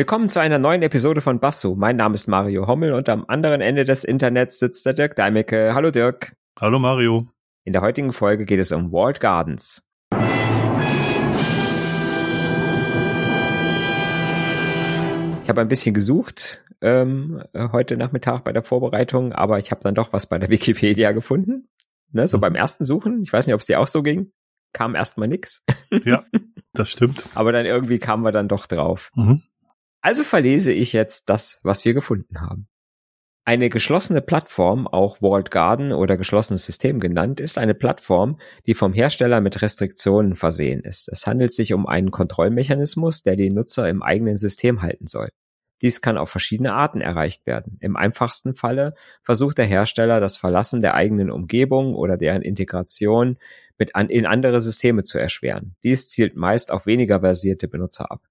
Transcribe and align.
Willkommen 0.00 0.30
zu 0.30 0.40
einer 0.40 0.58
neuen 0.58 0.80
Episode 0.80 1.20
von 1.20 1.40
Basso. 1.40 1.74
Mein 1.74 1.96
Name 1.96 2.14
ist 2.14 2.26
Mario 2.26 2.66
Hommel 2.66 2.94
und 2.94 3.10
am 3.10 3.26
anderen 3.28 3.60
Ende 3.60 3.84
des 3.84 4.02
Internets 4.02 4.58
sitzt 4.58 4.86
der 4.86 4.94
Dirk 4.94 5.14
Deimecke. 5.14 5.74
Hallo 5.74 5.90
Dirk. 5.90 6.34
Hallo 6.58 6.78
Mario. 6.78 7.28
In 7.64 7.74
der 7.74 7.82
heutigen 7.82 8.14
Folge 8.14 8.46
geht 8.46 8.60
es 8.60 8.72
um 8.72 8.92
Walled 8.92 9.20
Gardens. 9.20 9.86
Ich 15.42 15.48
habe 15.50 15.60
ein 15.60 15.68
bisschen 15.68 15.92
gesucht 15.92 16.64
ähm, 16.80 17.42
heute 17.54 17.98
Nachmittag 17.98 18.42
bei 18.44 18.54
der 18.54 18.62
Vorbereitung, 18.62 19.34
aber 19.34 19.58
ich 19.58 19.70
habe 19.70 19.82
dann 19.82 19.94
doch 19.94 20.14
was 20.14 20.24
bei 20.24 20.38
der 20.38 20.48
Wikipedia 20.48 21.12
gefunden. 21.12 21.68
Ne, 22.10 22.26
so 22.26 22.38
mhm. 22.38 22.40
beim 22.40 22.54
ersten 22.54 22.84
Suchen. 22.86 23.20
Ich 23.20 23.34
weiß 23.34 23.46
nicht, 23.46 23.54
ob 23.54 23.60
es 23.60 23.66
dir 23.66 23.78
auch 23.78 23.86
so 23.86 24.02
ging. 24.02 24.32
Kam 24.72 24.94
erstmal 24.94 25.28
nix. 25.28 25.62
Ja, 26.06 26.24
das 26.72 26.88
stimmt. 26.88 27.26
aber 27.34 27.52
dann 27.52 27.66
irgendwie 27.66 27.98
kamen 27.98 28.24
wir 28.24 28.32
dann 28.32 28.48
doch 28.48 28.66
drauf. 28.66 29.10
Mhm. 29.14 29.42
Also 30.02 30.24
verlese 30.24 30.72
ich 30.72 30.92
jetzt 30.92 31.28
das, 31.28 31.60
was 31.62 31.84
wir 31.84 31.94
gefunden 31.94 32.40
haben. 32.40 32.68
Eine 33.44 33.68
geschlossene 33.68 34.20
Plattform, 34.20 34.86
auch 34.86 35.22
Walled 35.22 35.50
Garden 35.50 35.92
oder 35.92 36.16
geschlossenes 36.16 36.66
System 36.66 37.00
genannt, 37.00 37.40
ist 37.40 37.58
eine 37.58 37.74
Plattform, 37.74 38.38
die 38.66 38.74
vom 38.74 38.92
Hersteller 38.92 39.40
mit 39.40 39.60
Restriktionen 39.60 40.36
versehen 40.36 40.82
ist. 40.82 41.08
Es 41.08 41.26
handelt 41.26 41.52
sich 41.52 41.72
um 41.72 41.86
einen 41.86 42.10
Kontrollmechanismus, 42.10 43.22
der 43.22 43.36
die 43.36 43.50
Nutzer 43.50 43.88
im 43.88 44.02
eigenen 44.02 44.36
System 44.36 44.82
halten 44.82 45.06
soll. 45.06 45.30
Dies 45.82 46.02
kann 46.02 46.18
auf 46.18 46.30
verschiedene 46.30 46.74
Arten 46.74 47.00
erreicht 47.00 47.46
werden. 47.46 47.78
Im 47.80 47.96
einfachsten 47.96 48.54
Falle 48.54 48.94
versucht 49.22 49.56
der 49.58 49.64
Hersteller, 49.66 50.20
das 50.20 50.36
Verlassen 50.36 50.82
der 50.82 50.94
eigenen 50.94 51.30
Umgebung 51.30 51.94
oder 51.94 52.18
deren 52.18 52.42
Integration 52.42 53.38
mit 53.78 53.96
an, 53.96 54.10
in 54.10 54.26
andere 54.26 54.60
Systeme 54.60 55.02
zu 55.02 55.18
erschweren. 55.18 55.74
Dies 55.82 56.08
zielt 56.08 56.36
meist 56.36 56.70
auf 56.70 56.84
weniger 56.84 57.20
versierte 57.20 57.66
Benutzer 57.66 58.10
ab. 58.10 58.29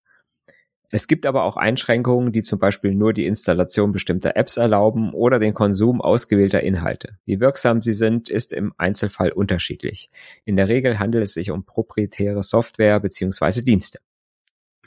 Es 0.92 1.08
gibt 1.08 1.26
aber 1.28 1.44
auch 1.44 1.56
Einschränkungen, 1.56 2.32
die 2.32 2.42
zum 2.42 2.58
Beispiel 2.58 2.96
nur 2.96 3.14
die 3.14 3.28
Installation 3.28 3.92
bestimmter 3.92 4.36
Apps 4.36 4.58
erlauben 4.58 5.14
oder 5.14 5.38
den 5.38 5.54
Konsum 5.54 6.02
ausgewählter 6.02 6.62
Inhalte. 6.62 7.18
Wie 7.26 7.40
wirksam 7.40 7.82
sie 7.82 7.94
sind, 7.94 8.30
ist 8.30 8.54
im 8.54 8.74
Einzelfall 8.78 9.32
unterschiedlich. 9.32 10.10
In 10.46 10.56
der 10.56 10.68
Regel 10.68 10.98
handelt 10.98 11.24
es 11.24 11.34
sich 11.36 11.52
um 11.52 11.64
proprietäre 11.64 12.42
Software 12.42 13.00
beziehungsweise 13.00 13.64
Dienste. 13.64 14.00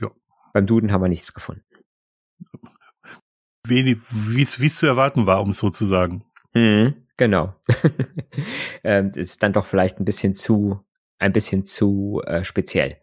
Ja. 0.00 0.10
Beim 0.52 0.66
Duden 0.66 0.90
haben 0.90 1.02
wir 1.02 1.08
nichts 1.08 1.34
gefunden. 1.34 1.62
Wenig, 3.64 3.98
wie 4.10 4.42
es 4.42 4.76
zu 4.76 4.86
erwarten 4.86 5.26
war, 5.26 5.40
um 5.40 5.50
es 5.50 5.58
so 5.58 5.70
zu 5.70 5.86
sagen. 5.86 6.24
Mhm, 6.52 6.94
genau. 7.16 7.54
ähm, 8.82 9.12
ist 9.14 9.40
dann 9.44 9.52
doch 9.52 9.66
vielleicht 9.66 10.00
ein 10.00 10.04
bisschen 10.04 10.34
zu, 10.34 10.80
ein 11.20 11.32
bisschen 11.32 11.64
zu 11.64 12.20
äh, 12.26 12.42
speziell. 12.42 12.96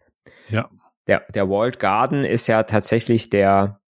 Ja 0.50 0.68
der, 1.10 1.24
der 1.34 1.48
Walled 1.48 1.80
Garden 1.80 2.24
ist 2.24 2.46
ja 2.46 2.62
tatsächlich 2.62 3.30
der, 3.30 3.80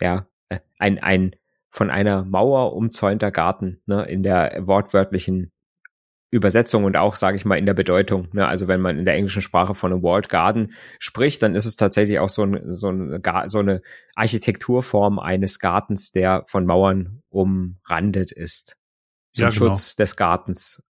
ja, 0.00 0.28
äh, 0.50 0.58
ein, 0.78 0.98
ein 0.98 1.34
von 1.70 1.90
einer 1.90 2.24
Mauer 2.24 2.74
umzäunter 2.74 3.30
Garten, 3.30 3.80
ne, 3.86 4.04
in 4.04 4.22
der 4.22 4.66
wortwörtlichen 4.66 5.52
Übersetzung 6.30 6.84
und 6.84 6.96
auch, 6.96 7.14
sage 7.14 7.36
ich 7.36 7.46
mal, 7.46 7.56
in 7.56 7.64
der 7.64 7.72
Bedeutung. 7.74 8.28
Ne? 8.32 8.46
Also 8.46 8.68
wenn 8.68 8.80
man 8.80 8.98
in 8.98 9.06
der 9.06 9.14
englischen 9.14 9.40
Sprache 9.40 9.74
von 9.74 9.90
einem 9.90 10.02
Walled 10.02 10.28
Garden 10.28 10.74
spricht, 10.98 11.42
dann 11.42 11.54
ist 11.54 11.64
es 11.64 11.76
tatsächlich 11.76 12.18
auch 12.18 12.28
so, 12.28 12.42
ein, 12.42 12.72
so, 12.72 12.90
ein, 12.90 13.22
so 13.46 13.58
eine 13.58 13.80
Architekturform 14.14 15.18
eines 15.18 15.58
Gartens, 15.58 16.12
der 16.12 16.44
von 16.46 16.66
Mauern 16.66 17.22
umrandet 17.30 18.32
ist. 18.32 18.76
Zum 19.32 19.44
ja, 19.44 19.48
genau. 19.48 19.68
Schutz 19.68 19.96
des 19.96 20.16
Gartens. 20.16 20.82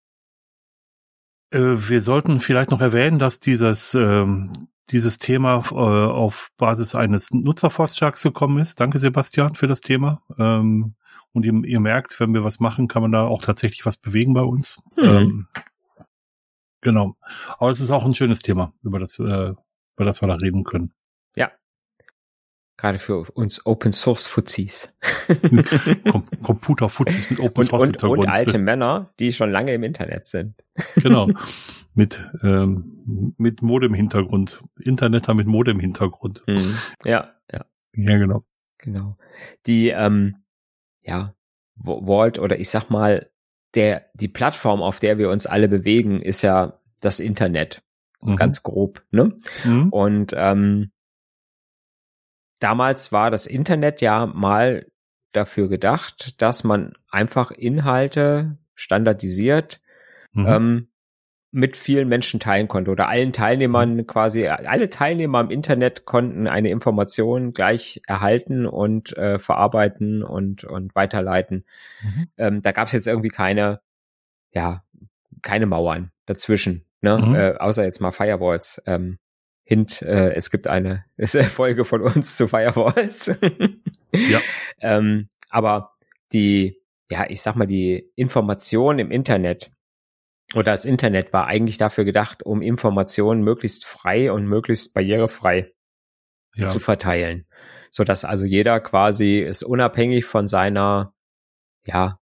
Äh, 1.50 1.60
wir 1.60 2.00
sollten 2.00 2.40
vielleicht 2.40 2.70
noch 2.70 2.80
erwähnen, 2.80 3.18
dass 3.20 3.38
dieses 3.38 3.94
ähm, 3.94 4.52
dieses 4.90 5.18
Thema 5.18 5.62
äh, 5.70 5.74
auf 5.74 6.50
Basis 6.56 6.94
eines 6.94 7.32
Nutzerforstschlags 7.32 8.22
gekommen 8.22 8.58
ist. 8.58 8.80
Danke, 8.80 8.98
Sebastian, 8.98 9.54
für 9.54 9.66
das 9.66 9.80
Thema. 9.80 10.22
Ähm, 10.38 10.94
und 11.32 11.44
ihr, 11.44 11.52
ihr, 11.64 11.80
merkt, 11.80 12.18
wenn 12.20 12.32
wir 12.32 12.44
was 12.44 12.60
machen, 12.60 12.88
kann 12.88 13.02
man 13.02 13.12
da 13.12 13.24
auch 13.24 13.42
tatsächlich 13.42 13.84
was 13.84 13.96
bewegen 13.96 14.32
bei 14.32 14.42
uns. 14.42 14.78
Mhm. 14.96 15.04
Ähm, 15.04 15.48
genau. 16.80 17.16
Aber 17.58 17.70
es 17.70 17.80
ist 17.80 17.90
auch 17.90 18.04
ein 18.04 18.14
schönes 18.14 18.42
Thema, 18.42 18.72
über 18.82 18.98
das, 18.98 19.18
äh, 19.18 19.22
über 19.22 20.04
das 20.04 20.22
wir 20.22 20.28
da 20.28 20.34
reden 20.34 20.64
können. 20.64 20.92
Ja. 21.34 21.50
Gerade 22.76 22.98
für 22.98 23.18
uns 23.18 23.66
Open 23.66 23.92
Source 23.92 24.26
Fuzis. 24.26 24.94
Com 26.10 26.26
Computer 26.42 26.88
Fuzis 26.88 27.28
mit 27.28 27.40
Open 27.40 27.66
Source 27.66 27.82
und, 27.82 28.02
und, 28.04 28.18
und 28.20 28.28
alte 28.28 28.58
Männer, 28.58 29.12
die 29.18 29.32
schon 29.32 29.50
lange 29.50 29.74
im 29.74 29.82
Internet 29.82 30.26
sind. 30.26 30.54
genau. 30.96 31.28
mit, 31.96 32.30
ähm, 32.42 33.34
mit 33.38 33.62
Modem-Hintergrund. 33.62 34.62
Interneter 34.78 35.34
mit 35.34 35.46
Modem-Hintergrund. 35.46 36.44
Mhm. 36.46 36.76
Ja, 37.04 37.32
ja. 37.50 37.64
Ja, 37.94 38.18
genau. 38.18 38.44
Genau. 38.78 39.16
Die, 39.66 39.88
ähm, 39.88 40.36
ja, 41.02 41.34
Vault 41.82 42.38
oder 42.38 42.58
ich 42.58 42.68
sag 42.68 42.90
mal, 42.90 43.30
der, 43.74 44.06
die 44.14 44.28
Plattform, 44.28 44.82
auf 44.82 45.00
der 45.00 45.18
wir 45.18 45.30
uns 45.30 45.46
alle 45.46 45.68
bewegen, 45.68 46.20
ist 46.20 46.42
ja 46.42 46.80
das 47.00 47.18
Internet. 47.18 47.82
Mhm. 48.20 48.36
Ganz 48.36 48.62
grob, 48.62 49.02
ne? 49.10 49.36
Mhm. 49.64 49.88
Und 49.88 50.32
ähm, 50.36 50.90
damals 52.60 53.10
war 53.10 53.30
das 53.30 53.46
Internet 53.46 54.02
ja 54.02 54.26
mal 54.26 54.86
dafür 55.32 55.68
gedacht, 55.68 56.40
dass 56.42 56.62
man 56.62 56.92
einfach 57.10 57.50
Inhalte 57.50 58.58
standardisiert 58.74 59.80
mhm. 60.32 60.46
ähm, 60.46 60.88
mit 61.56 61.78
vielen 61.78 62.06
Menschen 62.06 62.38
teilen 62.38 62.68
konnte 62.68 62.90
oder 62.90 63.08
allen 63.08 63.32
Teilnehmern 63.32 63.96
mhm. 63.96 64.06
quasi, 64.06 64.46
alle 64.46 64.90
Teilnehmer 64.90 65.40
im 65.40 65.50
Internet 65.50 66.04
konnten 66.04 66.46
eine 66.46 66.68
Information 66.68 67.54
gleich 67.54 68.02
erhalten 68.06 68.66
und 68.66 69.16
äh, 69.16 69.38
verarbeiten 69.38 70.22
und, 70.22 70.64
und 70.64 70.94
weiterleiten. 70.94 71.64
Mhm. 72.02 72.28
Ähm, 72.36 72.62
da 72.62 72.72
gab 72.72 72.88
es 72.88 72.92
jetzt 72.92 73.06
irgendwie 73.06 73.30
keine, 73.30 73.80
ja, 74.52 74.84
keine 75.40 75.64
Mauern 75.64 76.12
dazwischen, 76.26 76.84
ne? 77.00 77.16
Mhm. 77.16 77.34
Äh, 77.34 77.52
außer 77.54 77.84
jetzt 77.84 78.02
mal 78.02 78.12
Firewalls. 78.12 78.82
Ähm, 78.84 79.18
Hint, 79.64 80.02
äh, 80.02 80.34
es 80.34 80.50
gibt 80.50 80.66
eine, 80.66 81.06
ist 81.16 81.36
eine 81.36 81.48
Folge 81.48 81.86
von 81.86 82.02
uns 82.02 82.36
zu 82.36 82.48
Firewalls. 82.48 83.34
ja. 84.12 84.40
ähm, 84.82 85.28
aber 85.48 85.94
die, 86.34 86.82
ja, 87.10 87.24
ich 87.30 87.40
sag 87.40 87.56
mal, 87.56 87.66
die 87.66 88.10
Information 88.14 88.98
im 88.98 89.10
Internet 89.10 89.70
oder 90.56 90.72
das 90.72 90.86
Internet 90.86 91.32
war 91.32 91.46
eigentlich 91.46 91.76
dafür 91.76 92.04
gedacht, 92.04 92.42
um 92.42 92.62
Informationen 92.62 93.42
möglichst 93.42 93.84
frei 93.84 94.32
und 94.32 94.46
möglichst 94.46 94.94
barrierefrei 94.94 95.70
ja. 96.54 96.66
zu 96.66 96.78
verteilen, 96.78 97.46
so 97.90 98.04
dass 98.04 98.24
also 98.24 98.46
jeder 98.46 98.80
quasi 98.80 99.38
ist 99.40 99.62
unabhängig 99.62 100.24
von 100.24 100.48
seiner, 100.48 101.12
ja, 101.84 102.18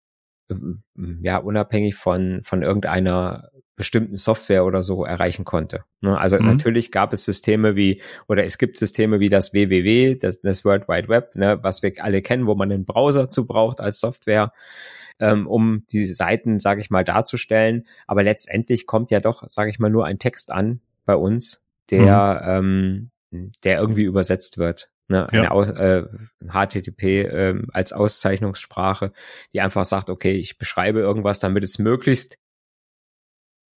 ja, 1.22 1.38
unabhängig 1.38 1.96
von, 1.96 2.42
von 2.44 2.64
irgendeiner 2.64 3.50
bestimmten 3.76 4.18
Software 4.18 4.66
oder 4.66 4.84
so 4.84 5.04
erreichen 5.04 5.46
konnte. 5.46 5.84
Ne? 6.02 6.18
Also 6.18 6.38
mhm. 6.38 6.46
natürlich 6.46 6.92
gab 6.92 7.14
es 7.14 7.26
Systeme 7.26 7.76
wie, 7.76 8.02
oder 8.28 8.44
es 8.44 8.58
gibt 8.58 8.78
Systeme 8.78 9.20
wie 9.20 9.30
das 9.30 9.54
WWW, 9.54 10.16
das, 10.16 10.42
das 10.42 10.66
World 10.66 10.88
Wide 10.88 11.08
Web, 11.08 11.36
ne, 11.36 11.60
was 11.62 11.82
wir 11.82 11.94
alle 12.00 12.22
kennen, 12.22 12.46
wo 12.46 12.56
man 12.56 12.72
einen 12.72 12.86
Browser 12.86 13.30
zu 13.30 13.46
braucht 13.46 13.80
als 13.80 14.00
Software 14.00 14.54
ähm, 15.20 15.48
um 15.48 15.86
diese 15.92 16.14
Seiten, 16.14 16.60
sage 16.60 16.82
ich 16.82 16.90
mal, 16.90 17.04
darzustellen. 17.04 17.88
Aber 18.08 18.24
letztendlich 18.24 18.86
kommt 18.86 19.12
ja 19.12 19.20
doch, 19.20 19.44
sage 19.48 19.70
ich 19.70 19.80
mal, 19.80 19.90
nur 19.90 20.06
ein 20.06 20.20
Text 20.20 20.52
an 20.52 20.82
bei 21.06 21.16
uns, 21.16 21.64
der, 21.90 22.42
mhm. 22.52 23.12
ähm, 23.32 23.52
der 23.64 23.80
irgendwie 23.80 24.04
übersetzt 24.04 24.58
wird. 24.58 24.90
Ne, 25.10 25.28
ja. 25.34 25.52
eine 25.52 26.10
äh, 26.42 26.48
HTTP 26.50 27.04
äh, 27.04 27.62
als 27.74 27.92
Auszeichnungssprache, 27.92 29.12
die 29.54 29.60
einfach 29.60 29.84
sagt, 29.84 30.10
okay, 30.10 30.32
ich 30.32 30.58
beschreibe 30.58 31.00
irgendwas, 31.00 31.42
damit 31.42 31.66
es 31.66 31.78
möglichst 31.78 32.38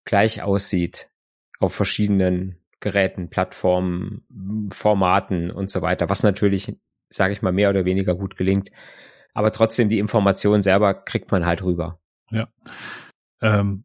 gleich 0.05 0.43
aussieht 0.43 1.11
auf 1.59 1.75
verschiedenen 1.75 2.57
Geräten, 2.79 3.29
Plattformen, 3.29 4.69
Formaten 4.73 5.51
und 5.51 5.69
so 5.69 5.83
weiter, 5.83 6.09
was 6.09 6.23
natürlich, 6.23 6.77
sage 7.09 7.33
ich 7.33 7.43
mal, 7.43 7.53
mehr 7.53 7.71
oder 7.71 7.85
weniger 7.85 8.15
gut 8.15 8.37
gelingt 8.37 8.71
aber 9.37 9.53
trotzdem 9.53 9.91
die 9.91 9.99
Information 9.99 10.63
selber 10.63 10.95
kriegt 10.95 11.31
man 11.31 11.45
halt 11.45 11.63
rüber. 11.63 12.01
Ja. 12.31 12.49
Ähm, 13.43 13.85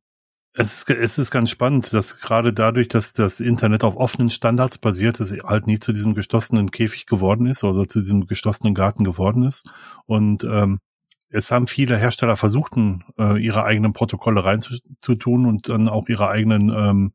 es, 0.53 0.73
ist, 0.73 0.89
es 0.89 1.17
ist 1.17 1.29
ganz 1.29 1.49
spannend, 1.49 1.91
dass 1.91 2.21
gerade 2.21 2.53
dadurch, 2.53 2.87
dass 2.87 3.11
das 3.11 3.41
Internet 3.41 3.83
auf 3.83 3.97
offenen 3.97 4.29
Standards 4.29 4.77
basiert, 4.77 5.19
es 5.19 5.31
halt 5.43 5.67
nie 5.67 5.77
zu 5.77 5.91
diesem 5.91 6.13
geschlossenen 6.13 6.71
Käfig 6.71 7.05
geworden 7.05 7.47
ist, 7.47 7.65
oder 7.65 7.85
zu 7.85 7.99
diesem 7.99 8.27
geschlossenen 8.27 8.73
Garten 8.73 9.03
geworden 9.03 9.43
ist. 9.43 9.69
Und 10.05 10.45
ähm, 10.45 10.79
es 11.27 11.51
haben 11.51 11.67
viele 11.67 11.97
Hersteller 11.97 12.37
versucht, 12.37 12.77
äh, 13.19 13.37
ihre 13.37 13.65
eigenen 13.65 13.91
Protokolle 13.91 14.45
reinzutun 14.45 15.45
und 15.45 15.67
dann 15.67 15.89
auch 15.89 16.07
ihre 16.07 16.29
eigenen 16.29 16.69
ähm, 16.69 17.13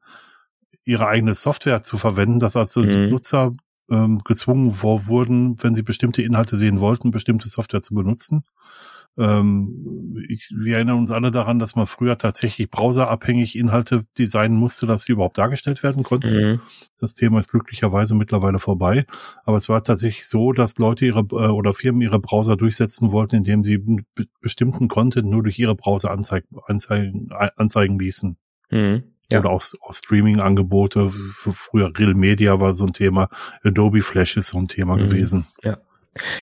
ihre 0.85 1.09
eigene 1.09 1.33
Software 1.33 1.83
zu 1.83 1.97
verwenden, 1.97 2.39
dass 2.39 2.55
also 2.55 2.83
mhm. 2.83 3.09
Nutzer 3.09 3.53
ähm, 3.91 4.23
gezwungen 4.25 4.81
wurden, 4.83 5.63
wenn 5.63 5.75
sie 5.75 5.83
bestimmte 5.83 6.23
Inhalte 6.23 6.59
sehen 6.59 6.81
wollten, 6.81 7.11
bestimmte 7.11 7.49
Software 7.49 7.83
zu 7.83 7.95
benutzen. 7.95 8.45
Ähm, 9.19 10.23
ich, 10.29 10.51
wir 10.55 10.77
erinnern 10.77 10.99
uns 10.99 11.11
alle 11.11 11.31
daran, 11.31 11.59
dass 11.59 11.75
man 11.75 11.87
früher 11.87 12.19
tatsächlich 12.19 12.71
browserabhängig 12.71 13.57
Inhalte 13.57 14.05
designen 14.19 14.59
musste, 14.59 14.87
dass 14.87 15.05
sie 15.05 15.13
überhaupt 15.13 15.39
dargestellt 15.39 15.83
werden 15.83 16.03
konnten. 16.03 16.35
Mhm. 16.35 16.61
Das 16.99 17.15
Thema 17.15 17.39
ist 17.39 17.51
glücklicherweise 17.51 18.15
mittlerweile 18.15 18.59
vorbei. 18.59 19.07
Aber 19.45 19.57
es 19.57 19.69
war 19.69 19.83
tatsächlich 19.83 20.29
so, 20.29 20.53
dass 20.53 20.77
Leute 20.77 21.07
ihre 21.07 21.21
äh, 21.21 21.49
oder 21.49 21.73
Firmen 21.73 22.03
ihre 22.03 22.21
Browser 22.21 22.57
durchsetzen 22.57 23.11
wollten, 23.11 23.37
indem 23.37 23.65
sie 23.65 23.83
bestimmten 24.41 24.89
Content 24.89 25.29
nur 25.29 25.43
durch 25.43 25.59
ihre 25.59 25.75
Browser 25.75 26.11
anzeigen, 26.11 26.49
anzeigen, 26.67 27.31
anzeigen 27.57 27.99
ließen. 27.99 28.37
Mhm. 28.71 29.05
Ja. 29.31 29.41
Oder 29.41 29.51
auch, 29.51 29.63
auch 29.81 29.93
Streaming-Angebote. 29.93 31.11
Früher 31.39 31.93
Real 31.97 32.15
Media 32.15 32.61
war 32.61 32.75
so 32.75 32.87
ein 32.87 32.93
Thema. 32.93 33.29
Adobe 33.65 34.03
Flash 34.03 34.37
ist 34.37 34.49
so 34.49 34.59
ein 34.59 34.69
Thema 34.69 34.97
mhm. 34.97 35.01
gewesen. 35.01 35.47
Ja. 35.63 35.79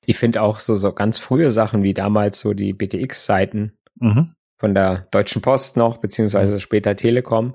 Ich 0.05 0.19
finde 0.19 0.43
auch 0.43 0.61
so, 0.61 0.77
so 0.77 0.93
ganz 0.93 1.19
frühe 1.19 1.51
Sachen 1.51 1.83
wie 1.83 1.95
damals 1.95 2.41
so 2.41 2.53
die 2.53 2.73
BTX-Seiten 2.73 3.73
mhm. 3.99 4.35
von 4.57 4.75
der 4.75 5.09
Deutschen 5.11 5.43
Post 5.43 5.77
noch, 5.77 5.99
beziehungsweise 5.99 6.61
später 6.61 6.95
Telekom, 6.95 7.55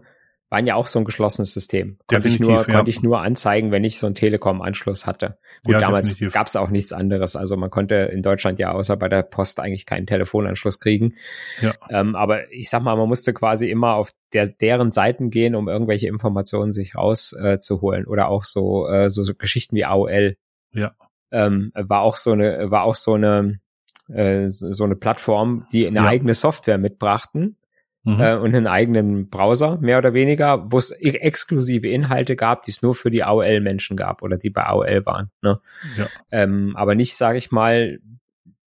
waren 0.50 0.66
ja 0.66 0.75
auch 0.75 0.88
so 0.88 1.00
ein 1.00 1.06
geschlossenes 1.06 1.54
System. 1.54 1.98
Konnte 2.07 2.28
ich 2.28 2.40
nur, 2.40 2.51
ja. 2.51 2.63
konnte 2.63 2.90
ich 2.90 3.01
nur 3.01 3.22
anzeigen, 3.22 3.72
wenn 3.72 3.84
ich 3.84 4.00
so 4.00 4.07
einen 4.07 4.16
Telekom-Anschluss 4.16 5.06
hatte. 5.06 5.38
Gut, 5.63 5.74
ja, 5.74 5.80
damals 5.80 6.19
gab 6.31 6.48
es 6.48 6.56
auch 6.56 6.69
nichts 6.69 6.92
anderes. 6.92 7.36
Also 7.36 7.56
man 7.56 7.69
konnte 7.69 7.96
in 7.96 8.22
Deutschland 8.24 8.60
ja 8.60 8.72
außer 8.72 8.98
bei 8.98 9.10
der 9.10 9.24
Post 9.24 9.60
eigentlich 9.60 9.86
keinen 9.86 10.07
Telefonanschluss 10.07 10.80
kriegen. 10.80 11.16
Ja. 11.62 11.74
Ähm, 11.90 12.16
aber 12.16 12.51
ich 12.51 12.69
sag 12.69 12.81
mal, 12.81 12.96
man 12.96 13.07
musste 13.07 13.34
quasi 13.34 13.69
immer 13.69 13.94
auf 13.94 14.12
der, 14.34 14.48
deren 14.48 14.92
Seiten 14.92 15.30
gehen, 15.30 15.56
um 15.56 15.69
irgendwelche 15.69 16.07
Informationen 16.07 16.74
sich 16.74 16.95
rauszuholen. 16.95 18.04
Äh, 18.06 18.07
Oder 18.07 18.30
auch 18.30 18.44
so, 18.44 18.88
äh, 18.88 19.10
so, 19.10 19.24
so 19.24 19.34
Geschichten 19.36 19.75
wie 19.75 19.86
AOL. 19.86 20.36
Ja 20.72 20.94
ähm, 21.31 21.72
war 21.75 22.02
auch 22.02 22.18
so 22.18 22.31
eine, 22.31 22.72
war 22.72 22.84
auch 22.84 22.95
so 22.95 23.13
eine, 23.13 23.60
äh, 24.07 24.50
so 24.50 24.84
eine 24.84 24.95
Plattform, 24.95 25.66
die 25.72 25.88
eine 25.88 25.98
ja. 25.98 26.06
eigene 26.06 26.34
Software 26.34 26.78
mitbrachten 26.78 27.57
mhm. 28.04 28.19
äh, 28.19 28.36
und 28.36 28.56
einen 28.56 28.68
eigenen 28.68 29.30
Browser, 29.30 29.78
mehr 29.81 29.98
oder 29.98 30.13
weniger, 30.13 30.72
wo 30.72 30.78
es 30.78 30.92
exklusive 30.92 31.88
Inhalte 31.88 32.36
gab, 32.36 32.63
die 32.63 32.72
es 32.72 32.81
nur 32.81 32.96
für 32.96 33.12
die 33.12 33.24
AOL-Menschen 33.24 33.98
gab 33.98 34.22
oder 34.22 34.38
die 34.38 34.50
bei 34.50 34.66
AOL 34.66 35.06
waren. 35.06 35.31
Ne? 35.42 35.60
Ja. 35.98 36.07
Ähm, 36.31 36.74
aber 36.75 36.96
nicht, 36.96 37.16
sage 37.16 37.38
ich 37.38 37.51
mal, 37.51 38.00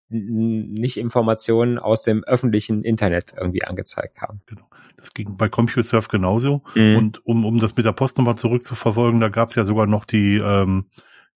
nicht 0.08 0.98
Informationen 0.98 1.78
aus 1.78 2.02
dem 2.02 2.22
öffentlichen 2.24 2.84
Internet 2.84 3.32
irgendwie 3.34 3.64
angezeigt 3.64 4.20
haben. 4.20 4.42
Genau. 4.46 4.68
Das 4.96 5.14
ging 5.14 5.36
bei 5.36 5.48
CompuServe 5.48 6.08
genauso. 6.08 6.62
Mhm. 6.74 6.96
Und 6.96 7.26
um, 7.26 7.46
um 7.46 7.58
das 7.58 7.76
mit 7.76 7.86
der 7.86 7.92
Post 7.92 8.18
nochmal 8.18 8.36
zurückzuverfolgen, 8.36 9.20
da 9.20 9.30
gab 9.30 9.48
es 9.48 9.54
ja 9.54 9.64
sogar 9.64 9.86
noch 9.86 10.04
die 10.04 10.36
ähm, 10.36 10.86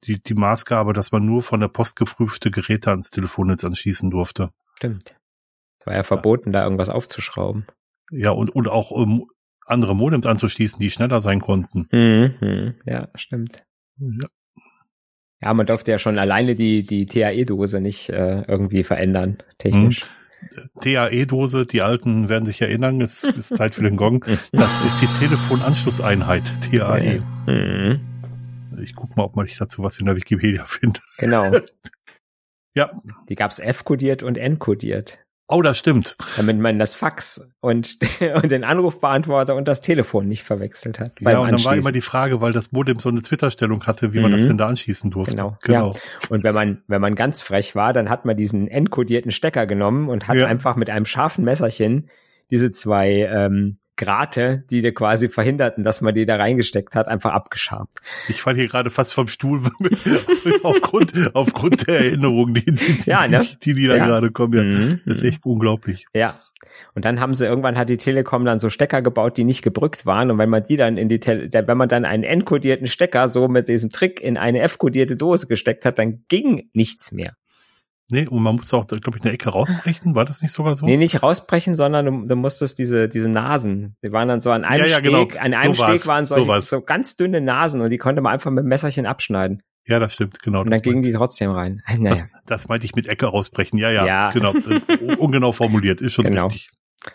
die, 0.04 0.22
die 0.22 0.34
Maßgabe, 0.34 0.92
dass 0.92 1.12
man 1.12 1.25
nur 1.25 1.42
von 1.42 1.60
der 1.60 1.69
Post 1.69 1.96
geprüfte 1.96 2.50
Geräte 2.50 2.90
ans 2.90 3.10
Telefonnetz 3.10 3.64
anschließen 3.64 4.10
durfte. 4.10 4.50
Stimmt. 4.75 5.16
Es 5.78 5.87
war 5.87 5.94
ja 5.94 6.02
verboten, 6.02 6.50
ja. 6.50 6.60
da 6.60 6.64
irgendwas 6.64 6.90
aufzuschrauben. 6.90 7.66
Ja, 8.10 8.30
und, 8.30 8.50
und 8.50 8.68
auch 8.68 8.90
um, 8.90 9.10
ähm, 9.10 9.26
andere 9.66 9.96
Modems 9.96 10.26
anzuschließen, 10.26 10.78
die 10.78 10.90
schneller 10.90 11.20
sein 11.20 11.40
konnten. 11.40 11.88
Mhm, 11.90 12.74
ja, 12.86 13.08
stimmt. 13.16 13.64
Ja. 13.98 14.28
ja, 15.42 15.54
man 15.54 15.66
durfte 15.66 15.90
ja 15.90 15.98
schon 15.98 16.18
alleine 16.18 16.54
die, 16.54 16.82
die 16.82 17.06
TAE-Dose 17.06 17.80
nicht 17.80 18.08
äh, 18.10 18.42
irgendwie 18.42 18.84
verändern, 18.84 19.38
technisch. 19.58 20.04
Mhm. 20.04 20.70
TAE-Dose, 20.80 21.66
die 21.66 21.82
Alten 21.82 22.28
werden 22.28 22.46
sich 22.46 22.60
erinnern, 22.60 23.00
es 23.00 23.24
ist 23.36 23.56
Zeit 23.56 23.74
für 23.74 23.82
den 23.82 23.96
Gong. 23.96 24.24
Das 24.52 24.84
ist 24.84 25.00
die 25.00 25.06
Telefonanschlusseinheit, 25.18 26.44
TAE. 26.60 27.22
Mhm. 27.46 28.00
Ich 28.80 28.94
guck 28.94 29.16
mal, 29.16 29.24
ob 29.24 29.36
man 29.36 29.48
dazu 29.58 29.82
was 29.82 29.98
in 29.98 30.06
der 30.06 30.16
Wikipedia 30.16 30.64
findet. 30.66 31.02
Genau. 31.18 31.50
ja. 32.76 32.90
Die 33.28 33.34
gab's 33.34 33.58
F-kodiert 33.58 34.22
und 34.22 34.36
N-kodiert. 34.36 35.25
Oh, 35.48 35.62
das 35.62 35.78
stimmt. 35.78 36.16
Damit 36.37 36.58
man 36.58 36.78
das 36.78 36.96
Fax 36.96 37.48
und, 37.60 37.98
und 38.43 38.50
den 38.50 38.64
Anrufbeantworter 38.64 39.54
und 39.54 39.69
das 39.69 39.81
Telefon 39.81 40.26
nicht 40.26 40.43
verwechselt 40.43 40.98
hat. 40.98 41.20
Ja, 41.20 41.38
und 41.38 41.52
dann 41.52 41.64
war 41.64 41.76
immer 41.76 41.93
die 41.93 42.00
Frage, 42.00 42.40
weil 42.40 42.52
das 42.52 42.72
Modem 42.72 42.98
so 42.98 43.08
eine 43.08 43.22
Twitter-Stellung 43.22 43.84
hatte, 43.87 44.12
wie 44.12 44.20
man 44.20 44.32
das 44.32 44.43
mhm. 44.43 44.48
denn 44.48 44.58
da 44.58 44.66
anschließen 44.66 45.10
durfte. 45.10 45.37
Genau. 45.37 45.56
genau. 45.62 45.93
Ja. 45.93 46.00
Und 46.31 46.43
wenn 46.43 46.54
man, 46.54 46.82
wenn 46.88 47.00
man 47.00 47.14
ganz 47.14 47.43
frech 47.43 47.76
war, 47.76 47.93
dann 47.93 48.10
hat 48.10 48.25
man 48.25 48.37
diesen 48.37 48.66
N-kodierten 48.66 49.31
Stecker 49.31 49.66
genommen 49.66 50.08
und 50.08 50.26
hat 50.26 50.37
ja. 50.37 50.46
einfach 50.46 50.75
mit 50.75 50.90
einem 50.90 51.06
scharfen 51.06 51.44
Messerchen 51.44 52.08
diese 52.50 52.72
zwei 52.72 53.28
ähm, 53.31 53.75
Grate, 53.96 54.64
die 54.70 54.82
dir 54.82 54.93
quasi 54.93 55.28
verhinderten, 55.28 55.84
dass 55.84 56.00
man 56.00 56.14
die 56.14 56.25
da 56.25 56.37
reingesteckt 56.37 56.94
hat, 56.94 57.08
einfach 57.08 57.32
abgeschabt. 57.32 58.00
Ich 58.28 58.43
fall 58.43 58.54
hier 58.54 58.69
gerade 58.69 58.90
fast 58.90 59.14
vom 59.14 59.28
Stuhl 59.28 59.62
aufgrund, 60.62 61.12
aufgrund 61.34 61.87
der 61.87 62.00
Erinnerungen, 62.00 62.54
die, 62.54 62.64
die, 62.66 62.96
die, 62.98 63.10
ja, 63.10 63.26
ne? 63.26 63.46
die, 63.62 63.75
die 63.75 63.87
da 63.87 63.96
ja. 63.96 64.06
gerade 64.06 64.31
kommen. 64.31 64.54
Ja, 64.54 64.62
mhm. 64.62 65.00
Das 65.06 65.19
ist 65.19 65.25
echt 65.25 65.44
unglaublich. 65.44 66.06
Ja. 66.14 66.40
Und 66.94 67.04
dann 67.04 67.20
haben 67.20 67.34
sie 67.34 67.46
irgendwann 67.46 67.76
hat 67.76 67.88
die 67.88 67.96
Telekom 67.96 68.44
dann 68.44 68.58
so 68.58 68.70
Stecker 68.70 69.02
gebaut, 69.02 69.37
die 69.37 69.44
nicht 69.44 69.62
gebrückt 69.62 70.06
waren. 70.06 70.31
Und 70.31 70.38
wenn 70.38 70.50
man 70.50 70.64
die 70.64 70.76
dann 70.76 70.96
in 70.96 71.08
die, 71.08 71.20
Tele 71.20 71.49
wenn 71.52 71.76
man 71.76 71.88
dann 71.88 72.04
einen 72.04 72.22
N-kodierten 72.22 72.87
Stecker 72.87 73.28
so 73.28 73.49
mit 73.49 73.69
diesem 73.69 73.90
Trick 73.90 74.20
in 74.20 74.37
eine 74.37 74.60
F-kodierte 74.60 75.16
Dose 75.16 75.46
gesteckt 75.46 75.84
hat, 75.84 75.99
dann 75.99 76.25
ging 76.28 76.69
nichts 76.72 77.12
mehr. 77.12 77.37
Nee, 78.08 78.28
und 78.28 78.42
man 78.42 78.56
musste 78.56 78.76
auch, 78.76 78.86
glaube 78.86 79.18
ich, 79.18 79.24
eine 79.24 79.32
Ecke 79.32 79.50
rausbrechen. 79.50 80.14
War 80.14 80.24
das 80.24 80.40
nicht 80.40 80.52
sogar 80.52 80.76
so? 80.76 80.86
Nee, 80.86 80.96
nicht 80.96 81.22
rausbrechen, 81.22 81.74
sondern 81.74 82.06
du, 82.06 82.26
du 82.28 82.36
musstest 82.36 82.78
diese, 82.78 83.08
diese 83.08 83.28
Nasen, 83.28 83.96
die 84.04 84.12
waren 84.12 84.28
dann 84.28 84.40
so 84.40 84.50
an 84.52 84.64
einem 84.64 84.86
ja, 84.86 84.92
ja, 84.92 84.98
Steg, 84.98 85.30
genau. 85.30 85.44
an 85.44 85.54
einem 85.54 85.74
so 85.74 85.84
Steg 85.84 86.06
waren 86.06 86.24
solche, 86.24 86.46
so, 86.46 86.60
so 86.60 86.80
ganz 86.82 87.16
dünne 87.16 87.40
Nasen 87.40 87.80
und 87.80 87.90
die 87.90 87.98
konnte 87.98 88.20
man 88.20 88.32
einfach 88.32 88.50
mit 88.52 88.62
dem 88.62 88.68
Messerchen 88.68 89.06
abschneiden. 89.06 89.62
Ja, 89.88 89.98
das 89.98 90.14
stimmt, 90.14 90.40
genau. 90.42 90.60
Und 90.60 90.70
dann 90.70 90.82
gingen 90.82 91.02
die 91.02 91.12
trotzdem 91.12 91.50
rein. 91.50 91.82
Naja. 91.98 92.10
Das, 92.10 92.22
das 92.46 92.68
meinte 92.68 92.86
ich 92.86 92.94
mit 92.94 93.06
Ecke 93.06 93.26
rausbrechen. 93.26 93.78
Ja, 93.78 93.90
ja, 93.90 94.06
ja. 94.06 94.30
genau. 94.30 94.52
Ungenau 95.18 95.52
formuliert, 95.52 96.00
ist 96.00 96.12
schon 96.12 96.26
genau. 96.26 96.46
richtig. 96.46 96.70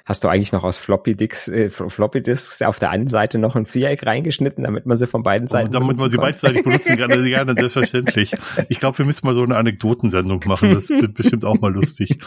Hast 0.05 0.23
du 0.23 0.27
eigentlich 0.27 0.51
noch 0.53 0.63
aus 0.63 0.77
Floppy 0.77 1.15
Disks, 1.15 1.47
äh, 1.47 1.69
Floppy 1.69 2.21
Disks 2.21 2.61
auf 2.61 2.79
der 2.79 2.91
einen 2.91 3.07
Seite 3.07 3.39
noch 3.39 3.55
ein 3.55 3.65
Viereck 3.65 4.05
reingeschnitten, 4.05 4.63
damit 4.63 4.85
man 4.85 4.95
sie 4.97 5.07
von 5.07 5.23
beiden 5.23 5.47
Seiten 5.47 5.69
oh, 5.69 5.79
Damit 5.79 5.97
man 5.97 6.09
sie 6.09 6.17
beidseitig 6.17 6.63
benutzen 6.63 6.97
kann, 6.97 7.11
also 7.11 7.25
gerne, 7.27 7.55
selbstverständlich. 7.55 8.33
Ich 8.69 8.79
glaube, 8.79 8.97
wir 8.99 9.05
müssen 9.05 9.25
mal 9.25 9.33
so 9.33 9.43
eine 9.43 9.57
Anekdotensendung 9.57 10.41
machen, 10.45 10.73
das 10.73 10.89
wird 10.89 11.13
bestimmt 11.13 11.45
auch 11.45 11.59
mal 11.59 11.73
lustig. 11.73 12.19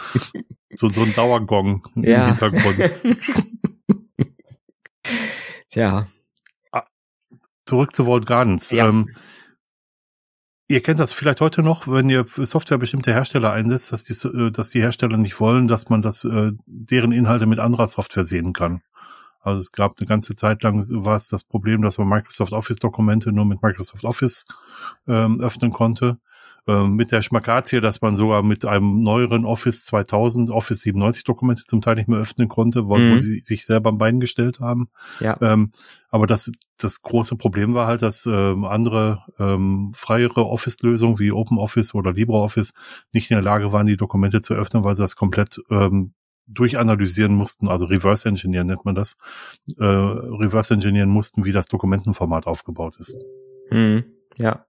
So, 0.73 0.89
so 0.89 1.01
ein 1.01 1.15
Dauergong 1.15 1.87
ja. 1.95 2.29
im 2.29 2.37
Hintergrund. 2.37 2.91
Tja. 5.69 6.07
Ah, 6.71 6.83
zurück 7.65 7.95
zu 7.95 8.05
Vault 8.05 8.25
Gardens. 8.25 8.71
Ja. 8.71 8.89
Ähm, 8.89 9.15
Ihr 10.67 10.81
kennt 10.81 10.99
das 10.99 11.13
vielleicht 11.13 11.41
heute 11.41 11.61
noch, 11.61 11.87
wenn 11.87 12.09
ihr 12.09 12.25
Software 12.37 12.79
bestimmte 12.79 13.13
Hersteller 13.13 13.53
einsetzt, 13.53 13.91
dass 13.91 14.03
die, 14.03 14.13
äh, 14.27 14.49
dass 14.49 14.69
die 14.69 14.81
Hersteller 14.81 15.17
nicht 15.17 15.39
wollen, 15.39 15.67
dass 15.67 15.89
man 15.89 16.01
das, 16.01 16.23
äh, 16.23 16.53
deren 16.65 17.11
Inhalte 17.11 17.45
mit 17.45 17.59
anderer 17.59 17.87
Software 17.87 18.25
sehen 18.25 18.53
kann. 18.53 18.81
Also 19.41 19.61
es 19.61 19.71
gab 19.71 19.99
eine 19.99 20.07
ganze 20.07 20.35
Zeit 20.35 20.63
lang 20.63 20.83
war 21.05 21.17
es 21.17 21.27
das 21.27 21.43
Problem, 21.43 21.83
dass 21.83 21.99
man 21.99 22.09
Microsoft 22.09 22.51
Office 22.51 22.77
Dokumente 22.77 23.31
nur 23.31 23.45
mit 23.45 23.61
Microsoft 23.61 24.03
Office 24.03 24.47
ähm, 25.07 25.39
öffnen 25.39 25.71
konnte. 25.71 26.17
Ähm, 26.67 26.95
mit 26.95 27.11
der 27.11 27.21
Schmakazie, 27.21 27.79
dass 27.79 28.01
man 28.01 28.15
sogar 28.15 28.41
mit 28.41 28.65
einem 28.65 29.03
neueren 29.03 29.45
Office 29.45 29.85
2000, 29.85 30.49
Office 30.49 30.81
97 30.81 31.23
Dokumente 31.23 31.63
zum 31.67 31.81
Teil 31.81 31.95
nicht 31.95 32.09
mehr 32.09 32.19
öffnen 32.19 32.47
konnte, 32.47 32.89
weil 32.89 33.01
mhm. 33.01 33.21
sie 33.21 33.39
sich 33.41 33.65
selber 33.65 33.89
am 33.89 33.99
Bein 33.99 34.19
gestellt 34.19 34.59
haben. 34.59 34.89
Ja. 35.19 35.37
Ähm, 35.41 35.71
aber 36.09 36.25
das, 36.25 36.51
das 36.77 37.01
große 37.03 37.35
Problem 37.35 37.75
war 37.75 37.85
halt, 37.85 38.01
dass 38.01 38.25
ähm, 38.25 38.65
andere 38.65 39.23
ähm, 39.37 39.91
freiere 39.95 40.47
Office-Lösungen 40.47 41.19
wie 41.19 41.31
OpenOffice 41.31 41.93
oder 41.93 42.13
LibreOffice 42.13 42.73
nicht 43.13 43.29
in 43.29 43.35
der 43.35 43.43
Lage 43.43 43.71
waren, 43.71 43.85
die 43.85 43.97
Dokumente 43.97 44.41
zu 44.41 44.55
öffnen, 44.55 44.83
weil 44.83 44.95
sie 44.95 45.03
das 45.03 45.15
komplett 45.15 45.61
ähm, 45.69 46.13
durchanalysieren 46.47 47.35
mussten, 47.35 47.67
also 47.67 47.85
Reverse 47.85 48.27
Engineer 48.27 48.63
nennt 48.63 48.85
man 48.85 48.95
das, 48.95 49.17
äh, 49.77 49.83
Reverse 49.83 50.73
Engineeren 50.73 51.09
mussten, 51.09 51.45
wie 51.45 51.51
das 51.51 51.67
Dokumentenformat 51.67 52.47
aufgebaut 52.47 52.97
ist. 52.99 53.19
Mhm. 53.71 54.05
Ja. 54.37 54.65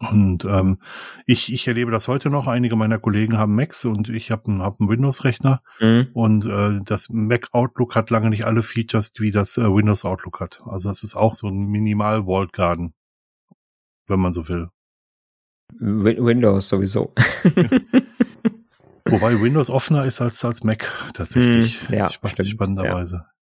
Und 0.00 0.46
ähm, 0.46 0.78
ich, 1.26 1.52
ich 1.52 1.68
erlebe 1.68 1.90
das 1.90 2.08
heute 2.08 2.30
noch. 2.30 2.46
Einige 2.46 2.74
meiner 2.74 2.98
Kollegen 2.98 3.36
haben 3.36 3.54
Macs 3.54 3.84
und 3.84 4.08
ich 4.08 4.30
habe 4.30 4.46
einen, 4.46 4.62
hab 4.62 4.80
einen 4.80 4.88
Windows-Rechner. 4.88 5.62
Mhm. 5.78 6.08
Und 6.14 6.46
äh, 6.46 6.80
das 6.84 7.10
Mac 7.10 7.48
Outlook 7.52 7.94
hat 7.94 8.08
lange 8.08 8.30
nicht 8.30 8.46
alle 8.46 8.62
Features, 8.62 9.12
wie 9.18 9.30
das 9.30 9.58
äh, 9.58 9.64
Windows 9.64 10.06
Outlook 10.06 10.40
hat. 10.40 10.62
Also 10.64 10.88
das 10.88 11.02
ist 11.02 11.16
auch 11.16 11.34
so 11.34 11.48
ein 11.48 11.66
minimal 11.66 12.26
Walled 12.26 12.54
Garden, 12.54 12.94
wenn 14.06 14.20
man 14.20 14.32
so 14.32 14.48
will. 14.48 14.70
Windows 15.78 16.68
sowieso. 16.70 17.12
Wobei 19.04 19.40
Windows 19.40 19.68
offener 19.68 20.06
ist 20.06 20.22
als, 20.22 20.42
als 20.44 20.64
Mac 20.64 20.90
tatsächlich. 21.12 21.88
Mhm, 21.88 21.94
ja, 21.94 22.06
Sp 22.08 22.24
spannenderweise. 22.44 23.16
Ja. 23.16 23.39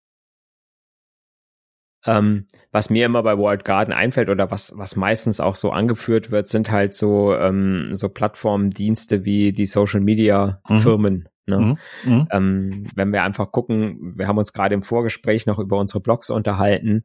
Ähm, 2.08 2.46
was 2.72 2.88
mir 2.88 3.04
immer 3.04 3.22
bei 3.22 3.36
World 3.36 3.64
Garden 3.64 3.92
einfällt 3.92 4.30
oder 4.30 4.50
was, 4.50 4.72
was 4.76 4.96
meistens 4.96 5.40
auch 5.40 5.54
so 5.54 5.70
angeführt 5.70 6.30
wird, 6.30 6.48
sind 6.48 6.70
halt 6.70 6.94
so, 6.94 7.34
ähm, 7.34 7.90
so 7.92 8.08
Plattformdienste 8.08 9.24
wie 9.24 9.52
die 9.52 9.66
Social 9.66 10.00
Media 10.00 10.60
mhm. 10.68 10.78
Firmen. 10.78 11.28
Ne? 11.46 11.58
Mhm. 11.58 11.76
mhm. 12.04 12.28
Ähm, 12.30 12.86
wenn 12.94 13.12
wir 13.12 13.22
einfach 13.22 13.52
gucken, 13.52 14.14
wir 14.16 14.26
haben 14.26 14.38
uns 14.38 14.52
gerade 14.52 14.74
im 14.74 14.82
Vorgespräch 14.82 15.46
noch 15.46 15.58
über 15.58 15.78
unsere 15.78 16.00
Blogs 16.00 16.30
unterhalten. 16.30 17.04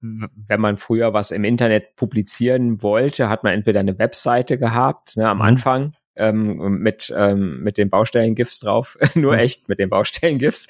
Wenn 0.00 0.60
man 0.60 0.76
früher 0.76 1.12
was 1.12 1.30
im 1.30 1.44
Internet 1.44 1.96
publizieren 1.96 2.82
wollte, 2.82 3.28
hat 3.28 3.44
man 3.44 3.54
entweder 3.54 3.80
eine 3.80 3.98
Webseite 3.98 4.58
gehabt, 4.58 5.16
ne, 5.16 5.28
am 5.28 5.38
mhm. 5.38 5.42
Anfang, 5.42 5.92
ähm, 6.16 6.80
mit, 6.80 7.12
ähm, 7.16 7.62
mit 7.62 7.78
den 7.78 7.90
Baustellen-GIFs 7.90 8.60
drauf, 8.60 8.98
nur 9.14 9.32
mhm. 9.32 9.38
echt 9.38 9.68
mit 9.68 9.78
den 9.78 9.88
Baustellen-GIFs. 9.88 10.68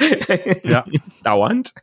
ja. 0.62 0.84
Dauernd. 1.24 1.74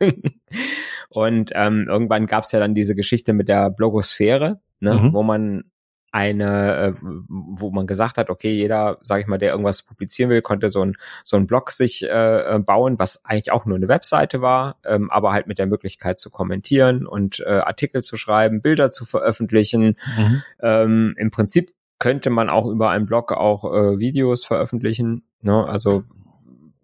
Und 1.08 1.52
ähm, 1.54 1.86
irgendwann 1.88 2.26
gab 2.26 2.44
es 2.44 2.52
ja 2.52 2.60
dann 2.60 2.74
diese 2.74 2.94
Geschichte 2.94 3.32
mit 3.32 3.48
der 3.48 3.70
Blogosphäre, 3.70 4.60
ne, 4.80 4.94
mhm. 4.94 5.12
wo 5.12 5.22
man 5.22 5.64
eine, 6.12 6.76
äh, 6.76 6.92
wo 7.28 7.70
man 7.70 7.86
gesagt 7.86 8.16
hat, 8.16 8.30
okay, 8.30 8.52
jeder, 8.52 8.98
sage 9.02 9.20
ich 9.20 9.26
mal, 9.26 9.36
der 9.36 9.50
irgendwas 9.50 9.82
publizieren 9.82 10.30
will, 10.30 10.40
konnte 10.40 10.70
so 10.70 10.82
ein 10.82 10.96
so 11.24 11.36
ein 11.36 11.46
Blog 11.46 11.70
sich 11.70 12.04
äh, 12.04 12.54
äh, 12.54 12.58
bauen, 12.58 12.98
was 12.98 13.24
eigentlich 13.26 13.52
auch 13.52 13.66
nur 13.66 13.76
eine 13.76 13.88
Webseite 13.88 14.40
war, 14.40 14.76
ähm, 14.86 15.10
aber 15.10 15.32
halt 15.32 15.46
mit 15.46 15.58
der 15.58 15.66
Möglichkeit 15.66 16.18
zu 16.18 16.30
kommentieren 16.30 17.06
und 17.06 17.40
äh, 17.40 17.58
Artikel 17.58 18.02
zu 18.02 18.16
schreiben, 18.16 18.62
Bilder 18.62 18.88
zu 18.88 19.04
veröffentlichen. 19.04 19.98
Mhm. 20.16 20.42
Ähm, 20.62 21.14
Im 21.18 21.30
Prinzip 21.30 21.72
könnte 21.98 22.30
man 22.30 22.48
auch 22.48 22.66
über 22.66 22.90
einen 22.90 23.04
Blog 23.04 23.32
auch 23.32 23.64
äh, 23.64 23.98
Videos 23.98 24.44
veröffentlichen. 24.44 25.24
Ne? 25.42 25.66
Also 25.66 26.04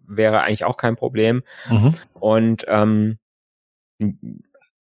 wäre 0.07 0.41
eigentlich 0.41 0.65
auch 0.65 0.77
kein 0.77 0.95
Problem. 0.95 1.43
Mhm. 1.69 1.95
Und 2.13 2.65
ähm, 2.67 3.17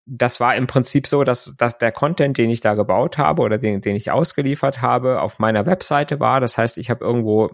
das 0.06 0.40
war 0.40 0.56
im 0.56 0.68
Prinzip 0.68 1.08
so, 1.08 1.24
dass, 1.24 1.56
dass 1.58 1.78
der 1.78 1.92
Content, 1.92 2.38
den 2.38 2.50
ich 2.50 2.60
da 2.60 2.74
gebaut 2.74 3.18
habe 3.18 3.42
oder 3.42 3.58
den, 3.58 3.82
den 3.82 3.96
ich 3.96 4.12
ausgeliefert 4.12 4.82
habe, 4.82 5.22
auf 5.22 5.40
meiner 5.40 5.66
Webseite 5.66 6.20
war. 6.20 6.42
Das 6.42 6.58
heißt, 6.58 6.78
ich 6.78 6.90
habe 6.90 7.06
irgendwo, 7.06 7.52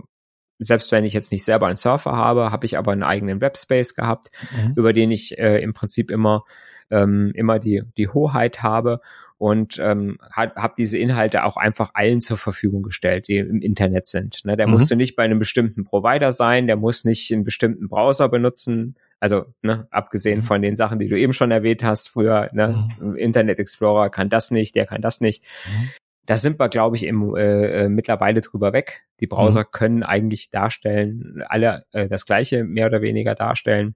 selbst 0.58 0.92
wenn 0.92 1.06
ich 1.06 1.14
jetzt 1.14 1.32
nicht 1.32 1.44
selber 1.44 1.68
einen 1.68 1.76
Surfer 1.76 2.14
habe, 2.14 2.52
habe 2.52 2.66
ich 2.66 2.78
aber 2.78 2.94
einen 2.94 3.04
eigenen 3.04 3.42
Webspace 3.42 3.96
gehabt, 3.96 4.32
mhm. 4.52 4.74
über 4.76 4.94
den 4.94 5.12
ich 5.12 5.38
äh, 5.38 5.62
im 5.62 5.74
Prinzip 5.74 6.10
immer 6.10 6.44
ähm, 6.90 7.32
immer 7.36 7.60
die 7.60 7.84
die 7.98 8.08
Hoheit 8.08 8.64
habe 8.64 9.02
und 9.38 9.78
ähm, 9.80 10.18
habe 10.32 10.56
hab 10.56 10.76
diese 10.76 10.98
Inhalte 10.98 11.44
auch 11.44 11.58
einfach 11.58 11.92
allen 11.94 12.22
zur 12.22 12.38
Verfügung 12.38 12.82
gestellt, 12.82 13.28
die 13.28 13.38
im 13.38 13.62
Internet 13.62 14.08
sind. 14.08 14.44
Ne? 14.46 14.58
Der 14.58 14.66
mhm. 14.68 14.74
musste 14.74 14.96
nicht 14.96 15.16
bei 15.16 15.24
einem 15.24 15.40
bestimmten 15.40 15.84
Provider 15.84 16.32
sein, 16.32 16.66
der 16.68 16.76
muss 16.76 17.06
nicht 17.06 17.32
einen 17.32 17.44
bestimmten 17.44 17.88
Browser 17.88 18.30
benutzen. 18.30 18.96
Also 19.20 19.46
ne, 19.62 19.88
abgesehen 19.92 20.40
mhm. 20.40 20.44
von 20.44 20.62
den 20.62 20.76
Sachen, 20.76 21.00
die 21.00 21.08
du 21.08 21.18
eben 21.18 21.34
schon 21.34 21.52
erwähnt 21.52 21.84
hast, 21.84 22.10
früher 22.10 22.50
ne, 22.54 22.90
mhm. 23.00 23.16
Internet 23.16 23.60
Explorer 23.60 24.10
kann 24.10 24.30
das 24.30 24.52
nicht, 24.52 24.76
der 24.76 24.86
kann 24.86 25.02
das 25.02 25.22
nicht. 25.22 25.44
Mhm. 25.66 25.90
Da 26.26 26.36
sind 26.36 26.60
wir, 26.60 26.68
glaube 26.68 26.98
ich, 26.98 27.04
im, 27.04 27.36
äh, 27.36 27.86
äh, 27.86 27.90
mittlerweile 27.90 28.42
drüber 28.42 28.74
weg. 28.74 29.06
Die 29.22 29.28
Browser 29.28 29.64
können 29.64 30.04
eigentlich 30.04 30.50
darstellen, 30.50 31.42
alle 31.48 31.86
äh, 31.94 32.10
das 32.10 32.26
gleiche 32.26 32.66
mehr 32.66 32.88
oder 32.88 33.02
weniger 33.02 33.34
darstellen. 33.34 33.96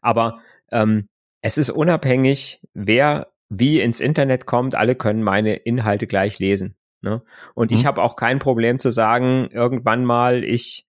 Aber 0.00 0.38
ähm, 0.70 1.08
es 1.40 1.58
ist 1.58 1.70
unabhängig, 1.70 2.60
wer 2.72 3.32
wie 3.48 3.80
ins 3.80 4.00
Internet 4.00 4.46
kommt, 4.46 4.74
alle 4.74 4.94
können 4.94 5.22
meine 5.22 5.54
Inhalte 5.54 6.06
gleich 6.06 6.38
lesen. 6.38 6.74
Ne? 7.00 7.22
Und 7.54 7.70
mhm. 7.70 7.76
ich 7.76 7.86
habe 7.86 8.02
auch 8.02 8.16
kein 8.16 8.38
Problem 8.38 8.78
zu 8.78 8.90
sagen, 8.90 9.48
irgendwann 9.52 10.04
mal, 10.04 10.44
ich 10.44 10.88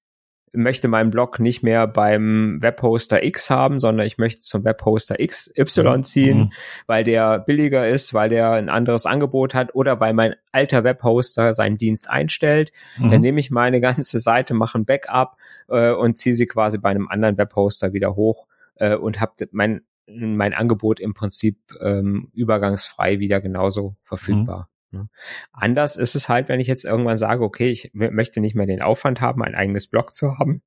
möchte 0.52 0.88
meinen 0.88 1.12
Blog 1.12 1.40
nicht 1.40 1.64
mehr 1.64 1.88
beim 1.88 2.58
Webhoster 2.62 3.24
X 3.24 3.50
haben, 3.50 3.80
sondern 3.80 4.06
ich 4.08 4.18
möchte 4.18 4.42
zum 4.42 4.64
Webhoster 4.64 5.18
XY 5.24 5.84
mhm. 5.84 6.04
ziehen, 6.04 6.38
mhm. 6.40 6.50
weil 6.88 7.04
der 7.04 7.40
billiger 7.40 7.88
ist, 7.88 8.14
weil 8.14 8.30
der 8.30 8.52
ein 8.52 8.70
anderes 8.70 9.06
Angebot 9.06 9.54
hat 9.54 9.76
oder 9.76 10.00
weil 10.00 10.14
mein 10.14 10.36
alter 10.52 10.84
Webhoster 10.84 11.54
seinen 11.54 11.78
Dienst 11.78 12.10
einstellt. 12.10 12.72
Mhm. 12.98 13.12
Dann 13.12 13.22
nehme 13.22 13.40
ich 13.40 13.52
meine 13.52 13.80
ganze 13.82 14.20
Seite, 14.20 14.54
mache 14.54 14.80
ein 14.80 14.86
Backup 14.86 15.38
äh, 15.68 15.92
und 15.92 16.18
ziehe 16.18 16.34
sie 16.36 16.48
quasi 16.48 16.78
bei 16.78 16.90
einem 16.90 17.08
anderen 17.08 17.38
Webhoster 17.38 17.94
wieder 17.94 18.16
hoch 18.16 18.48
äh, 18.76 18.96
und 18.96 19.22
habe 19.22 19.34
mein 19.52 19.82
mein 20.12 20.54
Angebot 20.54 21.00
im 21.00 21.14
Prinzip 21.14 21.58
ähm, 21.82 22.30
übergangsfrei 22.34 23.20
wieder 23.20 23.42
genauso 23.42 23.96
verfügbar. 24.04 24.70
Mhm. 24.92 25.00
Ne? 25.00 25.10
Anders 25.52 25.98
ist 25.98 26.16
es 26.16 26.30
halt, 26.30 26.50
wenn 26.50 26.60
ich 26.60 26.68
jetzt 26.68 26.86
irgendwann 26.86 27.18
sage, 27.18 27.44
okay, 27.44 27.70
ich 27.70 27.92
möchte 27.94 28.42
nicht 28.42 28.56
mehr 28.56 28.66
den 28.66 28.82
Aufwand 28.82 29.22
haben, 29.22 29.44
ein 29.44 29.56
eigenes 29.56 29.88
Blog 29.88 30.14
zu 30.14 30.38
haben 30.38 30.64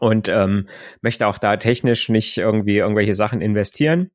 und 0.00 0.28
ähm, 0.28 0.68
möchte 1.00 1.26
auch 1.26 1.38
da 1.38 1.56
technisch 1.56 2.08
nicht 2.08 2.36
irgendwie 2.36 2.76
irgendwelche 2.76 3.14
Sachen 3.14 3.40
investieren, 3.40 4.10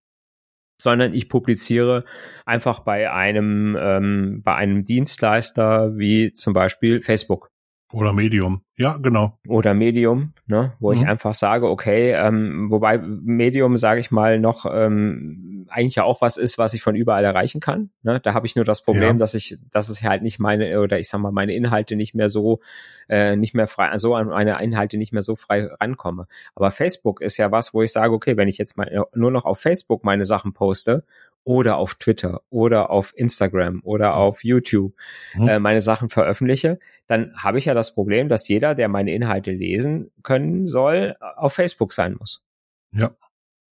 sondern 0.79 1.13
ich 1.13 1.29
publiziere 1.29 2.05
einfach 2.45 2.79
bei 2.79 3.11
einem 3.11 3.77
ähm, 3.79 4.41
bei 4.43 4.55
einem 4.55 4.83
Dienstleister 4.83 5.97
wie 5.97 6.33
zum 6.33 6.53
Beispiel 6.53 7.01
Facebook. 7.01 7.52
Oder 7.93 8.11
Medium, 8.11 8.63
ja, 8.75 8.97
genau. 8.97 9.37
Oder 9.47 9.75
Medium, 9.75 10.33
ne, 10.47 10.73
wo 10.79 10.89
mhm. 10.89 10.97
ich 10.97 11.07
einfach 11.07 11.35
sage, 11.35 11.69
okay, 11.69 12.11
ähm, 12.13 12.71
wobei 12.71 12.97
Medium, 12.97 13.77
sage 13.77 13.99
ich 13.99 14.09
mal, 14.09 14.39
noch 14.39 14.65
ähm, 14.65 15.67
eigentlich 15.69 15.95
ja 15.95 16.03
auch 16.03 16.19
was 16.19 16.37
ist, 16.37 16.57
was 16.57 16.73
ich 16.73 16.81
von 16.81 16.95
überall 16.95 17.23
erreichen 17.23 17.61
kann. 17.61 17.91
Ne? 18.01 18.19
Da 18.19 18.33
habe 18.33 18.47
ich 18.47 18.55
nur 18.55 18.65
das 18.65 18.83
Problem, 18.83 19.03
ja. 19.03 19.13
dass 19.13 19.35
ich, 19.35 19.59
dass 19.69 19.89
es 19.89 20.01
halt 20.01 20.23
nicht 20.23 20.39
meine, 20.39 20.81
oder 20.81 20.97
ich 20.97 21.07
sag 21.07 21.21
mal, 21.21 21.31
meine 21.31 21.53
Inhalte 21.53 21.95
nicht 21.95 22.15
mehr 22.15 22.29
so, 22.29 22.61
äh, 23.09 23.35
nicht 23.35 23.53
mehr 23.53 23.67
frei, 23.67 23.95
so 23.99 24.15
an 24.15 24.29
meine 24.29 24.59
Inhalte 24.59 24.97
nicht 24.97 25.13
mehr 25.13 25.21
so 25.21 25.35
frei 25.35 25.69
rankomme. 25.79 26.25
Aber 26.55 26.71
Facebook 26.71 27.21
ist 27.21 27.37
ja 27.37 27.51
was, 27.51 27.75
wo 27.75 27.83
ich 27.83 27.91
sage, 27.91 28.11
okay, 28.11 28.37
wenn 28.37 28.47
ich 28.47 28.57
jetzt 28.57 28.75
mal 28.75 29.05
nur 29.13 29.29
noch 29.29 29.45
auf 29.45 29.59
Facebook 29.59 30.03
meine 30.03 30.25
Sachen 30.25 30.53
poste 30.53 31.03
oder 31.43 31.77
auf 31.77 31.95
Twitter 31.95 32.41
oder 32.49 32.89
auf 32.89 33.13
Instagram 33.15 33.81
oder 33.83 34.09
mhm. 34.09 34.15
auf 34.15 34.43
YouTube 34.43 34.93
mhm. 35.35 35.47
äh, 35.47 35.59
meine 35.59 35.81
Sachen 35.81 36.09
veröffentliche, 36.09 36.79
dann 37.07 37.33
habe 37.35 37.57
ich 37.57 37.65
ja 37.65 37.73
das 37.73 37.93
Problem, 37.93 38.29
dass 38.29 38.47
jeder, 38.47 38.75
der 38.75 38.87
meine 38.87 39.13
Inhalte 39.13 39.51
lesen 39.51 40.11
können 40.23 40.67
soll, 40.67 41.15
auf 41.19 41.53
Facebook 41.53 41.93
sein 41.93 42.15
muss. 42.17 42.43
Ja. 42.91 43.15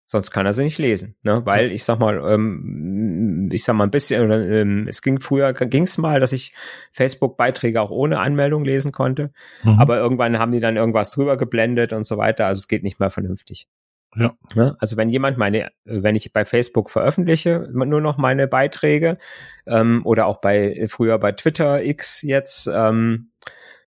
Sonst 0.06 0.32
kann 0.32 0.46
er 0.46 0.52
sie 0.52 0.64
nicht 0.64 0.78
lesen, 0.78 1.16
ne? 1.24 1.46
Weil 1.46 1.72
ich 1.72 1.86
sag 1.86 2.00
mal, 2.00 2.18
ähm, 2.18 3.50
ich 3.50 3.64
sag 3.64 3.76
mal 3.76 3.86
ein 3.86 3.92
bisschen, 3.92 4.30
ähm, 4.30 4.86
es 4.90 5.02
ging 5.02 5.22
früher, 5.22 5.54
ging 5.54 5.84
es 5.84 5.98
mal, 5.98 6.20
dass 6.20 6.34
ich 6.34 6.54
Facebook-Beiträge 6.92 7.80
auch 7.80 7.92
ohne 7.92 8.20
Anmeldung 8.20 8.66
lesen 8.66 8.92
konnte, 8.92 9.32
mhm. 9.64 9.80
aber 9.80 10.00
irgendwann 10.00 10.38
haben 10.38 10.52
die 10.52 10.60
dann 10.60 10.76
irgendwas 10.76 11.12
drüber 11.12 11.38
geblendet 11.38 11.94
und 11.94 12.04
so 12.04 12.18
weiter, 12.18 12.46
also 12.48 12.60
es 12.60 12.68
geht 12.68 12.84
nicht 12.84 13.00
mehr 13.00 13.10
vernünftig. 13.10 13.70
Ja. 14.16 14.36
Ne? 14.56 14.76
Also 14.80 14.98
wenn 14.98 15.10
jemand 15.10 15.38
meine, 15.38 15.72
wenn 15.86 16.16
ich 16.16 16.34
bei 16.34 16.44
Facebook 16.44 16.90
veröffentliche, 16.90 17.70
nur 17.72 18.02
noch 18.02 18.18
meine 18.18 18.48
Beiträge 18.48 19.18
ähm, 19.66 20.02
oder 20.06 20.26
auch 20.28 20.42
bei 20.42 20.86
früher 20.88 21.18
bei 21.18 21.32
Twitter 21.32 21.84
X 21.84 22.22
jetzt, 22.22 22.68
ähm, 22.68 23.32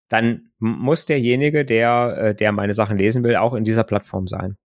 dann 0.08 0.50
muss 0.58 1.06
derjenige, 1.06 1.64
der, 1.64 2.16
äh, 2.18 2.34
der 2.34 2.52
meine 2.52 2.72
Sachen 2.72 2.96
lesen 2.96 3.22
will, 3.22 3.36
auch 3.36 3.52
in 3.54 3.64
dieser 3.64 3.84
Plattform 3.84 4.26
sein. 4.26 4.56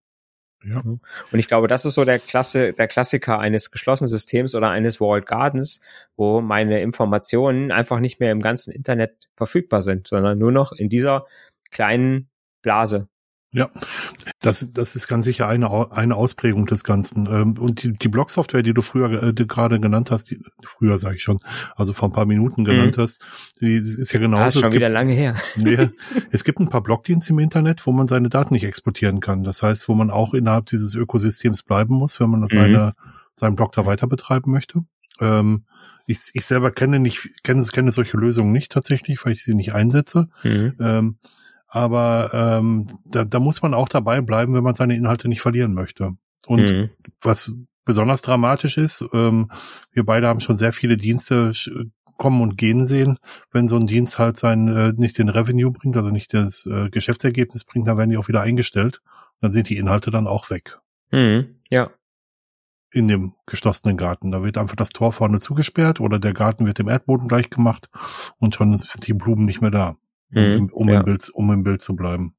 Ja. 0.64 0.80
Und 0.80 1.00
ich 1.40 1.48
glaube, 1.48 1.68
das 1.68 1.86
ist 1.86 1.96
so 1.96 2.06
der 2.06 2.20
Klasse, 2.20 2.74
der 2.74 2.88
Klassiker 2.88 3.40
eines 3.40 3.72
geschlossenen 3.72 4.10
Systems 4.10 4.56
oder 4.56 4.70
eines 4.70 5.00
Walled 5.00 5.26
Gardens, 5.26 5.82
wo 6.16 6.42
meine 6.42 6.82
Informationen 6.82 7.72
einfach 7.72 8.00
nicht 8.00 8.20
mehr 8.20 8.32
im 8.32 8.42
ganzen 8.42 8.72
Internet 8.72 9.30
verfügbar 9.36 9.82
sind, 9.82 10.08
sondern 10.08 10.38
nur 10.38 10.52
noch 10.52 10.72
in 10.72 10.90
dieser 10.90 11.26
kleinen 11.72 12.30
Blase. 12.62 13.09
Ja, 13.52 13.72
das, 14.42 14.70
das 14.74 14.96
ist 14.96 15.08
ganz 15.08 15.26
sicher 15.26 15.48
eine, 15.48 15.92
eine 15.92 16.16
Ausprägung 16.16 16.68
des 16.68 16.84
Ganzen. 16.84 17.26
Ähm, 17.26 17.58
und 17.58 17.82
die, 17.82 17.94
die 17.94 18.08
Blog-Software, 18.08 18.62
die 18.62 18.76
du 18.76 18.84
früher 18.84 19.24
äh, 19.24 19.34
gerade 19.34 19.80
genannt 19.80 20.12
hast, 20.12 20.30
die, 20.30 20.40
früher 20.64 21.00
sage 21.00 21.16
ich 21.16 21.24
schon, 21.24 21.40
also 21.76 21.94
vor 21.94 22.10
ein 22.10 22.14
paar 22.14 22.28
Minuten 22.28 22.64
genannt 22.64 22.98
mhm. 22.98 23.02
hast, 23.02 23.26
die 23.60 23.74
ist 23.78 24.14
ja 24.14 24.20
genau. 24.20 24.38
Das 24.38 24.56
ist 24.56 24.62
schon 24.62 24.72
wieder 24.72 24.90
lange 24.90 25.14
her. 25.14 25.36
Ja, 25.56 25.90
es 26.32 26.44
gibt 26.44 26.60
ein 26.60 26.70
paar 26.70 26.82
Blogdienste 26.82 27.34
im 27.34 27.40
Internet, 27.40 27.86
wo 27.86 27.92
man 27.92 28.08
seine 28.08 28.30
Daten 28.30 28.54
nicht 28.54 28.64
exportieren 28.64 29.20
kann. 29.20 29.44
Das 29.44 29.62
heißt, 29.62 29.90
wo 29.90 29.94
man 29.94 30.10
auch 30.10 30.34
innerhalb 30.34 30.68
dieses 30.68 30.94
Ökosystems 30.96 31.64
bleiben 31.64 31.96
muss, 31.96 32.20
wenn 32.20 32.30
man 32.30 32.42
mhm. 32.42 32.50
seine, 32.52 32.94
seinen 33.36 33.56
Blog 33.56 33.72
da 33.74 33.86
weiter 33.86 34.08
betreiben 34.08 34.52
möchte. 34.52 34.82
Ähm, 35.20 35.66
ich, 36.06 36.32
ich 36.34 36.46
selber 36.46 36.72
kenne 36.72 37.00
nicht, 37.00 37.44
kenne, 37.44 37.64
kenne 37.64 37.92
solche 37.92 38.18
Lösungen 38.18 38.52
nicht 38.52 38.72
tatsächlich, 38.72 39.24
weil 39.26 39.34
ich 39.34 39.44
sie 39.44 39.54
nicht 39.54 39.74
einsetze. 39.74 40.30
Mhm. 40.44 40.74
Ähm, 40.80 41.18
aber 41.70 42.32
ähm, 42.34 42.88
da, 43.06 43.24
da 43.24 43.40
muss 43.40 43.62
man 43.62 43.74
auch 43.74 43.90
dabei 43.90 44.22
bleiben, 44.22 44.54
wenn 44.56 44.64
man 44.64 44.76
seine 44.76 44.96
Inhalte 44.96 45.30
nicht 45.30 45.42
verlieren 45.42 45.74
möchte. 45.74 46.12
Und 46.48 46.72
mhm. 46.72 46.90
was 47.22 47.52
besonders 47.86 48.22
dramatisch 48.22 48.78
ist, 48.78 49.06
ähm, 49.14 49.52
wir 49.92 50.04
beide 50.04 50.28
haben 50.28 50.40
schon 50.40 50.58
sehr 50.58 50.74
viele 50.74 50.98
Dienste 50.98 51.54
kommen 52.18 52.42
und 52.42 52.58
gehen 52.58 52.88
sehen. 52.88 53.18
Wenn 53.52 53.68
so 53.68 53.78
ein 53.78 53.88
Dienst 53.88 54.20
halt 54.20 54.38
sein 54.38 54.68
äh, 54.68 54.94
nicht 54.96 55.18
den 55.18 55.30
Revenue 55.30 55.72
bringt, 55.72 55.96
also 55.96 56.10
nicht 56.10 56.34
das 56.34 56.66
äh, 56.66 56.90
Geschäftsergebnis 56.90 57.64
bringt, 57.64 57.88
dann 57.88 57.98
werden 57.98 58.10
die 58.10 58.18
auch 58.18 58.28
wieder 58.28 58.42
eingestellt. 58.42 59.02
Dann 59.42 59.52
sind 59.52 59.70
die 59.70 59.78
Inhalte 59.78 60.12
dann 60.12 60.28
auch 60.28 60.50
weg. 60.50 60.80
Mhm. 61.12 61.56
Ja. 61.70 61.92
In 62.92 63.08
dem 63.08 63.34
geschlossenen 63.46 63.96
Garten. 63.96 64.32
Da 64.32 64.44
wird 64.44 64.58
einfach 64.58 64.76
das 64.76 64.90
Tor 64.90 65.14
vorne 65.14 65.40
zugesperrt 65.40 66.00
oder 66.00 66.20
der 66.20 66.34
Garten 66.34 66.66
wird 66.66 66.80
dem 66.80 66.90
Erdboden 66.90 67.28
gleich 67.28 67.50
gemacht 67.50 67.90
und 68.38 68.56
schon 68.56 68.78
sind 68.80 69.08
die 69.08 69.14
Blumen 69.14 69.46
nicht 69.46 69.62
mehr 69.62 69.72
da 69.72 69.96
um, 70.34 70.70
um, 70.72 70.90
ja. 70.90 71.00
im 71.00 71.06
Bild, 71.06 71.30
um 71.34 71.52
im 71.52 71.64
Bild 71.64 71.82
zu 71.82 71.96
bleiben. 71.96 72.36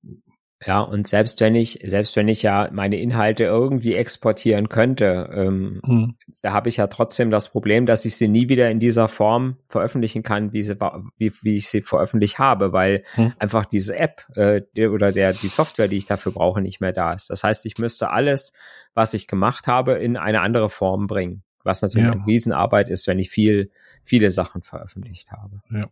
Ja, 0.67 0.81
und 0.83 1.09
selbst 1.09 1.41
wenn 1.41 1.55
ich, 1.55 1.81
selbst 1.87 2.17
wenn 2.17 2.29
ich 2.29 2.43
ja 2.43 2.69
meine 2.71 3.01
Inhalte 3.01 3.45
irgendwie 3.45 3.95
exportieren 3.95 4.69
könnte, 4.69 5.31
ähm, 5.33 5.81
hm. 5.87 6.17
da 6.43 6.53
habe 6.53 6.69
ich 6.69 6.77
ja 6.77 6.87
trotzdem 6.87 7.31
das 7.31 7.49
Problem, 7.49 7.87
dass 7.87 8.05
ich 8.05 8.17
sie 8.17 8.29
nie 8.29 8.51
wieder 8.51 8.71
in 8.71 8.79
dieser 8.79 9.09
Form 9.09 9.57
veröffentlichen 9.69 10.23
kann, 10.23 10.53
wie, 10.53 10.63
sie, 10.63 10.77
wie, 11.17 11.33
wie 11.41 11.57
ich 11.57 11.69
sie 11.69 11.81
veröffentlicht 11.81 12.39
habe, 12.39 12.75
weil 12.75 13.05
hm. 13.15 13.33
einfach 13.39 13.65
diese 13.65 13.97
App 13.97 14.27
äh, 14.37 14.87
oder 14.87 15.13
der 15.13 15.33
die 15.33 15.49
Software, 15.49 15.89
die 15.89 15.97
ich 15.97 16.05
dafür 16.07 16.33
brauche, 16.33 16.61
nicht 16.61 16.81
mehr 16.81 16.93
da 16.93 17.15
ist. 17.15 17.31
Das 17.31 17.43
heißt, 17.43 17.65
ich 17.65 17.79
müsste 17.79 18.11
alles, 18.11 18.53
was 18.93 19.15
ich 19.15 19.27
gemacht 19.27 19.67
habe, 19.67 19.95
in 19.95 20.19
eine 20.19 20.43
andere 20.43 20.69
Form 20.69 21.07
bringen. 21.07 21.43
Was 21.65 21.81
natürlich 21.81 22.09
ja. 22.09 22.13
eine 22.13 22.27
Riesenarbeit 22.27 22.91
ist, 22.91 23.07
wenn 23.07 23.19
ich 23.19 23.31
viel, 23.31 23.71
viele 24.05 24.31
Sachen 24.31 24.63
veröffentlicht 24.63 25.33
habe. 25.33 25.63
Ja. 25.71 25.89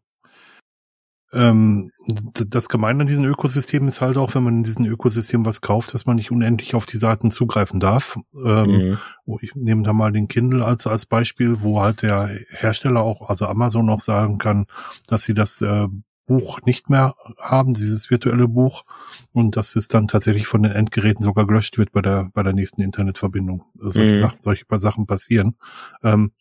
Ähm, 1.33 1.91
das 2.07 2.69
Gemeine 2.69 3.03
an 3.03 3.07
diesem 3.07 3.25
Ökosystem 3.25 3.87
ist 3.87 4.01
halt 4.01 4.17
auch, 4.17 4.35
wenn 4.35 4.43
man 4.43 4.55
in 4.59 4.65
diesem 4.65 4.87
Ökosystem 4.87 5.45
was 5.45 5.61
kauft, 5.61 5.93
dass 5.93 6.07
man 6.07 6.17
nicht 6.17 6.31
unendlich 6.31 6.75
auf 6.75 6.87
die 6.87 6.97
Seiten 6.97 7.31
zugreifen 7.31 7.81
darf. 7.81 8.19
Ähm, 8.45 8.99
mhm. 9.27 9.39
Ich 9.41 9.55
nehme 9.55 9.83
da 9.83 9.93
mal 9.93 10.13
den 10.13 10.29
Kindle 10.29 10.65
als, 10.65 10.87
als 10.87 11.05
Beispiel, 11.05 11.61
wo 11.61 11.83
halt 11.83 12.03
der 12.03 12.31
Hersteller 12.49 13.03
auch, 13.03 13.29
also 13.29 13.47
Amazon 13.47 13.91
auch 13.91 14.01
sagen 14.01 14.39
kann, 14.39 14.67
dass 15.07 15.25
sie 15.25 15.35
das 15.35 15.61
äh, 15.61 15.87
Buch 16.29 16.61
nicht 16.65 16.89
mehr 16.89 17.15
haben, 17.39 17.75
dieses 17.75 18.11
virtuelle 18.11 18.49
Buch, 18.49 18.85
und 19.33 19.57
dass 19.57 19.77
es 19.77 19.89
dann 19.89 20.09
tatsächlich 20.09 20.47
von 20.47 20.63
den 20.63 20.73
Endgeräten 20.73 21.25
sogar 21.25 21.47
gelöscht 21.47 21.79
wird 21.79 21.93
bei 21.93 22.03
der, 22.03 22.31
bei 22.33 22.43
der 22.43 22.53
nächsten 22.53 22.83
Internetverbindung. 22.83 23.65
Also 23.83 24.01
mhm. 24.01 24.31
Solche 24.39 24.65
Sachen 24.77 25.07
passieren. 25.07 25.57
Ähm, 26.03 26.33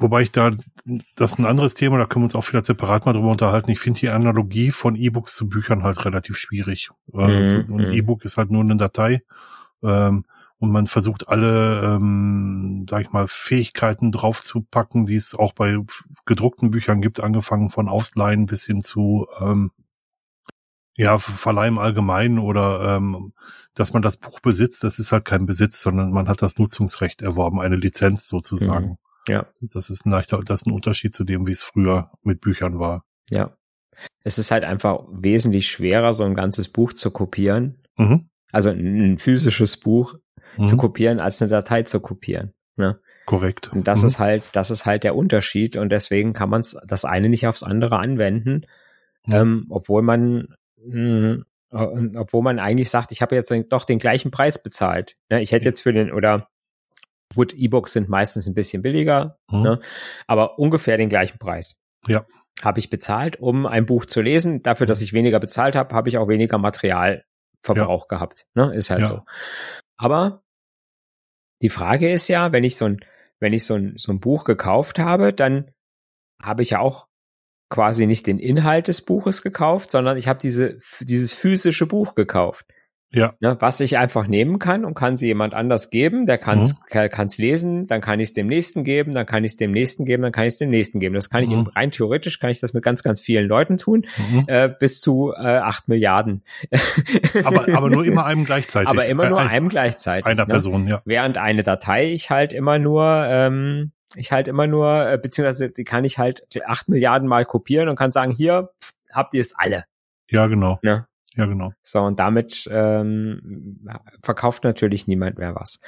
Wobei 0.00 0.22
ich 0.22 0.32
da, 0.32 0.52
das 1.14 1.32
ist 1.32 1.38
ein 1.38 1.46
anderes 1.46 1.74
Thema, 1.74 1.98
da 1.98 2.06
können 2.06 2.22
wir 2.22 2.26
uns 2.26 2.34
auch 2.34 2.44
vielleicht 2.44 2.64
separat 2.64 3.04
mal 3.04 3.12
drüber 3.12 3.30
unterhalten. 3.30 3.70
Ich 3.70 3.80
finde 3.80 4.00
die 4.00 4.08
Analogie 4.08 4.70
von 4.70 4.96
E-Books 4.96 5.34
zu 5.34 5.46
Büchern 5.46 5.82
halt 5.82 6.04
relativ 6.06 6.38
schwierig. 6.38 6.88
Mhm. 7.12 7.20
Also 7.20 7.56
ein 7.56 7.66
mhm. 7.88 7.92
E-Book 7.92 8.24
ist 8.24 8.38
halt 8.38 8.50
nur 8.50 8.62
eine 8.62 8.76
Datei. 8.76 9.22
Ähm, 9.82 10.24
und 10.58 10.72
man 10.72 10.88
versucht 10.88 11.28
alle, 11.28 11.82
ähm, 11.84 12.86
sag 12.88 13.02
ich 13.02 13.12
mal, 13.12 13.26
Fähigkeiten 13.28 14.10
draufzupacken, 14.10 15.06
die 15.06 15.16
es 15.16 15.34
auch 15.34 15.52
bei 15.52 15.78
gedruckten 16.24 16.70
Büchern 16.70 17.02
gibt, 17.02 17.20
angefangen 17.20 17.70
von 17.70 17.88
Ausleihen 17.88 18.46
bis 18.46 18.64
hin 18.64 18.82
zu 18.82 19.26
ähm, 19.38 19.70
ja, 20.96 21.18
Verleih 21.18 21.68
im 21.68 21.78
Allgemeinen 21.78 22.38
oder 22.38 22.96
ähm, 22.96 23.32
dass 23.74 23.92
man 23.92 24.02
das 24.02 24.16
Buch 24.16 24.40
besitzt, 24.40 24.84
das 24.84 24.98
ist 24.98 25.12
halt 25.12 25.24
kein 25.24 25.46
Besitz, 25.46 25.80
sondern 25.80 26.10
man 26.10 26.28
hat 26.28 26.42
das 26.42 26.58
Nutzungsrecht 26.58 27.22
erworben, 27.22 27.60
eine 27.60 27.76
Lizenz 27.76 28.28
sozusagen. 28.28 28.86
Mhm. 28.86 28.96
Ja. 29.28 29.46
Das 29.60 29.90
ist 29.90 30.06
ein 30.06 30.10
leichter, 30.10 30.40
das 30.44 30.62
ist 30.62 30.66
ein 30.66 30.72
Unterschied 30.72 31.14
zu 31.14 31.24
dem, 31.24 31.46
wie 31.46 31.52
es 31.52 31.62
früher 31.62 32.10
mit 32.22 32.40
Büchern 32.40 32.78
war. 32.78 33.04
Ja. 33.30 33.56
Es 34.24 34.38
ist 34.38 34.50
halt 34.50 34.64
einfach 34.64 35.04
wesentlich 35.10 35.70
schwerer, 35.70 36.12
so 36.12 36.24
ein 36.24 36.34
ganzes 36.34 36.68
Buch 36.68 36.92
zu 36.92 37.10
kopieren. 37.10 37.82
Mhm. 37.96 38.30
Also 38.50 38.70
ein 38.70 39.18
physisches 39.18 39.78
Buch 39.78 40.16
mhm. 40.56 40.66
zu 40.66 40.76
kopieren, 40.76 41.20
als 41.20 41.40
eine 41.40 41.50
Datei 41.50 41.82
zu 41.82 42.00
kopieren. 42.00 42.54
Ne? 42.76 43.00
Korrekt. 43.26 43.70
Und 43.72 43.86
das 43.86 44.02
mhm. 44.02 44.08
ist 44.08 44.18
halt, 44.18 44.42
das 44.52 44.70
ist 44.70 44.86
halt 44.86 45.04
der 45.04 45.14
Unterschied 45.14 45.76
und 45.76 45.90
deswegen 45.90 46.32
kann 46.32 46.50
man 46.50 46.62
das 46.86 47.04
eine 47.04 47.28
nicht 47.28 47.46
aufs 47.46 47.62
andere 47.62 47.98
anwenden, 47.98 48.66
ähm, 49.28 49.66
obwohl 49.68 50.02
man 50.02 50.54
mh, 50.78 50.92
hm, 50.92 51.44
obwohl 52.16 52.42
man 52.42 52.58
eigentlich 52.58 52.90
sagt, 52.90 53.12
ich 53.12 53.22
habe 53.22 53.36
jetzt 53.36 53.52
doch 53.68 53.84
den 53.84 53.98
gleichen 53.98 54.30
Preis 54.30 54.60
bezahlt. 54.62 55.16
Ne? 55.28 55.40
Ich 55.40 55.52
hätte 55.52 55.66
jetzt 55.66 55.82
für 55.82 55.92
den 55.92 56.10
oder 56.10 56.48
Gut, 57.34 57.54
E-Books 57.54 57.92
sind 57.92 58.08
meistens 58.08 58.46
ein 58.46 58.54
bisschen 58.54 58.82
billiger, 58.82 59.38
mhm. 59.50 59.62
ne? 59.62 59.80
aber 60.26 60.58
ungefähr 60.58 60.96
den 60.96 61.08
gleichen 61.08 61.38
Preis. 61.38 61.80
Ja. 62.06 62.26
Habe 62.62 62.80
ich 62.80 62.90
bezahlt, 62.90 63.38
um 63.38 63.66
ein 63.66 63.86
Buch 63.86 64.04
zu 64.04 64.20
lesen. 64.20 64.62
Dafür, 64.62 64.86
dass 64.86 65.00
ich 65.00 65.12
weniger 65.12 65.38
bezahlt 65.38 65.76
habe, 65.76 65.94
habe 65.94 66.08
ich 66.08 66.18
auch 66.18 66.28
weniger 66.28 66.58
Materialverbrauch 66.58 68.06
ja. 68.10 68.16
gehabt. 68.16 68.46
Ne? 68.54 68.74
Ist 68.74 68.90
halt 68.90 69.00
ja. 69.00 69.06
so. 69.06 69.22
Aber 69.96 70.42
die 71.62 71.68
Frage 71.68 72.12
ist 72.12 72.28
ja, 72.28 72.52
wenn 72.52 72.64
ich 72.64 72.76
so 72.76 72.86
ein, 72.86 73.00
wenn 73.38 73.52
ich 73.52 73.64
so 73.64 73.74
ein, 73.74 73.94
so 73.96 74.12
ein 74.12 74.20
Buch 74.20 74.44
gekauft 74.44 74.98
habe, 74.98 75.32
dann 75.32 75.70
habe 76.42 76.62
ich 76.62 76.70
ja 76.70 76.80
auch 76.80 77.06
quasi 77.70 78.06
nicht 78.06 78.26
den 78.26 78.38
Inhalt 78.38 78.88
des 78.88 79.02
Buches 79.02 79.42
gekauft, 79.42 79.90
sondern 79.90 80.16
ich 80.16 80.26
habe 80.26 80.38
diese, 80.38 80.78
dieses 81.00 81.32
physische 81.32 81.86
Buch 81.86 82.14
gekauft. 82.14 82.66
Ja. 83.12 83.34
Ne, 83.40 83.56
was 83.58 83.80
ich 83.80 83.98
einfach 83.98 84.28
nehmen 84.28 84.60
kann 84.60 84.84
und 84.84 84.94
kann 84.94 85.16
sie 85.16 85.26
jemand 85.26 85.52
anders 85.52 85.90
geben, 85.90 86.26
der 86.26 86.38
kann 86.38 86.60
es 86.60 86.74
mhm. 86.74 87.08
kann's 87.10 87.38
lesen, 87.38 87.88
dann 87.88 88.00
kann 88.00 88.20
ich 88.20 88.28
es 88.28 88.32
dem 88.34 88.46
nächsten 88.46 88.84
geben, 88.84 89.14
dann 89.14 89.26
kann 89.26 89.42
ich 89.42 89.52
es 89.52 89.56
dem 89.56 89.72
nächsten 89.72 90.04
geben, 90.04 90.22
dann 90.22 90.30
kann 90.30 90.44
ich 90.44 90.52
es 90.52 90.58
dem 90.58 90.70
nächsten 90.70 91.00
geben. 91.00 91.16
Das 91.16 91.28
kann 91.28 91.42
ich 91.42 91.50
mhm. 91.50 91.68
rein 91.74 91.90
theoretisch 91.90 92.38
kann 92.38 92.50
ich 92.50 92.60
das 92.60 92.72
mit 92.72 92.84
ganz, 92.84 93.02
ganz 93.02 93.20
vielen 93.20 93.48
Leuten 93.48 93.78
tun, 93.78 94.06
mhm. 94.30 94.44
äh, 94.46 94.68
bis 94.68 95.00
zu 95.00 95.32
äh, 95.36 95.40
acht 95.40 95.88
Milliarden. 95.88 96.42
aber, 97.44 97.66
aber 97.74 97.90
nur 97.90 98.04
immer 98.04 98.24
einem 98.26 98.44
gleichzeitig. 98.44 98.88
Aber 98.88 99.06
immer 99.06 99.28
nur 99.28 99.40
Ein, 99.40 99.48
einem 99.48 99.68
gleichzeitig. 99.68 100.26
Einer 100.26 100.46
ne? 100.46 100.52
Person, 100.52 100.86
ja. 100.86 101.02
Während 101.04 101.36
eine 101.36 101.64
Datei 101.64 102.12
ich 102.12 102.30
halt 102.30 102.52
immer 102.52 102.78
nur 102.78 103.24
ähm, 103.26 103.90
ich 104.14 104.32
halt 104.32 104.48
immer 104.48 104.66
nur, 104.66 105.08
äh, 105.08 105.18
beziehungsweise 105.18 105.70
die 105.70 105.84
kann 105.84 106.04
ich 106.04 106.18
halt 106.18 106.46
acht 106.66 106.88
Milliarden 106.88 107.28
Mal 107.28 107.44
kopieren 107.44 107.88
und 107.88 107.96
kann 107.96 108.10
sagen, 108.10 108.32
hier 108.32 108.70
pff, 108.82 108.92
habt 109.12 109.34
ihr 109.34 109.40
es 109.40 109.54
alle. 109.56 109.84
Ja, 110.28 110.46
genau. 110.46 110.78
Ne? 110.82 111.06
Ja, 111.34 111.46
genau. 111.46 111.72
So, 111.82 112.00
und 112.00 112.18
damit 112.18 112.68
ähm, 112.72 113.86
verkauft 114.22 114.64
natürlich 114.64 115.06
niemand 115.06 115.38
mehr 115.38 115.54
was. 115.54 115.80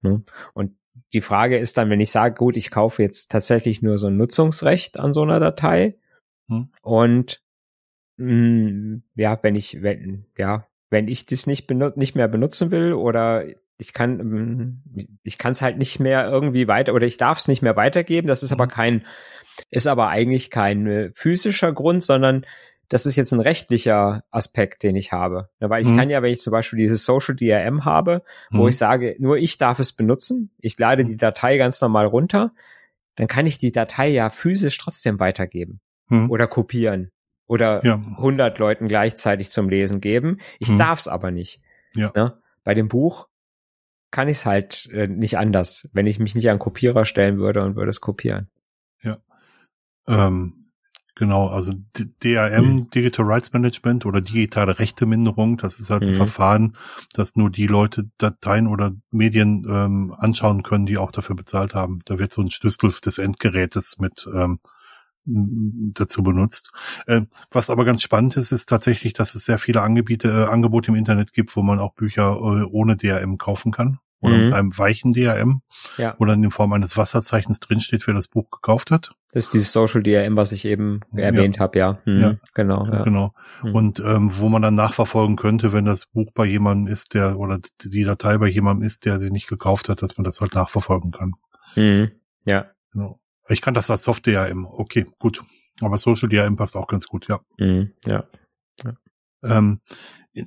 Ne? 0.00 0.22
Und 0.54 0.76
die 1.12 1.20
Frage 1.20 1.58
ist 1.58 1.76
dann, 1.76 1.90
wenn 1.90 2.00
ich 2.00 2.10
sage, 2.10 2.34
gut, 2.34 2.56
ich 2.56 2.70
kaufe 2.70 3.02
jetzt 3.02 3.30
tatsächlich 3.30 3.82
nur 3.82 3.98
so 3.98 4.06
ein 4.06 4.16
Nutzungsrecht 4.16 4.98
an 4.98 5.12
so 5.12 5.22
einer 5.22 5.40
Datei 5.40 5.98
hm. 6.48 6.70
und 6.82 7.42
mh, 8.16 8.32
mm, 8.32 9.02
ja, 9.16 9.38
wenn 9.42 9.54
ich, 9.54 9.82
wenn, 9.82 10.26
ja, 10.38 10.66
wenn 10.90 11.08
ich 11.08 11.26
das 11.26 11.46
nicht 11.46 11.66
benut 11.66 11.96
nicht 11.96 12.14
mehr 12.14 12.28
benutzen 12.28 12.70
will 12.70 12.92
oder 12.94 13.44
ich 13.78 13.92
kann, 13.92 14.16
mm, 14.16 15.18
ich 15.22 15.36
kann 15.36 15.52
es 15.52 15.62
halt 15.62 15.76
nicht 15.76 16.00
mehr 16.00 16.26
irgendwie 16.28 16.68
weiter 16.68 16.94
oder 16.94 17.06
ich 17.06 17.18
darf 17.18 17.38
es 17.38 17.48
nicht 17.48 17.62
mehr 17.62 17.76
weitergeben. 17.76 18.28
Das 18.28 18.42
ist 18.42 18.52
aber 18.52 18.64
hm. 18.64 18.70
kein, 18.70 19.06
ist 19.70 19.86
aber 19.86 20.08
eigentlich 20.08 20.50
kein 20.50 20.86
äh, 20.86 21.10
physischer 21.14 21.72
Grund, 21.72 22.02
sondern 22.02 22.46
das 22.88 23.06
ist 23.06 23.16
jetzt 23.16 23.32
ein 23.32 23.40
rechtlicher 23.40 24.24
Aspekt, 24.30 24.82
den 24.82 24.96
ich 24.96 25.12
habe. 25.12 25.48
Ja, 25.60 25.70
weil 25.70 25.82
ich 25.82 25.88
mhm. 25.88 25.96
kann 25.96 26.10
ja, 26.10 26.22
wenn 26.22 26.32
ich 26.32 26.40
zum 26.40 26.52
Beispiel 26.52 26.78
dieses 26.78 27.04
Social 27.04 27.34
DRM 27.34 27.84
habe, 27.84 28.22
wo 28.50 28.64
mhm. 28.64 28.68
ich 28.68 28.78
sage, 28.78 29.16
nur 29.18 29.38
ich 29.38 29.58
darf 29.58 29.78
es 29.78 29.92
benutzen, 29.92 30.50
ich 30.58 30.78
lade 30.78 31.04
die 31.04 31.16
Datei 31.16 31.56
ganz 31.56 31.80
normal 31.80 32.06
runter, 32.06 32.52
dann 33.16 33.28
kann 33.28 33.46
ich 33.46 33.58
die 33.58 33.72
Datei 33.72 34.08
ja 34.08 34.30
physisch 34.30 34.78
trotzdem 34.78 35.18
weitergeben 35.18 35.80
mhm. 36.08 36.30
oder 36.30 36.46
kopieren 36.46 37.10
oder 37.46 37.84
ja. 37.84 37.94
100 37.94 38.58
Leuten 38.58 38.88
gleichzeitig 38.88 39.50
zum 39.50 39.68
Lesen 39.68 40.00
geben. 40.00 40.38
Ich 40.58 40.68
mhm. 40.68 40.78
darf 40.78 40.98
es 40.98 41.08
aber 41.08 41.30
nicht. 41.30 41.60
Ja. 41.94 42.12
ja. 42.14 42.24
Ne? 42.24 42.38
Bei 42.64 42.74
dem 42.74 42.88
Buch 42.88 43.28
kann 44.10 44.28
ich 44.28 44.38
es 44.38 44.46
halt 44.46 44.88
äh, 44.92 45.08
nicht 45.08 45.38
anders, 45.38 45.88
wenn 45.92 46.06
ich 46.06 46.18
mich 46.18 46.34
nicht 46.34 46.48
an 46.50 46.58
Kopierer 46.58 47.04
stellen 47.04 47.38
würde 47.38 47.62
und 47.62 47.76
würde 47.76 47.90
es 47.90 48.00
kopieren. 48.00 48.48
Ja. 49.02 49.18
Ähm 50.06 50.65
Genau, 51.18 51.48
also 51.48 51.72
DRM, 52.22 52.74
mhm. 52.74 52.90
Digital 52.90 53.24
Rights 53.24 53.50
Management 53.54 54.04
oder 54.04 54.20
digitale 54.20 54.78
Rechteminderung, 54.78 55.56
das 55.56 55.80
ist 55.80 55.88
halt 55.88 56.02
mhm. 56.02 56.08
ein 56.08 56.14
Verfahren, 56.14 56.76
dass 57.14 57.36
nur 57.36 57.48
die 57.48 57.66
Leute 57.66 58.10
Dateien 58.18 58.66
oder 58.66 58.92
Medien 59.10 59.66
ähm, 59.66 60.14
anschauen 60.18 60.62
können, 60.62 60.84
die 60.84 60.98
auch 60.98 61.10
dafür 61.10 61.34
bezahlt 61.34 61.74
haben. 61.74 62.00
Da 62.04 62.18
wird 62.18 62.32
so 62.32 62.42
ein 62.42 62.50
Schlüssel 62.50 62.92
des 63.02 63.16
Endgerätes 63.16 63.96
mit 63.98 64.28
ähm, 64.30 64.58
dazu 65.24 66.22
benutzt. 66.22 66.70
Äh, 67.06 67.22
was 67.50 67.70
aber 67.70 67.86
ganz 67.86 68.02
spannend 68.02 68.36
ist, 68.36 68.52
ist 68.52 68.68
tatsächlich, 68.68 69.14
dass 69.14 69.34
es 69.34 69.46
sehr 69.46 69.58
viele 69.58 69.80
Angebote, 69.80 70.28
äh, 70.28 70.52
Angebote 70.52 70.90
im 70.90 70.96
Internet 70.96 71.32
gibt, 71.32 71.56
wo 71.56 71.62
man 71.62 71.78
auch 71.78 71.94
Bücher 71.94 72.32
äh, 72.32 72.64
ohne 72.64 72.96
DRM 72.96 73.38
kaufen 73.38 73.72
kann 73.72 73.98
oder 74.20 74.36
mhm. 74.36 74.44
mit 74.44 74.52
einem 74.52 74.78
weichen 74.78 75.12
DRM, 75.12 75.62
ja. 75.96 76.14
wo 76.18 76.24
dann 76.24 76.42
in 76.42 76.50
Form 76.50 76.72
eines 76.72 76.96
Wasserzeichens 76.96 77.60
drinsteht, 77.60 78.06
wer 78.06 78.14
das 78.14 78.28
Buch 78.28 78.50
gekauft 78.50 78.90
hat. 78.90 79.12
Ist 79.36 79.52
dieses 79.52 79.70
Social 79.70 80.02
DRM, 80.02 80.34
was 80.36 80.52
ich 80.52 80.64
eben 80.64 81.00
erwähnt 81.14 81.56
ja. 81.56 81.60
habe, 81.60 81.78
ja. 81.78 81.98
Mhm. 82.06 82.20
ja. 82.20 82.36
Genau. 82.54 82.86
Ja. 82.86 83.02
Genau. 83.02 83.34
Mhm. 83.62 83.74
Und 83.74 84.00
ähm, 84.00 84.30
wo 84.38 84.48
man 84.48 84.62
dann 84.62 84.74
nachverfolgen 84.74 85.36
könnte, 85.36 85.74
wenn 85.74 85.84
das 85.84 86.06
Buch 86.06 86.30
bei 86.34 86.46
jemandem 86.46 86.90
ist, 86.90 87.12
der 87.12 87.38
oder 87.38 87.60
die 87.82 88.04
Datei 88.04 88.38
bei 88.38 88.46
jemandem 88.46 88.86
ist, 88.86 89.04
der 89.04 89.20
sie 89.20 89.30
nicht 89.30 89.46
gekauft 89.46 89.90
hat, 89.90 90.00
dass 90.00 90.16
man 90.16 90.24
das 90.24 90.40
halt 90.40 90.54
nachverfolgen 90.54 91.10
kann. 91.10 91.34
Mhm. 91.74 92.12
Ja. 92.46 92.70
Genau. 92.92 93.20
Ich 93.48 93.60
kann 93.60 93.74
das 93.74 93.90
als 93.90 94.04
Soft 94.04 94.26
DRM. 94.26 94.64
Okay, 94.64 95.04
gut. 95.18 95.44
Aber 95.82 95.98
Social 95.98 96.30
DRM 96.30 96.56
passt 96.56 96.74
auch 96.74 96.86
ganz 96.86 97.06
gut, 97.06 97.28
ja. 97.28 97.40
Mhm. 97.58 97.92
Ja. 98.06 98.24
ja. 98.82 98.96
Ähm, 99.42 99.80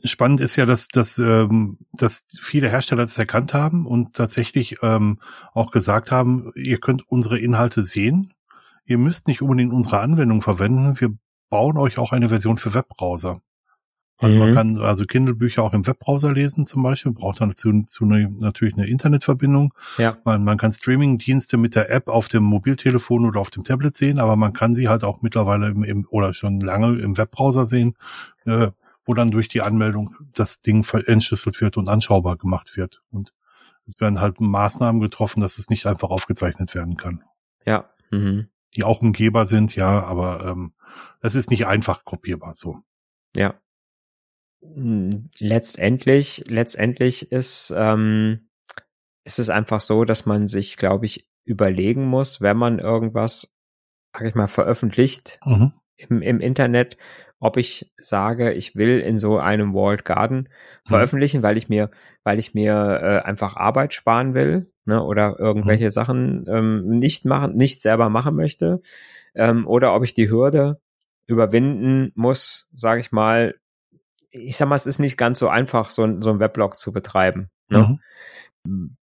spannend 0.04 0.40
ist 0.40 0.56
ja, 0.56 0.66
dass, 0.66 0.88
dass, 0.88 1.20
ähm, 1.20 1.78
dass 1.94 2.26
viele 2.42 2.70
Hersteller 2.70 3.04
das 3.04 3.20
erkannt 3.20 3.54
haben 3.54 3.86
und 3.86 4.16
tatsächlich 4.16 4.78
ähm, 4.82 5.20
auch 5.54 5.70
gesagt 5.70 6.10
haben, 6.12 6.52
ihr 6.56 6.80
könnt 6.80 7.04
unsere 7.08 7.38
Inhalte 7.38 7.84
sehen. 7.84 8.32
Ihr 8.90 8.98
müsst 8.98 9.28
nicht 9.28 9.42
unbedingt 9.42 9.72
unsere 9.72 10.00
Anwendung 10.00 10.42
verwenden. 10.42 11.00
Wir 11.00 11.16
bauen 11.50 11.78
euch 11.78 11.98
auch 11.98 12.12
eine 12.12 12.30
Version 12.30 12.58
für 12.58 12.74
Webbrowser. 12.74 13.42
Also 14.18 14.34
mhm. 14.34 14.40
man 14.40 14.56
kann 14.56 14.78
also 14.80 15.06
Kindle-Bücher 15.06 15.64
auch 15.64 15.74
im 15.74 15.88
Webbrowser 15.88 16.34
lesen 16.34 16.66
zum 16.66 16.84
Beispiel, 16.84 17.14
braucht 17.14 17.40
dann 17.40 17.50
dazu, 17.50 17.72
zu 17.88 18.04
eine, 18.04 18.30
natürlich 18.30 18.74
eine 18.74 18.88
Internetverbindung. 18.88 19.74
Ja. 19.98 20.18
Man, 20.26 20.44
man 20.44 20.58
kann 20.58 20.72
Streaming-Dienste 20.72 21.58
mit 21.58 21.76
der 21.76 21.90
App 21.90 22.10
auf 22.10 22.28
dem 22.28 22.44
Mobiltelefon 22.44 23.26
oder 23.26 23.40
auf 23.40 23.52
dem 23.52 23.64
Tablet 23.64 23.96
sehen, 23.96 24.20
aber 24.20 24.36
man 24.36 24.52
kann 24.52 24.76
sie 24.76 24.90
halt 24.90 25.06
auch 25.06 25.22
mittlerweile 25.22 25.70
im, 25.70 25.84
im 25.84 26.06
oder 26.10 26.34
schon 26.34 26.60
lange 26.60 27.00
im 27.00 27.18
Webbrowser 27.18 27.70
sehen. 27.70 27.96
Äh, 28.46 28.72
wo 29.06 29.16
dann 29.16 29.32
durch 29.32 29.48
die 29.48 29.62
Anmeldung 29.62 30.16
das 30.36 30.62
Ding 30.62 30.86
entschlüsselt 31.08 31.60
wird 31.62 31.78
und 31.78 31.90
anschaubar 31.90 32.38
gemacht 32.38 32.78
wird. 32.78 33.02
Und 33.10 33.34
es 33.88 34.00
werden 34.00 34.22
halt 34.22 34.40
Maßnahmen 34.40 35.02
getroffen, 35.02 35.42
dass 35.42 35.58
es 35.58 35.68
nicht 35.70 35.88
einfach 35.88 36.12
aufgezeichnet 36.12 36.76
werden 36.76 36.96
kann. 36.96 37.24
Ja. 37.66 37.90
Mhm. 38.12 38.50
Die 38.76 38.84
auch 38.84 39.02
umgehbar 39.02 39.48
sind, 39.48 39.76
ja, 39.76 40.04
aber 40.04 40.46
ähm, 40.46 40.74
es 41.22 41.36
ist 41.36 41.50
nicht 41.50 41.66
einfach 41.66 42.06
kopierbar 42.06 42.54
so. 42.54 42.80
Ja. 43.36 43.60
Hm, 44.62 45.26
letztendlich, 45.40 46.44
letztendlich 46.48 47.32
ist, 47.32 47.74
ähm, 47.76 48.50
ist 49.24 49.40
es 49.40 49.50
einfach 49.50 49.82
so, 49.82 50.06
dass 50.06 50.26
man 50.26 50.48
sich, 50.48 50.78
glaube 50.78 51.06
ich, 51.06 51.28
überlegen 51.46 52.06
muss, 52.06 52.42
wenn 52.42 52.58
man 52.58 52.80
irgendwas, 52.80 53.56
sag 54.14 54.26
ich 54.26 54.36
mal, 54.36 54.48
veröffentlicht, 54.48 55.40
mhm 55.46 55.74
im, 56.00 56.22
im 56.22 56.40
Internet, 56.40 56.98
ob 57.40 57.58
ich 57.58 57.92
sage, 57.98 58.52
ich 58.52 58.76
will 58.76 59.00
in 59.00 59.18
so 59.18 59.38
einem 59.38 59.74
Walled 59.74 60.04
Garden 60.04 60.50
mhm. 60.86 60.90
veröffentlichen, 60.90 61.42
weil 61.42 61.58
ich 61.58 61.70
mir, 61.70 61.90
weil 62.24 62.38
ich 62.38 62.54
mir 62.54 63.00
äh, 63.02 63.26
einfach 63.26 63.56
Arbeit 63.56 63.94
sparen 63.94 64.34
will, 64.34 64.72
ne, 64.86 65.02
oder 65.02 65.40
irgendwelche 65.40 65.86
mhm. 65.86 65.92
Sachen 65.92 66.46
ähm, 66.50 67.00
nicht 67.00 67.26
machen, 67.26 67.56
nicht 67.56 67.82
selber 67.82 68.10
machen 68.10 68.36
möchte, 68.36 68.82
ähm, 69.36 69.68
oder 69.68 69.96
ob 69.96 70.04
ich 70.04 70.14
die 70.14 70.30
Hürde 70.30 70.82
überwinden 71.28 72.12
muss, 72.16 72.70
sage 72.76 73.00
ich 73.00 73.12
mal, 73.12 73.56
ich 74.32 74.58
sag 74.58 74.68
mal, 74.68 74.76
es 74.76 74.86
ist 74.86 75.00
nicht 75.00 75.18
ganz 75.18 75.40
so 75.40 75.48
einfach, 75.48 75.90
so, 75.90 76.04
ein 76.04 76.22
so 76.22 76.32
ein 76.32 76.40
Weblog 76.40 76.76
zu 76.76 76.92
betreiben. 76.92 77.50
Ne? 77.70 78.00
Mhm. 78.64 78.98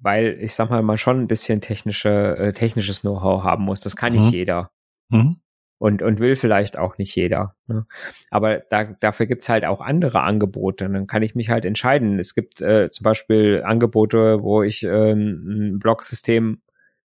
Weil 0.00 0.36
ich 0.40 0.54
sag 0.54 0.68
mal, 0.68 0.82
man 0.82 0.98
schon 0.98 1.20
ein 1.20 1.26
bisschen 1.26 1.60
technische, 1.60 2.36
äh, 2.36 2.52
technisches 2.52 3.00
Know-how 3.00 3.42
haben 3.42 3.64
muss. 3.64 3.80
Das 3.80 3.96
kann 3.96 4.12
nicht 4.12 4.26
mhm. 4.26 4.30
jeder. 4.30 4.70
Mhm 5.08 5.36
und, 5.84 6.00
und 6.00 6.18
will 6.18 6.34
vielleicht 6.34 6.78
auch 6.78 6.96
nicht 6.96 7.14
jeder. 7.14 7.56
Ne? 7.66 7.84
Aber 8.30 8.60
da, 8.70 8.84
dafür 8.84 9.26
gibt's 9.26 9.50
halt 9.50 9.66
auch 9.66 9.82
andere 9.82 10.22
Angebote. 10.22 10.86
Und 10.86 10.94
dann 10.94 11.06
kann 11.06 11.22
ich 11.22 11.34
mich 11.34 11.50
halt 11.50 11.66
entscheiden. 11.66 12.18
Es 12.18 12.34
gibt 12.34 12.62
äh, 12.62 12.88
zum 12.90 13.04
Beispiel 13.04 13.62
Angebote, 13.66 14.42
wo 14.42 14.62
ich 14.62 14.82
ähm, 14.84 15.74
ein 15.74 15.78
Blogsystem 15.80 16.62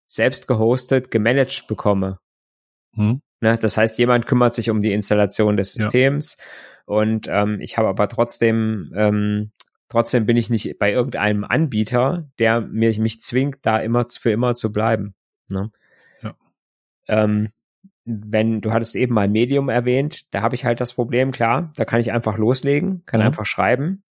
selbst 0.07 0.47
gehostet, 0.47 1.11
gemanagt 1.11 1.67
bekomme. 1.67 2.19
Hm. 2.93 3.19
Ne? 3.41 3.57
Das 3.59 3.75
heißt, 3.75 3.97
jemand 3.97 4.27
kümmert 4.27 4.53
sich 4.53 4.69
um 4.69 4.81
die 4.81 4.93
Installation 4.93 5.57
des 5.57 5.73
Systems 5.73 6.37
ja. 6.39 6.45
und 6.85 7.27
ähm, 7.29 7.59
ich 7.59 7.77
habe 7.77 7.89
aber 7.89 8.07
trotzdem 8.07 8.93
ähm, 8.95 9.51
trotzdem 9.89 10.25
bin 10.25 10.37
ich 10.37 10.49
nicht 10.49 10.79
bei 10.79 10.93
irgendeinem 10.93 11.43
Anbieter, 11.43 12.29
der 12.39 12.61
mir 12.61 12.97
mich 13.01 13.21
zwingt, 13.21 13.57
da 13.63 13.79
immer 13.79 14.05
für 14.09 14.31
immer 14.31 14.55
zu 14.55 14.71
bleiben. 14.71 15.15
Ne? 15.49 15.69
Ja. 16.21 16.35
Ähm, 17.09 17.49
wenn 18.09 18.61
du 18.61 18.71
hattest 18.71 18.95
eben 18.95 19.13
mal 19.13 19.27
Medium 19.27 19.69
erwähnt, 19.69 20.33
da 20.33 20.41
habe 20.41 20.55
ich 20.55 20.65
halt 20.65 20.81
das 20.81 20.93
Problem, 20.93 21.31
klar, 21.31 21.71
da 21.75 21.85
kann 21.85 21.99
ich 21.99 22.11
einfach 22.11 22.37
loslegen, 22.37 23.03
kann 23.05 23.19
mhm. 23.19 23.27
einfach 23.27 23.45
schreiben, 23.45 24.03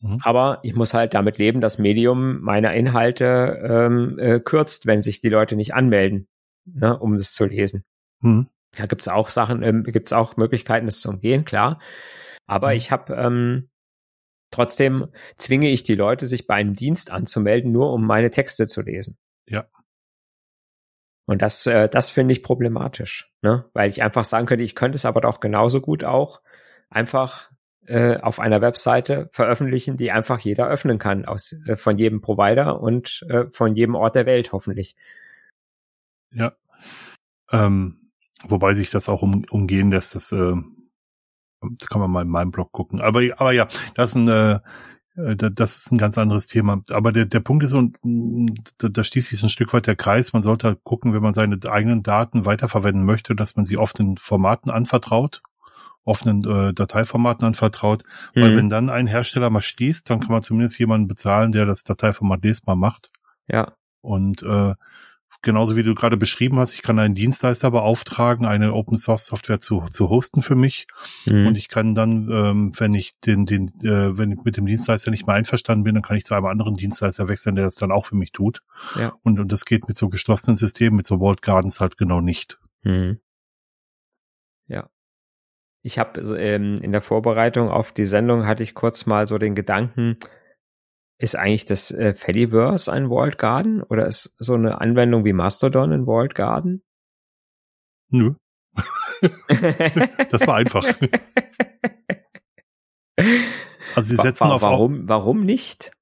mhm. 0.00 0.18
aber 0.22 0.60
ich 0.62 0.74
muss 0.74 0.94
halt 0.94 1.14
damit 1.14 1.38
leben, 1.38 1.60
dass 1.60 1.78
Medium 1.78 2.40
meine 2.40 2.76
Inhalte 2.76 3.60
ähm, 3.68 4.18
äh, 4.18 4.40
kürzt, 4.40 4.86
wenn 4.86 5.02
sich 5.02 5.20
die 5.20 5.28
Leute 5.28 5.56
nicht 5.56 5.74
anmelden, 5.74 6.28
ne, 6.64 6.98
um 6.98 7.14
es 7.14 7.34
zu 7.34 7.44
lesen. 7.44 7.84
Mhm. 8.20 8.48
Da 8.76 8.86
gibt's 8.86 9.08
auch 9.08 9.28
Sachen, 9.28 9.62
ähm, 9.62 9.84
gibt's 9.84 10.12
auch 10.12 10.36
Möglichkeiten, 10.36 10.86
das 10.86 11.00
zu 11.00 11.10
umgehen, 11.10 11.44
klar. 11.44 11.78
Aber 12.46 12.68
mhm. 12.68 12.76
ich 12.76 12.90
habe 12.90 13.14
ähm, 13.14 13.68
trotzdem 14.50 15.08
zwinge 15.36 15.68
ich 15.68 15.82
die 15.82 15.94
Leute, 15.94 16.26
sich 16.26 16.46
bei 16.46 16.54
einem 16.54 16.74
Dienst 16.74 17.10
anzumelden, 17.10 17.72
nur 17.72 17.92
um 17.92 18.06
meine 18.06 18.30
Texte 18.30 18.66
zu 18.66 18.82
lesen. 18.82 19.18
Ja. 19.48 19.66
Und 21.26 21.40
das, 21.40 21.66
äh, 21.66 21.88
das 21.88 22.10
finde 22.10 22.32
ich 22.32 22.42
problematisch, 22.42 23.32
ne? 23.42 23.64
Weil 23.72 23.88
ich 23.88 24.02
einfach 24.02 24.24
sagen 24.24 24.46
könnte, 24.46 24.64
ich 24.64 24.74
könnte 24.74 24.96
es 24.96 25.06
aber 25.06 25.20
doch 25.20 25.40
genauso 25.40 25.80
gut 25.80 26.04
auch 26.04 26.40
einfach 26.90 27.50
äh, 27.86 28.16
auf 28.18 28.40
einer 28.40 28.60
Webseite 28.60 29.28
veröffentlichen, 29.32 29.96
die 29.96 30.12
einfach 30.12 30.38
jeder 30.40 30.68
öffnen 30.68 30.98
kann, 30.98 31.24
aus, 31.24 31.54
äh, 31.66 31.76
von 31.76 31.96
jedem 31.98 32.20
Provider 32.20 32.80
und 32.80 33.24
äh, 33.28 33.46
von 33.50 33.74
jedem 33.74 33.94
Ort 33.94 34.14
der 34.14 34.26
Welt 34.26 34.52
hoffentlich. 34.52 34.96
Ja. 36.32 36.52
Ähm, 37.50 37.98
wobei 38.48 38.74
sich 38.74 38.90
das 38.90 39.08
auch 39.08 39.22
um, 39.22 39.44
umgehen 39.50 39.90
lässt, 39.90 40.14
das 40.14 40.32
äh, 40.32 40.54
kann 41.88 42.00
man 42.00 42.10
mal 42.10 42.22
in 42.22 42.28
meinem 42.28 42.50
Blog 42.50 42.72
gucken. 42.72 43.00
Aber, 43.00 43.20
aber 43.36 43.52
ja, 43.52 43.68
das 43.94 44.10
ist 44.10 44.16
ein, 44.16 44.28
äh, 44.28 44.60
das 45.14 45.76
ist 45.76 45.92
ein 45.92 45.98
ganz 45.98 46.16
anderes 46.16 46.46
Thema. 46.46 46.82
Aber 46.90 47.12
der, 47.12 47.26
der 47.26 47.40
Punkt 47.40 47.64
ist, 47.64 47.74
und 47.74 47.98
da, 48.78 48.88
da 48.88 49.04
schließt 49.04 49.28
sich 49.28 49.42
ein 49.42 49.50
Stück 49.50 49.72
weit 49.72 49.86
der 49.86 49.96
Kreis, 49.96 50.32
man 50.32 50.42
sollte 50.42 50.68
halt 50.68 50.84
gucken, 50.84 51.12
wenn 51.12 51.22
man 51.22 51.34
seine 51.34 51.58
eigenen 51.68 52.02
Daten 52.02 52.46
weiterverwenden 52.46 53.04
möchte, 53.04 53.34
dass 53.34 53.56
man 53.56 53.66
sie 53.66 53.76
offenen 53.76 54.16
Formaten 54.16 54.70
anvertraut, 54.70 55.42
offenen 56.04 56.44
äh, 56.44 56.72
Dateiformaten 56.72 57.46
anvertraut. 57.46 58.04
Mhm. 58.34 58.40
Weil 58.40 58.56
wenn 58.56 58.68
dann 58.70 58.88
ein 58.88 59.06
Hersteller 59.06 59.50
mal 59.50 59.60
schließt, 59.60 60.08
dann 60.08 60.20
kann 60.20 60.32
man 60.32 60.42
zumindest 60.42 60.78
jemanden 60.78 61.08
bezahlen, 61.08 61.52
der 61.52 61.66
das 61.66 61.84
Dateiformat 61.84 62.42
lesbar 62.42 62.76
macht. 62.76 63.10
Ja. 63.48 63.72
Und 64.00 64.42
äh, 64.42 64.74
genauso 65.42 65.76
wie 65.76 65.82
du 65.82 65.94
gerade 65.94 66.16
beschrieben 66.16 66.58
hast, 66.58 66.74
ich 66.74 66.82
kann 66.82 66.98
einen 66.98 67.14
Dienstleister 67.14 67.70
beauftragen, 67.70 68.46
eine 68.46 68.72
Open 68.72 68.96
Source 68.96 69.26
Software 69.26 69.60
zu, 69.60 69.84
zu 69.90 70.08
hosten 70.08 70.40
für 70.40 70.54
mich. 70.54 70.86
Mhm. 71.26 71.48
Und 71.48 71.58
ich 71.58 71.68
kann 71.68 71.94
dann, 71.94 72.28
ähm, 72.30 72.72
wenn 72.78 72.94
ich 72.94 73.18
den, 73.20 73.44
den, 73.44 73.68
äh, 73.82 74.16
wenn 74.16 74.30
ich 74.30 74.44
mit 74.44 74.56
dem 74.56 74.66
Dienstleister 74.66 75.10
nicht 75.10 75.26
mehr 75.26 75.36
einverstanden 75.36 75.84
bin, 75.84 75.94
dann 75.94 76.02
kann 76.02 76.16
ich 76.16 76.24
zu 76.24 76.34
einem 76.34 76.46
anderen 76.46 76.74
Dienstleister 76.74 77.28
wechseln, 77.28 77.56
der 77.56 77.64
das 77.64 77.74
dann 77.74 77.92
auch 77.92 78.06
für 78.06 78.16
mich 78.16 78.32
tut. 78.32 78.62
Ja. 78.98 79.12
Und, 79.22 79.40
und 79.40 79.50
das 79.50 79.64
geht 79.64 79.88
mit 79.88 79.98
so 79.98 80.08
geschlossenen 80.08 80.56
Systemen, 80.56 80.96
mit 80.96 81.06
so 81.06 81.20
Walled 81.20 81.42
Gardens 81.42 81.80
halt 81.80 81.98
genau 81.98 82.20
nicht. 82.20 82.58
Mhm. 82.82 83.18
Ja. 84.68 84.88
Ich 85.82 85.98
habe 85.98 86.20
ähm, 86.38 86.76
in 86.80 86.92
der 86.92 87.02
Vorbereitung 87.02 87.68
auf 87.68 87.90
die 87.90 88.04
Sendung 88.04 88.46
hatte 88.46 88.62
ich 88.62 88.74
kurz 88.74 89.06
mal 89.06 89.26
so 89.26 89.38
den 89.38 89.56
Gedanken, 89.56 90.16
ist 91.22 91.36
eigentlich 91.36 91.64
das 91.66 91.92
äh, 91.92 92.14
Fediverse 92.14 92.92
ein 92.92 93.08
Walled 93.08 93.38
Garden 93.38 93.82
oder 93.82 94.06
ist 94.06 94.34
so 94.38 94.54
eine 94.54 94.80
Anwendung 94.80 95.24
wie 95.24 95.32
Mastodon 95.32 95.92
ein 95.92 96.06
Walled 96.06 96.34
Garden? 96.34 96.82
Nö. 98.10 98.34
das 100.30 100.46
war 100.46 100.56
einfach. 100.56 100.84
Also 103.94 104.08
sie 104.08 104.16
setzen 104.16 104.48
wa 104.48 104.54
auf 104.54 104.62
warum 104.62 105.08
warum 105.08 105.44
nicht? 105.44 105.92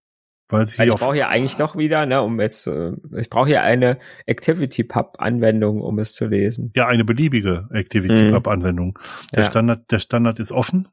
Weil, 0.49 0.67
Weil 0.77 0.89
ich 0.89 0.95
brauche 0.95 1.17
ja 1.17 1.29
eigentlich 1.29 1.57
doch 1.57 1.77
wieder, 1.77 2.07
ne, 2.07 2.23
um 2.23 2.41
jetzt 2.41 2.67
äh, 2.67 2.93
ich 3.17 3.29
brauche 3.29 3.51
ja 3.51 3.63
eine 3.63 3.99
Activity 4.27 4.85
Pub 4.85 5.17
Anwendung, 5.19 5.83
um 5.83 5.99
es 5.99 6.15
zu 6.15 6.29
lesen. 6.29 6.73
Ja, 6.75 6.87
eine 6.87 7.05
beliebige 7.05 7.69
Activity 7.73 8.31
Pub 8.31 8.49
Anwendung. 8.49 8.99
Der 9.33 9.41
ja. 9.41 9.47
Standard 9.47 9.91
der 9.91 9.99
Standard 9.99 10.39
ist 10.39 10.51
offen 10.51 10.89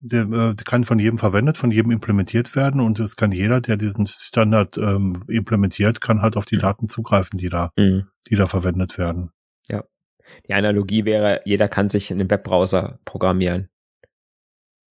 der, 0.00 0.22
äh, 0.30 0.54
kann 0.64 0.84
von 0.84 0.98
jedem 0.98 1.18
verwendet, 1.18 1.58
von 1.58 1.70
jedem 1.70 1.90
implementiert 1.90 2.54
werden 2.54 2.80
und 2.80 3.00
es 3.00 3.16
kann 3.16 3.32
jeder, 3.32 3.60
der 3.60 3.76
diesen 3.76 4.06
Standard 4.06 4.76
ähm, 4.78 5.24
implementiert, 5.28 6.00
kann 6.00 6.22
halt 6.22 6.36
auf 6.36 6.46
die 6.46 6.58
Daten 6.58 6.88
zugreifen, 6.88 7.38
die 7.38 7.48
da, 7.48 7.70
mhm. 7.76 8.08
die 8.28 8.36
da 8.36 8.46
verwendet 8.46 8.98
werden. 8.98 9.30
Ja. 9.68 9.84
Die 10.48 10.54
Analogie 10.54 11.04
wäre, 11.04 11.40
jeder 11.44 11.68
kann 11.68 11.88
sich 11.88 12.10
in 12.10 12.20
einem 12.20 12.30
Webbrowser 12.30 12.98
programmieren 13.04 13.68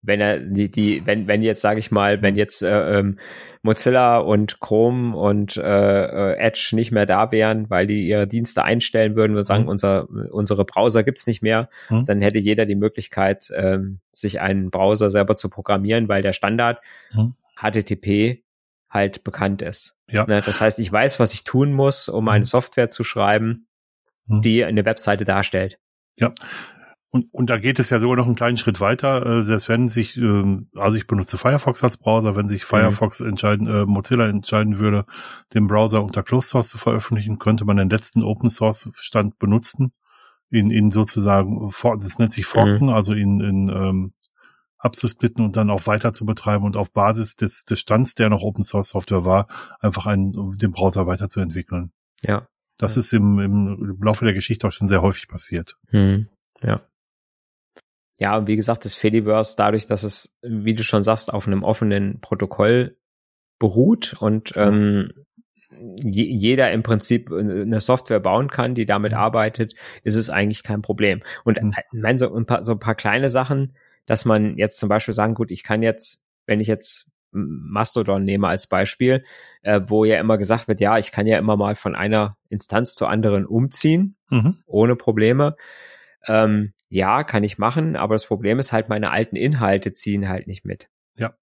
wenn 0.02 0.20
er 0.20 0.38
die, 0.38 0.70
die 0.70 1.02
wenn, 1.04 1.26
wenn 1.26 1.42
jetzt, 1.42 1.60
sage 1.60 1.80
ich 1.80 1.90
mal, 1.90 2.22
wenn 2.22 2.36
jetzt 2.36 2.62
äh, 2.62 2.98
ähm, 2.98 3.18
Mozilla 3.62 4.18
und 4.18 4.60
Chrome 4.60 5.16
und 5.16 5.56
äh, 5.56 5.62
äh, 5.62 6.36
Edge 6.36 6.70
nicht 6.72 6.92
mehr 6.92 7.04
da 7.04 7.32
wären, 7.32 7.68
weil 7.68 7.86
die 7.86 8.06
ihre 8.06 8.26
Dienste 8.26 8.62
einstellen 8.62 9.16
würden 9.16 9.36
und 9.36 9.42
sagen, 9.42 9.64
mhm. 9.64 9.68
unser, 9.68 10.08
unsere 10.30 10.64
Browser 10.64 11.02
gibt's 11.02 11.26
nicht 11.26 11.42
mehr, 11.42 11.68
mhm. 11.90 12.06
dann 12.06 12.22
hätte 12.22 12.38
jeder 12.38 12.64
die 12.64 12.76
Möglichkeit, 12.76 13.48
ähm, 13.54 14.00
sich 14.12 14.40
einen 14.40 14.70
Browser 14.70 15.10
selber 15.10 15.36
zu 15.36 15.50
programmieren, 15.50 16.08
weil 16.08 16.22
der 16.22 16.32
Standard 16.32 16.80
mhm. 17.12 17.34
HTTP 17.56 18.42
halt 18.88 19.24
bekannt 19.24 19.62
ist. 19.62 19.98
Ja. 20.08 20.26
Ne? 20.26 20.40
Das 20.40 20.60
heißt, 20.60 20.78
ich 20.78 20.90
weiß, 20.90 21.18
was 21.18 21.34
ich 21.34 21.44
tun 21.44 21.72
muss, 21.72 22.08
um 22.08 22.28
eine 22.28 22.40
mhm. 22.40 22.44
Software 22.44 22.88
zu 22.88 23.02
schreiben, 23.02 23.66
mhm. 24.26 24.42
die 24.42 24.64
eine 24.64 24.84
Webseite 24.84 25.24
darstellt. 25.24 25.78
Ja, 26.18 26.32
und, 27.16 27.32
und 27.32 27.48
da 27.48 27.56
geht 27.56 27.78
es 27.78 27.88
ja 27.88 27.98
sogar 27.98 28.16
noch 28.16 28.26
einen 28.26 28.34
kleinen 28.34 28.58
Schritt 28.58 28.78
weiter. 28.78 29.24
Äh, 29.24 29.42
selbst 29.42 29.70
wenn 29.70 29.88
sich, 29.88 30.18
ähm, 30.18 30.68
also 30.76 30.98
ich 30.98 31.06
benutze 31.06 31.38
Firefox 31.38 31.82
als 31.82 31.96
Browser, 31.96 32.36
wenn 32.36 32.48
sich 32.48 32.62
mhm. 32.62 32.66
Firefox 32.66 33.20
mhm. 33.20 33.28
entscheiden, 33.28 33.66
äh, 33.66 33.86
Mozilla 33.86 34.28
entscheiden 34.28 34.78
würde, 34.78 35.06
den 35.54 35.66
Browser 35.66 36.04
unter 36.04 36.22
Closed 36.22 36.50
Source 36.50 36.68
zu 36.68 36.76
veröffentlichen, 36.76 37.38
könnte 37.38 37.64
man 37.64 37.78
den 37.78 37.88
letzten 37.88 38.22
Open 38.22 38.50
Source 38.50 38.90
Stand 38.96 39.38
benutzen, 39.38 39.92
ihn, 40.50 40.70
ihn 40.70 40.90
sozusagen, 40.90 41.72
das 41.98 42.18
nennt 42.18 42.32
sich 42.32 42.44
Forken, 42.44 42.86
mhm. 42.86 42.92
also 42.92 43.14
ihn 43.14 43.40
in 43.40 43.68
ähm, 43.70 44.12
abzusplitten 44.76 45.42
und 45.42 45.56
dann 45.56 45.70
auch 45.70 45.86
weiter 45.86 46.12
zu 46.12 46.26
betreiben 46.26 46.64
und 46.64 46.76
auf 46.76 46.92
Basis 46.92 47.36
des, 47.36 47.64
des 47.64 47.80
Stands, 47.80 48.14
der 48.14 48.28
noch 48.28 48.42
Open 48.42 48.62
Source 48.62 48.90
Software 48.90 49.24
war, 49.24 49.48
einfach 49.80 50.04
einen, 50.04 50.58
den 50.58 50.72
Browser 50.72 51.06
weiterzuentwickeln. 51.06 51.92
Ja. 52.22 52.46
Das 52.78 52.96
ja. 52.96 53.00
ist 53.00 53.12
im, 53.14 53.38
im 53.38 53.98
Laufe 54.02 54.26
der 54.26 54.34
Geschichte 54.34 54.68
auch 54.68 54.72
schon 54.72 54.88
sehr 54.88 55.00
häufig 55.00 55.28
passiert. 55.28 55.76
Mhm. 55.90 56.28
Ja. 56.62 56.82
Ja, 58.18 58.38
und 58.38 58.46
wie 58.46 58.56
gesagt, 58.56 58.84
das 58.84 58.94
Fediverse, 58.94 59.54
dadurch, 59.56 59.86
dass 59.86 60.02
es, 60.02 60.38
wie 60.42 60.74
du 60.74 60.82
schon 60.82 61.02
sagst, 61.02 61.32
auf 61.32 61.46
einem 61.46 61.62
offenen 61.62 62.20
Protokoll 62.20 62.96
beruht 63.58 64.16
und 64.18 64.52
ähm, 64.56 65.12
jeder 66.02 66.72
im 66.72 66.82
Prinzip 66.82 67.30
eine 67.30 67.80
Software 67.80 68.20
bauen 68.20 68.48
kann, 68.48 68.74
die 68.74 68.86
damit 68.86 69.12
mhm. 69.12 69.18
arbeitet, 69.18 69.74
ist 70.02 70.14
es 70.14 70.30
eigentlich 70.30 70.62
kein 70.62 70.82
Problem. 70.82 71.22
Und 71.44 71.62
mhm. 71.62 71.74
ich 71.92 72.00
meine, 72.00 72.18
so 72.18 72.34
ein, 72.34 72.46
paar, 72.46 72.62
so 72.62 72.72
ein 72.72 72.78
paar 72.78 72.94
kleine 72.94 73.28
Sachen, 73.28 73.76
dass 74.06 74.24
man 74.24 74.56
jetzt 74.56 74.78
zum 74.78 74.88
Beispiel 74.88 75.14
sagen, 75.14 75.34
gut, 75.34 75.50
ich 75.50 75.62
kann 75.62 75.82
jetzt, 75.82 76.22
wenn 76.46 76.60
ich 76.60 76.68
jetzt 76.68 77.10
Mastodon 77.32 78.24
nehme 78.24 78.48
als 78.48 78.66
Beispiel, 78.66 79.24
äh, 79.62 79.80
wo 79.86 80.04
ja 80.04 80.18
immer 80.18 80.38
gesagt 80.38 80.68
wird, 80.68 80.80
ja, 80.80 80.96
ich 80.96 81.12
kann 81.12 81.26
ja 81.26 81.38
immer 81.38 81.56
mal 81.56 81.74
von 81.74 81.94
einer 81.94 82.36
Instanz 82.48 82.94
zur 82.94 83.10
anderen 83.10 83.44
umziehen, 83.44 84.16
mhm. 84.30 84.58
ohne 84.66 84.96
Probleme. 84.96 85.56
Ähm, 86.26 86.72
ja, 86.88 87.24
kann 87.24 87.44
ich 87.44 87.58
machen, 87.58 87.96
aber 87.96 88.14
das 88.14 88.26
Problem 88.26 88.58
ist 88.58 88.72
halt, 88.72 88.88
meine 88.88 89.10
alten 89.10 89.36
Inhalte 89.36 89.92
ziehen 89.92 90.28
halt 90.28 90.46
nicht 90.46 90.64
mit. 90.64 90.88
Ja. 91.16 91.34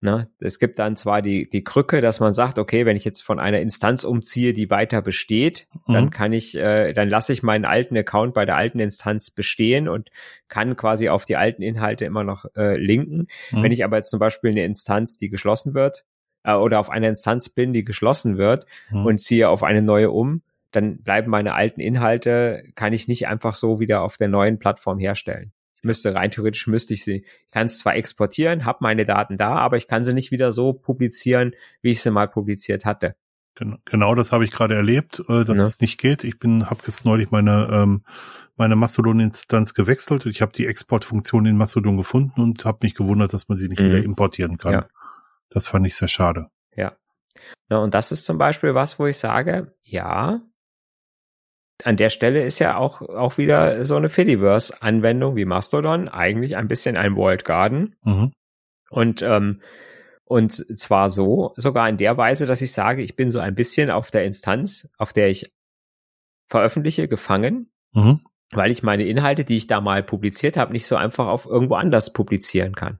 Ne? 0.00 0.30
Es 0.38 0.58
gibt 0.58 0.78
dann 0.78 0.96
zwar 0.96 1.22
die, 1.22 1.48
die 1.48 1.64
Krücke, 1.64 2.00
dass 2.00 2.20
man 2.20 2.32
sagt, 2.32 2.58
okay, 2.58 2.86
wenn 2.86 2.96
ich 2.96 3.04
jetzt 3.04 3.22
von 3.22 3.40
einer 3.40 3.60
Instanz 3.60 4.04
umziehe, 4.04 4.52
die 4.52 4.70
weiter 4.70 5.02
besteht, 5.02 5.66
mhm. 5.86 5.92
dann 5.92 6.10
kann 6.10 6.32
ich, 6.32 6.54
äh, 6.54 6.92
dann 6.92 7.08
lasse 7.08 7.32
ich 7.32 7.42
meinen 7.42 7.64
alten 7.64 7.96
Account 7.96 8.34
bei 8.34 8.44
der 8.44 8.56
alten 8.56 8.78
Instanz 8.78 9.30
bestehen 9.30 9.88
und 9.88 10.10
kann 10.48 10.76
quasi 10.76 11.08
auf 11.08 11.24
die 11.24 11.36
alten 11.36 11.62
Inhalte 11.62 12.04
immer 12.04 12.24
noch 12.24 12.44
äh, 12.56 12.76
linken. 12.76 13.26
Mhm. 13.50 13.62
Wenn 13.62 13.72
ich 13.72 13.84
aber 13.84 13.96
jetzt 13.96 14.10
zum 14.10 14.20
Beispiel 14.20 14.50
eine 14.50 14.64
Instanz, 14.64 15.16
die 15.16 15.30
geschlossen 15.30 15.74
wird, 15.74 16.04
äh, 16.44 16.54
oder 16.54 16.80
auf 16.80 16.90
einer 16.90 17.08
Instanz 17.08 17.48
bin, 17.48 17.72
die 17.72 17.84
geschlossen 17.84 18.38
wird 18.38 18.66
mhm. 18.90 19.06
und 19.06 19.20
ziehe 19.20 19.48
auf 19.48 19.62
eine 19.62 19.82
neue 19.82 20.10
um, 20.10 20.42
dann 20.70 21.02
bleiben 21.02 21.30
meine 21.30 21.54
alten 21.54 21.80
Inhalte, 21.80 22.62
kann 22.74 22.92
ich 22.92 23.08
nicht 23.08 23.26
einfach 23.26 23.54
so 23.54 23.80
wieder 23.80 24.02
auf 24.02 24.16
der 24.16 24.28
neuen 24.28 24.58
Plattform 24.58 24.98
herstellen. 24.98 25.52
Ich 25.76 25.84
müsste 25.84 26.14
rein 26.14 26.30
theoretisch 26.30 26.66
müsste 26.66 26.94
ich 26.94 27.04
sie, 27.04 27.24
ich 27.46 27.52
kann 27.52 27.66
es 27.66 27.78
zwar 27.78 27.94
exportieren, 27.94 28.64
habe 28.64 28.78
meine 28.80 29.04
Daten 29.04 29.36
da, 29.36 29.56
aber 29.56 29.76
ich 29.76 29.86
kann 29.86 30.04
sie 30.04 30.12
nicht 30.12 30.30
wieder 30.30 30.50
so 30.50 30.72
publizieren, 30.72 31.54
wie 31.82 31.90
ich 31.90 32.02
sie 32.02 32.10
mal 32.10 32.28
publiziert 32.28 32.84
hatte. 32.84 33.14
Genau, 33.86 34.14
das 34.14 34.30
habe 34.30 34.44
ich 34.44 34.52
gerade 34.52 34.76
erlebt, 34.76 35.20
äh, 35.28 35.44
dass 35.44 35.58
ja. 35.58 35.66
es 35.66 35.80
nicht 35.80 35.98
geht. 35.98 36.22
Ich 36.22 36.38
bin, 36.38 36.70
habe 36.70 36.80
jetzt 36.86 37.04
neulich 37.04 37.32
meine 37.32 37.68
ähm, 37.72 38.04
meine 38.58 38.76
Mastodon-Instanz 38.76 39.72
gewechselt. 39.72 40.26
Ich 40.26 40.42
habe 40.42 40.52
die 40.52 40.66
Exportfunktion 40.66 41.46
in 41.46 41.56
Mastodon 41.56 41.96
gefunden 41.96 42.40
und 42.40 42.64
habe 42.64 42.78
mich 42.82 42.94
gewundert, 42.94 43.32
dass 43.32 43.48
man 43.48 43.56
sie 43.56 43.68
nicht 43.68 43.80
mhm. 43.80 43.86
wieder 43.86 44.02
importieren 44.02 44.58
kann. 44.58 44.72
Ja. 44.72 44.88
Das 45.48 45.68
fand 45.68 45.86
ich 45.86 45.96
sehr 45.96 46.08
schade. 46.08 46.48
Ja. 46.74 46.96
Na, 47.68 47.78
und 47.78 47.94
das 47.94 48.12
ist 48.12 48.26
zum 48.26 48.36
Beispiel 48.36 48.74
was, 48.74 48.98
wo 48.98 49.06
ich 49.06 49.16
sage, 49.16 49.74
ja, 49.82 50.42
an 51.84 51.96
der 51.96 52.10
Stelle 52.10 52.42
ist 52.42 52.58
ja 52.58 52.76
auch, 52.76 53.00
auch 53.02 53.38
wieder 53.38 53.84
so 53.84 53.96
eine 53.96 54.08
Fediverse-Anwendung 54.08 55.36
wie 55.36 55.44
Mastodon 55.44 56.08
eigentlich 56.08 56.56
ein 56.56 56.68
bisschen 56.68 56.96
ein 56.96 57.16
Walled 57.16 57.44
Garden. 57.44 57.96
Mhm. 58.02 58.32
Und, 58.90 59.22
ähm, 59.22 59.60
und 60.24 60.52
zwar 60.52 61.08
so, 61.08 61.54
sogar 61.56 61.88
in 61.88 61.96
der 61.96 62.16
Weise, 62.16 62.46
dass 62.46 62.62
ich 62.62 62.72
sage, 62.72 63.02
ich 63.02 63.16
bin 63.16 63.30
so 63.30 63.38
ein 63.38 63.54
bisschen 63.54 63.90
auf 63.90 64.10
der 64.10 64.24
Instanz, 64.24 64.90
auf 64.98 65.12
der 65.12 65.28
ich 65.28 65.52
veröffentliche, 66.48 67.08
gefangen, 67.08 67.70
mhm. 67.92 68.20
weil 68.50 68.70
ich 68.70 68.82
meine 68.82 69.04
Inhalte, 69.04 69.44
die 69.44 69.56
ich 69.56 69.66
da 69.66 69.80
mal 69.80 70.02
publiziert 70.02 70.56
habe, 70.56 70.72
nicht 70.72 70.86
so 70.86 70.96
einfach 70.96 71.28
auf 71.28 71.46
irgendwo 71.46 71.74
anders 71.74 72.12
publizieren 72.12 72.74
kann. 72.74 72.98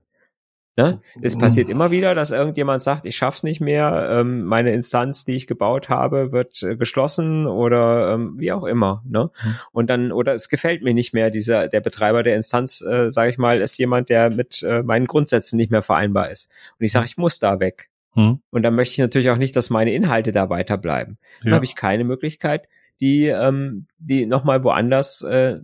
Ne? 0.79 1.01
Es 1.21 1.37
passiert 1.37 1.69
immer 1.69 1.91
wieder, 1.91 2.15
dass 2.15 2.31
irgendjemand 2.31 2.85
sagt, 2.85 3.05
ich 3.05 3.17
schaff's 3.17 3.43
nicht 3.43 3.61
mehr, 3.61 4.11
ähm, 4.13 4.45
meine 4.45 4.71
Instanz, 4.71 5.25
die 5.25 5.35
ich 5.35 5.49
gebaut 5.49 5.89
habe, 5.89 6.31
wird 6.31 6.63
äh, 6.63 6.77
geschlossen 6.77 7.49
oder 7.49 8.15
ähm, 8.15 8.35
wie 8.39 8.53
auch 8.53 8.63
immer. 8.63 9.03
Ne? 9.05 9.29
Mhm. 9.43 9.55
Und 9.73 9.91
dann, 9.91 10.13
oder 10.13 10.35
es 10.35 10.49
gefällt 10.49 10.85
mir 10.85 10.95
nicht 10.95 11.13
mehr, 11.13 11.31
dieser, 11.31 11.67
der 11.67 11.81
Betreiber 11.81 12.23
der 12.23 12.37
Instanz, 12.37 12.81
äh, 12.81 13.11
sage 13.11 13.29
ich 13.29 13.39
mal, 13.39 13.61
ist 13.61 13.77
jemand, 13.81 14.09
der 14.09 14.31
mit 14.31 14.63
äh, 14.63 14.85
meinen 14.85 15.09
Grundsätzen 15.09 15.57
nicht 15.57 15.73
mehr 15.73 15.83
vereinbar 15.83 16.31
ist. 16.31 16.53
Und 16.79 16.85
ich 16.85 16.93
sage, 16.93 17.07
ich 17.07 17.17
muss 17.17 17.41
da 17.41 17.59
weg. 17.59 17.91
Mhm. 18.15 18.39
Und 18.51 18.63
dann 18.63 18.77
möchte 18.77 18.93
ich 18.93 18.99
natürlich 18.99 19.31
auch 19.31 19.37
nicht, 19.37 19.57
dass 19.57 19.71
meine 19.71 19.93
Inhalte 19.93 20.31
da 20.31 20.49
weiterbleiben. 20.49 21.19
Dann 21.41 21.49
ja. 21.49 21.55
habe 21.57 21.65
ich 21.65 21.75
keine 21.75 22.05
Möglichkeit, 22.05 22.69
die, 23.01 23.27
ähm, 23.27 23.87
die 23.99 24.27
nochmal 24.27 24.65
woanders 24.65 25.23
äh, 25.23 25.59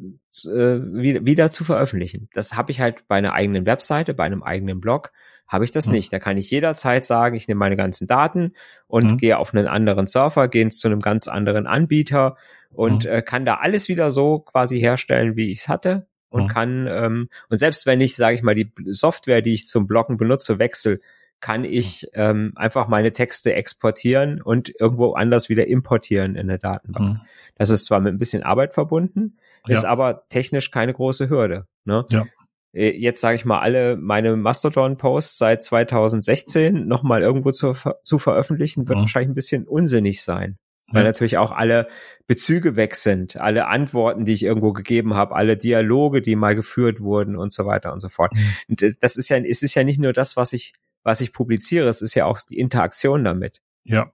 äh, 0.44 0.80
wieder, 0.92 1.26
wieder 1.26 1.48
zu 1.50 1.64
veröffentlichen. 1.64 2.28
Das 2.32 2.54
habe 2.54 2.70
ich 2.70 2.80
halt 2.80 3.06
bei 3.08 3.16
einer 3.16 3.32
eigenen 3.32 3.66
Webseite, 3.66 4.14
bei 4.14 4.24
einem 4.24 4.42
eigenen 4.42 4.80
Blog, 4.80 5.12
habe 5.46 5.64
ich 5.64 5.70
das 5.70 5.88
mhm. 5.88 5.94
nicht. 5.94 6.12
Da 6.12 6.18
kann 6.18 6.36
ich 6.36 6.50
jederzeit 6.50 7.04
sagen, 7.04 7.36
ich 7.36 7.48
nehme 7.48 7.58
meine 7.58 7.76
ganzen 7.76 8.06
Daten 8.06 8.52
und 8.86 9.12
mhm. 9.12 9.16
gehe 9.18 9.38
auf 9.38 9.54
einen 9.54 9.66
anderen 9.66 10.06
Surfer, 10.06 10.48
gehe 10.48 10.68
zu 10.70 10.88
einem 10.88 11.00
ganz 11.00 11.28
anderen 11.28 11.66
Anbieter 11.66 12.36
und 12.70 13.04
mhm. 13.04 13.10
äh, 13.10 13.22
kann 13.22 13.44
da 13.44 13.56
alles 13.56 13.88
wieder 13.88 14.10
so 14.10 14.40
quasi 14.40 14.78
herstellen, 14.78 15.36
wie 15.36 15.50
ich 15.50 15.58
es 15.58 15.68
hatte 15.68 16.06
und 16.28 16.44
mhm. 16.44 16.48
kann 16.48 16.86
ähm, 16.88 17.28
und 17.48 17.56
selbst 17.56 17.86
wenn 17.86 18.00
ich, 18.00 18.16
sage 18.16 18.36
ich 18.36 18.42
mal, 18.42 18.54
die 18.54 18.72
Software, 18.86 19.42
die 19.42 19.52
ich 19.52 19.66
zum 19.66 19.86
Bloggen 19.86 20.16
benutze, 20.16 20.58
wechsel, 20.58 21.00
kann 21.44 21.64
ich 21.64 22.08
ähm, 22.14 22.54
einfach 22.56 22.88
meine 22.88 23.12
Texte 23.12 23.52
exportieren 23.52 24.40
und 24.40 24.72
irgendwo 24.80 25.12
anders 25.12 25.50
wieder 25.50 25.66
importieren 25.66 26.36
in 26.36 26.48
der 26.48 26.56
Datenbank. 26.56 27.16
Mhm. 27.16 27.20
Das 27.54 27.68
ist 27.68 27.84
zwar 27.84 28.00
mit 28.00 28.14
ein 28.14 28.18
bisschen 28.18 28.42
Arbeit 28.42 28.72
verbunden, 28.72 29.36
ja. 29.66 29.74
ist 29.74 29.84
aber 29.84 30.26
technisch 30.30 30.70
keine 30.70 30.94
große 30.94 31.28
Hürde. 31.28 31.66
Ne? 31.84 32.06
Ja. 32.08 32.24
Äh, 32.72 32.98
jetzt 32.98 33.20
sage 33.20 33.36
ich 33.36 33.44
mal, 33.44 33.60
alle 33.60 33.98
meine 33.98 34.34
Mastodon-Posts 34.36 35.36
seit 35.36 35.62
2016 35.62 36.88
nochmal 36.88 37.20
irgendwo 37.20 37.50
zu, 37.50 37.74
zu 38.02 38.18
veröffentlichen, 38.18 38.88
wird 38.88 38.96
mhm. 38.96 39.02
wahrscheinlich 39.02 39.28
ein 39.28 39.34
bisschen 39.34 39.68
unsinnig 39.68 40.22
sein. 40.22 40.56
Weil 40.92 41.04
natürlich 41.04 41.38
auch 41.38 41.50
alle 41.50 41.88
Bezüge 42.26 42.76
weg 42.76 42.94
sind, 42.94 43.36
alle 43.36 43.66
Antworten, 43.66 44.24
die 44.24 44.32
ich 44.32 44.44
irgendwo 44.44 44.72
gegeben 44.72 45.14
habe, 45.14 45.34
alle 45.34 45.56
Dialoge, 45.56 46.22
die 46.22 46.36
mal 46.36 46.54
geführt 46.54 47.00
wurden 47.00 47.36
und 47.36 47.52
so 47.52 47.66
weiter 47.66 47.92
und 47.92 47.98
so 48.00 48.08
fort. 48.08 48.32
Mhm. 48.32 48.54
Und 48.68 48.82
äh, 48.82 48.94
das 49.00 49.16
ist 49.16 49.28
ja, 49.28 49.36
es 49.38 49.62
ist 49.62 49.74
ja 49.74 49.84
nicht 49.84 50.00
nur 50.00 50.14
das, 50.14 50.38
was 50.38 50.54
ich 50.54 50.72
was 51.04 51.20
ich 51.20 51.32
publiziere, 51.32 51.88
es 51.88 52.02
ist 52.02 52.14
ja 52.14 52.26
auch 52.26 52.40
die 52.40 52.58
Interaktion 52.58 53.22
damit. 53.22 53.60
Ja. 53.84 54.10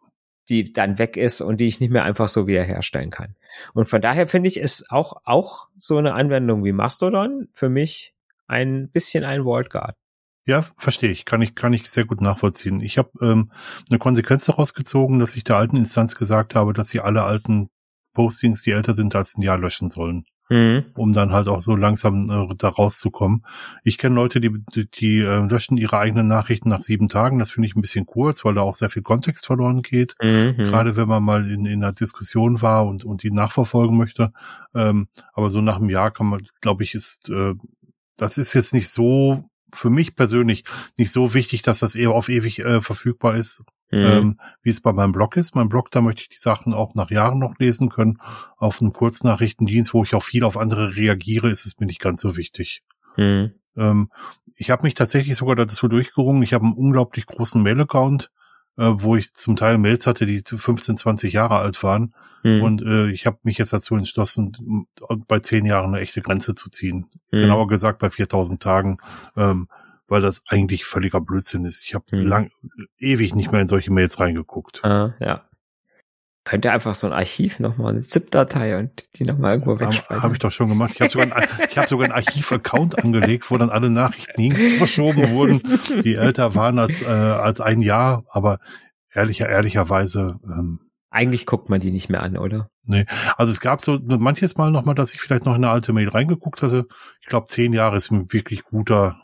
Die 0.48 0.72
dann 0.72 0.98
weg 0.98 1.16
ist 1.16 1.40
und 1.40 1.58
die 1.58 1.66
ich 1.66 1.80
nicht 1.80 1.90
mehr 1.90 2.04
einfach 2.04 2.28
so 2.28 2.46
wiederherstellen 2.46 3.10
kann. 3.10 3.36
Und 3.72 3.88
von 3.88 4.02
daher 4.02 4.26
finde 4.26 4.48
ich 4.48 4.60
es 4.60 4.90
auch, 4.90 5.22
auch 5.24 5.68
so 5.78 5.96
eine 5.96 6.14
Anwendung 6.14 6.64
wie 6.64 6.72
Mastodon 6.72 7.48
für 7.52 7.68
mich 7.68 8.14
ein 8.48 8.90
bisschen 8.90 9.24
ein 9.24 9.44
Walled 9.44 9.70
Garden. 9.70 9.96
Ja, 10.46 10.62
verstehe 10.76 11.10
ich. 11.10 11.24
Kann 11.24 11.40
ich, 11.40 11.54
kann 11.54 11.72
ich 11.72 11.88
sehr 11.88 12.04
gut 12.04 12.20
nachvollziehen. 12.20 12.80
Ich 12.80 12.98
habe 12.98 13.10
ähm, 13.22 13.52
eine 13.88 13.98
Konsequenz 14.00 14.46
daraus 14.46 14.74
gezogen, 14.74 15.20
dass 15.20 15.36
ich 15.36 15.44
der 15.44 15.56
alten 15.56 15.76
Instanz 15.76 16.16
gesagt 16.16 16.56
habe, 16.56 16.72
dass 16.72 16.88
sie 16.88 17.00
alle 17.00 17.22
alten 17.22 17.68
Postings, 18.12 18.62
die 18.62 18.72
älter 18.72 18.94
sind 18.94 19.14
als 19.14 19.36
ein 19.36 19.42
Jahr, 19.42 19.58
löschen 19.58 19.90
sollen 19.90 20.24
mhm. 20.50 20.84
um 20.96 21.12
dann 21.12 21.32
halt 21.32 21.48
auch 21.48 21.62
so 21.62 21.74
langsam 21.74 22.30
äh, 22.30 22.54
da 22.56 22.68
rauszukommen. 22.68 23.44
Ich 23.84 23.96
kenne 23.96 24.14
Leute, 24.14 24.40
die, 24.40 24.50
die, 24.74 24.90
die 24.90 25.18
äh, 25.20 25.46
löschen 25.46 25.78
ihre 25.78 25.98
eigenen 25.98 26.28
Nachrichten 26.28 26.68
nach 26.68 26.82
sieben 26.82 27.08
Tagen. 27.08 27.38
Das 27.38 27.50
finde 27.50 27.68
ich 27.68 27.76
ein 27.76 27.80
bisschen 27.80 28.04
kurz, 28.04 28.44
weil 28.44 28.54
da 28.54 28.60
auch 28.60 28.74
sehr 28.74 28.90
viel 28.90 29.02
Kontext 29.02 29.46
verloren 29.46 29.82
geht. 29.82 30.16
Mhm. 30.22 30.56
Gerade 30.56 30.96
wenn 30.96 31.08
man 31.08 31.22
mal 31.22 31.50
in, 31.50 31.64
in 31.64 31.82
einer 31.82 31.92
Diskussion 31.92 32.60
war 32.60 32.86
und, 32.86 33.04
und 33.04 33.22
die 33.22 33.30
nachverfolgen 33.30 33.96
möchte. 33.96 34.32
Ähm, 34.74 35.08
aber 35.32 35.48
so 35.48 35.60
nach 35.60 35.76
einem 35.76 35.88
Jahr 35.88 36.10
kann 36.10 36.26
man, 36.26 36.40
glaube 36.60 36.82
ich, 36.82 36.94
ist 36.94 37.30
äh, 37.30 37.54
das 38.16 38.36
ist 38.36 38.52
jetzt 38.52 38.74
nicht 38.74 38.90
so 38.90 39.44
für 39.72 39.88
mich 39.88 40.16
persönlich 40.16 40.64
nicht 40.96 41.12
so 41.12 41.32
wichtig, 41.32 41.62
dass 41.62 41.78
das 41.78 41.94
eher 41.94 42.10
auf 42.10 42.28
ewig 42.28 42.58
äh, 42.58 42.80
verfügbar 42.82 43.36
ist. 43.36 43.62
Mhm. 43.92 43.98
Ähm, 43.98 44.40
wie 44.62 44.70
es 44.70 44.80
bei 44.80 44.92
meinem 44.92 45.12
Blog 45.12 45.36
ist. 45.36 45.56
Mein 45.56 45.68
Blog, 45.68 45.90
da 45.90 46.00
möchte 46.00 46.22
ich 46.22 46.28
die 46.28 46.38
Sachen 46.38 46.74
auch 46.74 46.94
nach 46.94 47.10
Jahren 47.10 47.40
noch 47.40 47.58
lesen 47.58 47.88
können. 47.88 48.18
Auf 48.56 48.80
einem 48.80 48.92
Kurznachrichtendienst, 48.92 49.94
wo 49.94 50.04
ich 50.04 50.14
auch 50.14 50.22
viel 50.22 50.44
auf 50.44 50.56
andere 50.56 50.94
reagiere, 50.94 51.50
ist 51.50 51.66
es 51.66 51.78
mir 51.80 51.86
nicht 51.86 52.00
ganz 52.00 52.20
so 52.20 52.36
wichtig. 52.36 52.82
Mhm. 53.16 53.52
Ähm, 53.76 54.10
ich 54.54 54.70
habe 54.70 54.82
mich 54.84 54.94
tatsächlich 54.94 55.36
sogar 55.36 55.56
dazu 55.56 55.88
durchgerungen. 55.88 56.42
Ich 56.42 56.52
habe 56.52 56.66
einen 56.66 56.74
unglaublich 56.74 57.26
großen 57.26 57.62
Mail-Account, 57.62 58.30
äh, 58.76 58.92
wo 58.94 59.16
ich 59.16 59.34
zum 59.34 59.56
Teil 59.56 59.78
Mails 59.78 60.06
hatte, 60.06 60.26
die 60.26 60.42
15, 60.44 60.96
20 60.96 61.32
Jahre 61.32 61.56
alt 61.56 61.82
waren. 61.82 62.14
Mhm. 62.42 62.62
Und 62.62 62.82
äh, 62.82 63.10
ich 63.10 63.26
habe 63.26 63.38
mich 63.42 63.58
jetzt 63.58 63.72
dazu 63.72 63.96
entschlossen, 63.96 64.86
bei 65.26 65.40
zehn 65.40 65.64
Jahren 65.66 65.94
eine 65.94 66.02
echte 66.02 66.22
Grenze 66.22 66.54
zu 66.54 66.70
ziehen. 66.70 67.06
Mhm. 67.30 67.40
Genauer 67.40 67.68
gesagt 67.68 67.98
bei 67.98 68.10
4000 68.10 68.62
Tagen. 68.62 68.98
Ähm, 69.36 69.68
weil 70.10 70.20
das 70.20 70.42
eigentlich 70.48 70.84
völliger 70.84 71.20
Blödsinn 71.20 71.64
ist. 71.64 71.84
Ich 71.84 71.94
habe 71.94 72.04
hm. 72.10 72.26
lang 72.26 72.50
ewig 72.98 73.34
nicht 73.34 73.52
mehr 73.52 73.60
in 73.60 73.68
solche 73.68 73.92
Mails 73.92 74.18
reingeguckt. 74.18 74.84
Ah, 74.84 75.14
ja. 75.20 75.46
Könnte 76.44 76.72
einfach 76.72 76.94
so 76.94 77.06
ein 77.06 77.12
Archiv 77.12 77.60
nochmal, 77.60 77.92
eine 77.92 78.00
ZIP-Datei 78.00 78.78
und 78.78 79.04
die 79.16 79.24
nochmal 79.24 79.52
irgendwo 79.52 79.78
wegspeichern. 79.78 80.22
Habe 80.22 80.32
ich 80.32 80.38
doch 80.38 80.50
schon 80.50 80.68
gemacht. 80.68 80.92
Ich 80.94 81.00
habe 81.00 81.10
sogar, 81.10 81.36
ein, 81.36 81.48
ich 81.68 81.78
hab 81.78 81.88
sogar 81.88 82.04
einen 82.06 82.14
Archiv-Account 82.14 82.98
angelegt, 82.98 83.50
wo 83.50 83.58
dann 83.58 83.68
alle 83.70 83.90
Nachrichten 83.90 84.56
verschoben 84.70 85.30
wurden, 85.30 85.62
die 86.02 86.14
älter 86.14 86.54
waren 86.54 86.78
als, 86.78 87.02
äh, 87.02 87.06
als 87.06 87.60
ein 87.60 87.82
Jahr, 87.82 88.24
aber 88.30 88.58
ehrlicher, 89.12 89.48
ehrlicherweise. 89.48 90.40
Ähm, 90.44 90.80
Eigentlich 91.10 91.44
guckt 91.44 91.68
man 91.68 91.80
die 91.80 91.90
nicht 91.90 92.08
mehr 92.08 92.22
an, 92.22 92.36
oder? 92.36 92.70
Nee. 92.84 93.04
Also 93.36 93.52
es 93.52 93.60
gab 93.60 93.82
so 93.82 93.98
manches 94.02 94.56
Mal 94.56 94.70
nochmal, 94.70 94.94
dass 94.94 95.12
ich 95.12 95.20
vielleicht 95.20 95.44
noch 95.44 95.54
in 95.54 95.64
eine 95.64 95.72
alte 95.72 95.92
Mail 95.92 96.08
reingeguckt 96.08 96.62
hatte. 96.62 96.86
Ich 97.20 97.26
glaube, 97.26 97.46
zehn 97.48 97.72
Jahre 97.72 97.96
ist 97.96 98.10
ein 98.10 98.32
wirklich 98.32 98.64
guter, 98.64 99.20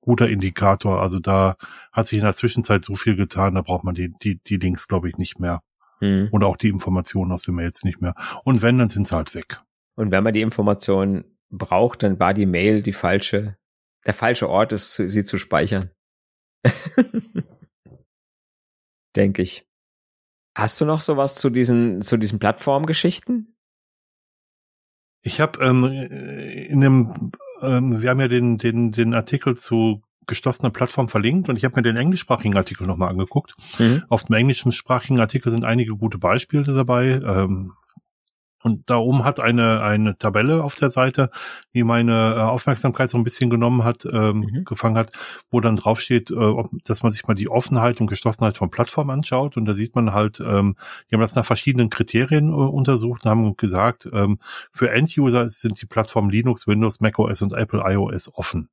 guter 0.00 0.28
Indikator. 0.28 1.00
Also 1.00 1.18
da 1.18 1.56
hat 1.92 2.06
sich 2.06 2.18
in 2.18 2.24
der 2.24 2.34
Zwischenzeit 2.34 2.84
so 2.84 2.94
viel 2.94 3.16
getan, 3.16 3.54
da 3.54 3.62
braucht 3.62 3.84
man 3.84 3.94
die, 3.94 4.12
die, 4.22 4.40
die 4.46 4.56
Links, 4.56 4.88
glaube 4.88 5.08
ich, 5.08 5.16
nicht 5.18 5.38
mehr. 5.38 5.62
Mhm. 6.00 6.28
Und 6.30 6.44
auch 6.44 6.56
die 6.56 6.68
Informationen 6.68 7.32
aus 7.32 7.42
den 7.42 7.54
Mails 7.54 7.84
nicht 7.84 8.00
mehr. 8.00 8.14
Und 8.44 8.62
wenn, 8.62 8.78
dann 8.78 8.88
sind 8.88 9.06
sie 9.06 9.14
halt 9.14 9.34
weg. 9.34 9.60
Und 9.94 10.10
wenn 10.10 10.24
man 10.24 10.34
die 10.34 10.40
Informationen 10.40 11.24
braucht, 11.50 12.02
dann 12.02 12.18
war 12.18 12.32
die 12.32 12.46
Mail 12.46 12.82
die 12.82 12.92
falsche, 12.92 13.56
der 14.06 14.14
falsche 14.14 14.48
Ort 14.48 14.72
ist, 14.72 14.94
sie 14.94 15.24
zu 15.24 15.38
speichern. 15.38 15.90
Denke 19.16 19.42
ich. 19.42 19.66
Hast 20.56 20.80
du 20.80 20.84
noch 20.84 21.00
sowas 21.00 21.36
zu 21.36 21.50
diesen, 21.50 22.02
zu 22.02 22.16
diesen 22.16 22.38
Plattformgeschichten? 22.38 23.56
Ich 25.22 25.40
habe 25.40 25.62
ähm, 25.64 25.84
in 25.84 26.80
dem 26.80 27.32
ähm, 27.62 28.02
wir 28.02 28.10
haben 28.10 28.20
ja 28.20 28.28
den, 28.28 28.58
den, 28.58 28.92
den 28.92 29.14
Artikel 29.14 29.56
zu 29.56 30.02
geschlossener 30.26 30.70
Plattform 30.70 31.08
verlinkt 31.08 31.48
und 31.48 31.56
ich 31.56 31.64
habe 31.64 31.76
mir 31.76 31.82
den 31.82 31.96
englischsprachigen 31.96 32.56
Artikel 32.56 32.86
nochmal 32.86 33.08
angeguckt. 33.08 33.54
Mhm. 33.78 34.04
Auf 34.08 34.24
dem 34.24 34.36
englischsprachigen 34.36 35.20
Artikel 35.20 35.50
sind 35.50 35.64
einige 35.64 35.96
gute 35.96 36.18
Beispiele 36.18 36.72
dabei. 36.72 37.20
Ähm, 37.24 37.72
Und 38.62 38.90
da 38.90 38.98
oben 38.98 39.24
hat 39.24 39.40
eine, 39.40 39.82
eine 39.82 40.18
Tabelle 40.18 40.62
auf 40.62 40.74
der 40.74 40.90
Seite, 40.90 41.30
die 41.74 41.82
meine 41.82 42.34
äh, 42.36 42.40
Aufmerksamkeit 42.40 43.08
so 43.08 43.16
ein 43.16 43.24
bisschen 43.24 43.48
genommen 43.48 43.84
hat, 43.84 44.04
ähm, 44.04 44.40
mhm. 44.40 44.64
gefangen 44.64 44.98
hat, 44.98 45.12
wo 45.50 45.60
dann 45.60 45.76
draufsteht, 45.76 46.30
äh, 46.30 46.34
ob, 46.34 46.68
dass 46.84 47.02
man 47.02 47.12
sich 47.12 47.26
mal 47.26 47.34
die 47.34 47.48
Offenheit 47.48 48.00
und 48.00 48.06
Geschlossenheit 48.06 48.58
von 48.58 48.70
Plattformen 48.70 49.10
anschaut. 49.10 49.56
Und 49.56 49.64
da 49.64 49.72
sieht 49.72 49.94
man 49.94 50.12
halt, 50.12 50.40
ähm, 50.40 50.76
die 51.10 51.14
haben 51.14 51.22
das 51.22 51.34
nach 51.34 51.46
verschiedenen 51.46 51.88
Kriterien 51.88 52.50
äh, 52.50 52.52
untersucht 52.52 53.24
und 53.24 53.30
haben 53.30 53.56
gesagt, 53.56 54.08
ähm, 54.12 54.38
für 54.72 54.90
End-User 54.90 55.48
sind 55.48 55.80
die 55.80 55.86
Plattformen 55.86 56.30
Linux, 56.30 56.66
Windows, 56.66 57.00
macOS 57.00 57.40
und 57.40 57.54
Apple 57.54 57.82
iOS 57.84 58.32
offen. 58.34 58.68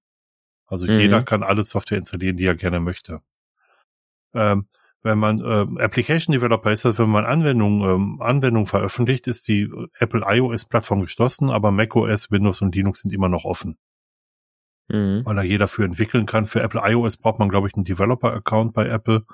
Also 0.68 0.86
mhm. 0.86 1.00
jeder 1.00 1.24
kann 1.24 1.44
alle 1.44 1.64
Software 1.64 1.98
installieren, 1.98 2.36
die 2.36 2.46
er 2.46 2.56
gerne 2.56 2.82
möchte. 2.82 3.22
Ähm, 4.34 4.68
wenn 5.08 5.18
man 5.18 5.40
äh, 5.40 5.84
Application 5.84 6.34
Developer 6.34 6.72
ist, 6.72 6.86
also 6.86 7.00
wenn 7.00 7.10
man 7.10 7.26
Anwendungen 7.26 7.90
ähm, 7.90 8.22
Anwendung 8.22 8.68
veröffentlicht, 8.68 9.28
ist 9.28 9.48
die 9.48 9.72
Apple 9.98 10.24
iOS 10.28 10.66
Plattform 10.66 11.02
geschlossen, 11.02 11.50
aber 11.50 11.72
macOS, 11.72 12.30
Windows 12.30 12.62
und 12.62 12.76
Linux 12.76 13.02
sind 13.02 13.14
immer 13.14 13.30
noch 13.30 13.46
offen. 13.46 13.78
Mhm. 14.90 15.24
Weil 15.26 15.36
da 15.36 15.42
jeder 15.42 15.68
für 15.68 15.84
entwickeln 15.84 16.26
kann. 16.26 16.46
Für 16.46 16.62
Apple 16.62 16.82
iOS 16.84 17.18
braucht 17.18 17.40
man, 17.40 17.50
glaube 17.50 17.68
ich, 17.68 17.76
einen 17.76 17.86
Developer-Account 17.86 18.74
bei 18.74 18.88
Apple, 18.88 19.26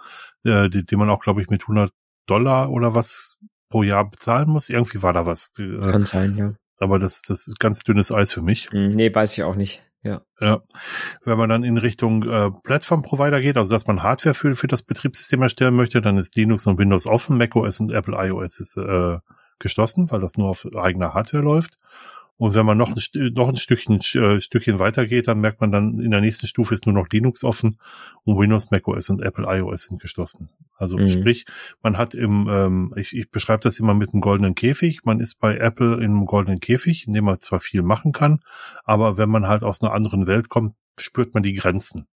äh, 0.43 0.69
den, 0.69 0.86
den 0.86 0.99
man 0.99 1.09
auch, 1.09 1.21
glaube 1.21 1.41
ich, 1.41 1.49
mit 1.49 1.63
100 1.63 1.91
Dollar 2.25 2.69
oder 2.69 2.93
was 2.93 3.38
pro 3.69 3.83
Jahr 3.83 4.09
bezahlen 4.09 4.49
muss. 4.49 4.69
Irgendwie 4.69 5.01
war 5.01 5.13
da 5.13 5.25
was. 5.25 5.51
Äh, 5.57 5.91
kann 5.91 6.05
sein, 6.05 6.38
ja. 6.38 6.53
Aber 6.77 6.99
das, 6.99 7.21
das 7.21 7.47
ist 7.47 7.59
ganz 7.59 7.83
dünnes 7.83 8.12
Eis 8.12 8.33
für 8.33 8.41
mich. 8.41 8.71
Mhm, 8.71 8.89
nee, 8.89 9.13
weiß 9.13 9.33
ich 9.33 9.43
auch 9.43 9.55
nicht. 9.55 9.83
Ja. 10.03 10.21
ja. 10.41 10.61
Wenn 11.23 11.37
man 11.37 11.49
dann 11.49 11.63
in 11.63 11.77
Richtung 11.77 12.23
äh, 12.23 12.51
Plattform-Provider 12.63 13.41
geht, 13.41 13.57
also 13.57 13.71
dass 13.71 13.87
man 13.87 14.03
Hardware 14.03 14.35
für, 14.35 14.55
für 14.55 14.67
das 14.67 14.81
Betriebssystem 14.81 15.41
erstellen 15.41 15.75
möchte, 15.75 16.01
dann 16.01 16.17
ist 16.17 16.35
Linux 16.35 16.67
und 16.67 16.77
Windows 16.77 17.07
offen, 17.07 17.37
macOS 17.37 17.79
und 17.79 17.91
Apple 17.91 18.15
iOS 18.17 18.59
ist 18.59 18.77
äh, 18.77 19.19
geschlossen, 19.59 20.11
weil 20.11 20.19
das 20.19 20.37
nur 20.37 20.49
auf 20.49 20.67
eigener 20.75 21.13
Hardware 21.13 21.43
läuft. 21.43 21.77
Und 22.38 22.56
wenn 22.56 22.65
man 22.65 22.78
noch 22.78 22.96
ein, 22.96 23.34
noch 23.34 23.48
ein 23.48 23.56
Stückchen, 23.56 24.00
äh, 24.00 24.41
Stückchen 24.41 24.80
weitergeht, 24.80 25.28
dann 25.28 25.39
merkt 25.39 25.62
man 25.62 25.72
dann, 25.72 26.00
in 26.00 26.12
der 26.12 26.22
nächsten 26.22 26.48
Stufe 26.48 26.74
ist 26.74 26.86
nur 26.86 26.96
noch 26.96 27.08
Linux 27.10 27.43
offen 27.43 27.78
und 28.24 28.38
Windows, 28.38 28.72
macOS 28.72 29.10
und 29.10 29.22
Apple 29.22 29.46
iOS 29.48 29.84
sind 29.84 30.02
geschlossen. 30.02 30.50
Also 30.76 30.98
mhm. 30.98 31.10
sprich, 31.10 31.46
man 31.84 31.98
hat 31.98 32.15
im, 32.15 32.50
ähm, 32.50 32.93
ich, 32.98 33.15
ich 33.15 33.30
beschreibe 33.30 33.62
das 33.62 33.80
immer 33.80 33.93
mit 33.93 34.13
einem 34.13 34.22
goldenen 34.22 34.56
Käfig, 34.56 35.02
man 35.06 35.19
ist 35.19 35.39
bei 35.39 35.58
Apple 35.58 35.96
in 35.98 36.12
einem 36.12 36.26
goldenen 36.26 36.60
Käfig, 36.60 37.08
in 37.08 37.13
dem 37.13 37.26
man 37.26 37.39
zwar 37.39 37.60
viel 37.60 37.84
machen 37.84 38.12
kann, 38.12 38.39
aber 38.84 39.17
wenn 39.17 39.30
man 39.30 39.48
halt 39.48 39.63
aus 39.63 39.82
einer 39.82 39.93
anderen 39.93 40.26
Welt 40.26 40.50
kommt, 40.50 40.76
spürt 40.98 41.34
man 41.34 41.43
die 41.43 41.54
Grenzen. 41.54 42.08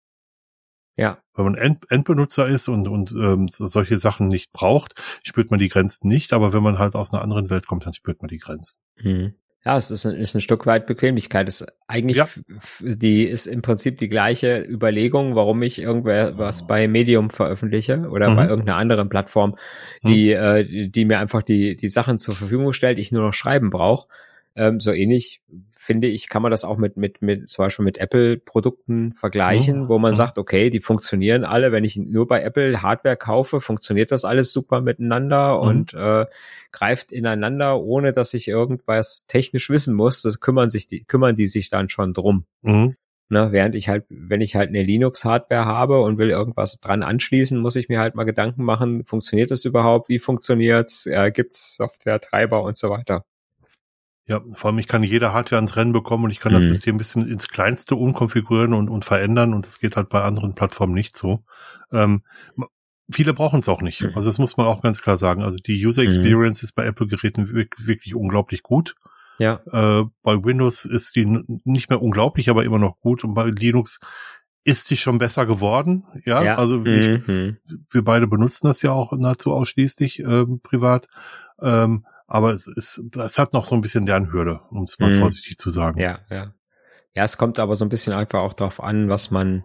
Ja. 0.95 1.19
Wenn 1.35 1.45
man 1.45 1.55
End 1.55 1.83
Endbenutzer 1.89 2.47
ist 2.47 2.67
und, 2.67 2.87
und 2.87 3.11
ähm, 3.11 3.49
solche 3.49 3.99
Sachen 3.99 4.27
nicht 4.29 4.51
braucht, 4.51 4.95
spürt 5.23 5.51
man 5.51 5.59
die 5.59 5.69
Grenzen 5.69 6.07
nicht, 6.07 6.33
aber 6.33 6.53
wenn 6.53 6.63
man 6.63 6.79
halt 6.79 6.95
aus 6.95 7.13
einer 7.13 7.21
anderen 7.21 7.51
Welt 7.51 7.67
kommt, 7.67 7.85
dann 7.85 7.93
spürt 7.93 8.21
man 8.21 8.29
die 8.29 8.39
Grenzen. 8.39 8.79
Mhm. 8.99 9.35
Ja, 9.65 9.75
es 9.75 9.91
ist 9.91 10.05
ein, 10.05 10.15
ist 10.15 10.33
ein 10.33 10.41
Stück 10.41 10.65
weit 10.65 10.85
Bequemlichkeit. 10.85 11.47
Es 11.47 11.61
ist 11.61 11.73
eigentlich, 11.87 12.17
ja. 12.17 12.27
die 12.81 13.23
ist 13.23 13.47
im 13.47 13.61
Prinzip 13.61 13.97
die 13.97 14.07
gleiche 14.07 14.61
Überlegung, 14.61 15.35
warum 15.35 15.61
ich 15.61 15.79
irgendwer 15.79 16.37
was 16.37 16.67
bei 16.67 16.87
Medium 16.87 17.29
veröffentliche 17.29 18.07
oder 18.09 18.29
mhm. 18.29 18.35
bei 18.35 18.47
irgendeiner 18.47 18.77
anderen 18.77 19.09
Plattform, 19.09 19.57
die, 20.03 20.33
mhm. 20.33 20.41
äh, 20.41 20.87
die 20.87 21.05
mir 21.05 21.19
einfach 21.19 21.43
die, 21.43 21.75
die 21.75 21.87
Sachen 21.87 22.17
zur 22.17 22.35
Verfügung 22.35 22.71
stellt, 22.71 22.99
ich 22.99 23.11
nur 23.11 23.23
noch 23.23 23.33
schreiben 23.33 23.69
brauche. 23.69 24.07
Ähm, 24.57 24.79
so 24.79 24.91
ähnlich 24.91 25.41
finde 25.69 26.07
ich, 26.07 26.29
kann 26.29 26.41
man 26.41 26.51
das 26.51 26.65
auch 26.65 26.77
mit, 26.77 26.97
mit, 26.97 27.21
mit 27.21 27.49
zum 27.49 27.63
Beispiel 27.63 27.85
mit 27.85 27.99
Apple-Produkten 27.99 29.13
vergleichen, 29.13 29.81
mhm. 29.81 29.87
wo 29.87 29.99
man 29.99 30.11
mhm. 30.11 30.15
sagt, 30.15 30.39
okay, 30.39 30.69
die 30.69 30.81
funktionieren 30.81 31.45
alle. 31.45 31.71
Wenn 31.71 31.83
ich 31.83 31.95
nur 31.95 32.27
bei 32.27 32.41
Apple 32.41 32.81
Hardware 32.81 33.15
kaufe, 33.15 33.59
funktioniert 33.59 34.11
das 34.11 34.25
alles 34.25 34.51
super 34.51 34.81
miteinander 34.81 35.55
mhm. 35.55 35.67
und 35.67 35.93
äh, 35.93 36.25
greift 36.71 37.11
ineinander, 37.11 37.79
ohne 37.79 38.11
dass 38.11 38.33
ich 38.33 38.47
irgendwas 38.47 39.27
technisch 39.27 39.69
wissen 39.69 39.93
muss. 39.93 40.23
Das 40.23 40.39
kümmern 40.39 40.69
sich 40.69 40.87
die, 40.87 41.03
kümmern 41.03 41.35
die 41.35 41.45
sich 41.45 41.69
dann 41.69 41.87
schon 41.87 42.13
drum. 42.13 42.45
Mhm. 42.63 42.95
Ne, 43.29 43.51
während 43.51 43.75
ich 43.75 43.89
halt, 43.89 44.05
wenn 44.09 44.41
ich 44.41 44.55
halt 44.55 44.69
eine 44.69 44.83
Linux-Hardware 44.83 45.65
habe 45.65 46.01
und 46.01 46.17
will 46.17 46.29
irgendwas 46.29 46.79
dran 46.79 47.03
anschließen, 47.03 47.59
muss 47.59 47.75
ich 47.75 47.89
mir 47.89 47.99
halt 47.99 48.15
mal 48.15 48.23
Gedanken 48.23 48.63
machen, 48.63 49.05
funktioniert 49.05 49.51
das 49.51 49.65
überhaupt? 49.65 50.09
Wie 50.09 50.19
funktioniert's? 50.19 51.05
Äh, 51.05 51.31
gibt's 51.31 51.75
Software-Treiber 51.75 52.63
und 52.63 52.77
so 52.77 52.89
weiter? 52.89 53.25
Ja, 54.27 54.41
vor 54.53 54.69
allem 54.69 54.79
ich 54.79 54.87
kann 54.87 55.03
jede 55.03 55.31
Hardware 55.31 55.57
ans 55.57 55.77
Rennen 55.77 55.93
bekommen 55.93 56.25
und 56.25 56.31
ich 56.31 56.41
kann 56.41 56.51
mhm. 56.51 56.57
das 56.57 56.65
System 56.65 56.95
ein 56.95 56.97
bisschen 56.97 57.27
ins 57.27 57.47
Kleinste 57.47 57.95
umkonfigurieren 57.95 58.73
und, 58.73 58.89
und 58.89 59.05
verändern 59.05 59.53
und 59.53 59.65
das 59.65 59.79
geht 59.79 59.95
halt 59.95 60.09
bei 60.09 60.21
anderen 60.21 60.53
Plattformen 60.53 60.93
nicht 60.93 61.15
so. 61.15 61.43
Ähm, 61.93 62.23
viele 63.09 63.33
brauchen 63.33 63.59
es 63.59 63.69
auch 63.69 63.81
nicht. 63.81 64.01
Mhm. 64.01 64.11
Also 64.15 64.29
das 64.29 64.37
muss 64.37 64.57
man 64.57 64.67
auch 64.67 64.81
ganz 64.81 65.01
klar 65.01 65.17
sagen. 65.17 65.43
Also 65.43 65.59
die 65.59 65.85
User 65.85 66.01
mhm. 66.01 66.09
Experience 66.09 66.61
mhm. 66.61 66.65
ist 66.65 66.73
bei 66.73 66.85
Apple-Geräten 66.85 67.53
wirklich, 67.53 67.87
wirklich, 67.87 68.15
unglaublich 68.15 68.63
gut. 68.63 68.95
Ja. 69.39 69.61
Äh, 69.71 70.05
bei 70.23 70.43
Windows 70.43 70.83
ist 70.83 71.15
die 71.15 71.25
nicht 71.63 71.89
mehr 71.89 72.01
unglaublich, 72.01 72.49
aber 72.49 72.65
immer 72.65 72.79
noch 72.79 72.99
gut 72.99 73.23
und 73.23 73.33
bei 73.33 73.45
Linux 73.45 73.99
ist 74.65 74.89
die 74.89 74.97
schon 74.97 75.19
besser 75.19 75.45
geworden. 75.45 76.03
Ja, 76.25 76.43
ja. 76.43 76.55
also 76.57 76.83
ich, 76.85 77.25
mhm. 77.25 77.57
wir 77.91 78.03
beide 78.03 78.27
benutzen 78.27 78.67
das 78.67 78.81
ja 78.81 78.91
auch 78.91 79.13
nahezu 79.13 79.53
ausschließlich 79.53 80.19
äh, 80.19 80.45
privat. 80.61 81.07
Ähm, 81.61 82.05
aber 82.27 82.51
es 82.51 82.67
ist, 82.67 83.01
es 83.15 83.39
hat 83.39 83.53
noch 83.53 83.65
so 83.65 83.73
ein 83.73 83.81
bisschen 83.81 84.05
Lernhürde, 84.05 84.59
um 84.69 84.83
es 84.83 84.99
mal 84.99 85.13
mhm. 85.13 85.19
vorsichtig 85.19 85.57
zu 85.57 85.69
sagen. 85.69 85.99
Ja, 85.99 86.19
ja. 86.29 86.53
Ja, 87.15 87.23
es 87.23 87.37
kommt 87.37 87.57
aber 87.57 87.75
so 87.75 87.83
ein 87.83 87.89
bisschen 87.89 88.13
einfach 88.13 88.41
auch 88.41 88.53
darauf 88.53 88.83
an, 88.83 89.09
was 89.09 89.31
man, 89.31 89.63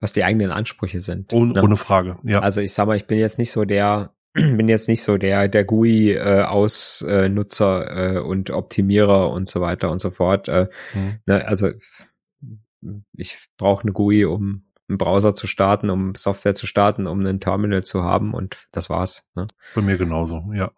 was 0.00 0.12
die 0.12 0.24
eigenen 0.24 0.50
Ansprüche 0.50 1.00
sind. 1.00 1.32
Ohne, 1.32 1.54
ne? 1.54 1.62
ohne 1.62 1.76
Frage, 1.76 2.18
ja. 2.24 2.40
Also 2.40 2.60
ich 2.60 2.74
sag 2.74 2.86
mal, 2.86 2.96
ich 2.96 3.06
bin 3.06 3.18
jetzt 3.18 3.38
nicht 3.38 3.52
so 3.52 3.64
der, 3.64 4.12
bin 4.34 4.68
jetzt 4.68 4.88
nicht 4.88 5.02
so 5.02 5.16
der, 5.16 5.48
der 5.48 5.64
GUI 5.64 6.12
äh, 6.12 6.42
Ausnutzer 6.42 8.16
äh, 8.16 8.18
und 8.18 8.50
Optimierer 8.50 9.30
und 9.30 9.48
so 9.48 9.60
weiter 9.60 9.90
und 9.90 10.00
so 10.00 10.10
fort. 10.10 10.48
Äh, 10.48 10.68
mhm. 10.92 11.20
ne, 11.24 11.46
also 11.46 11.70
ich 13.16 13.38
brauche 13.56 13.84
eine 13.84 13.92
GUI, 13.92 14.26
um 14.26 14.66
einen 14.88 14.98
Browser 14.98 15.34
zu 15.34 15.46
starten, 15.46 15.88
um 15.88 16.14
Software 16.14 16.54
zu 16.54 16.66
starten, 16.66 17.06
um 17.06 17.20
einen 17.20 17.40
Terminal 17.40 17.84
zu 17.84 18.04
haben 18.04 18.34
und 18.34 18.68
das 18.72 18.90
war's. 18.90 19.30
Ne? 19.34 19.48
Bei 19.74 19.80
mir 19.80 19.96
genauso, 19.96 20.50
ja 20.52 20.72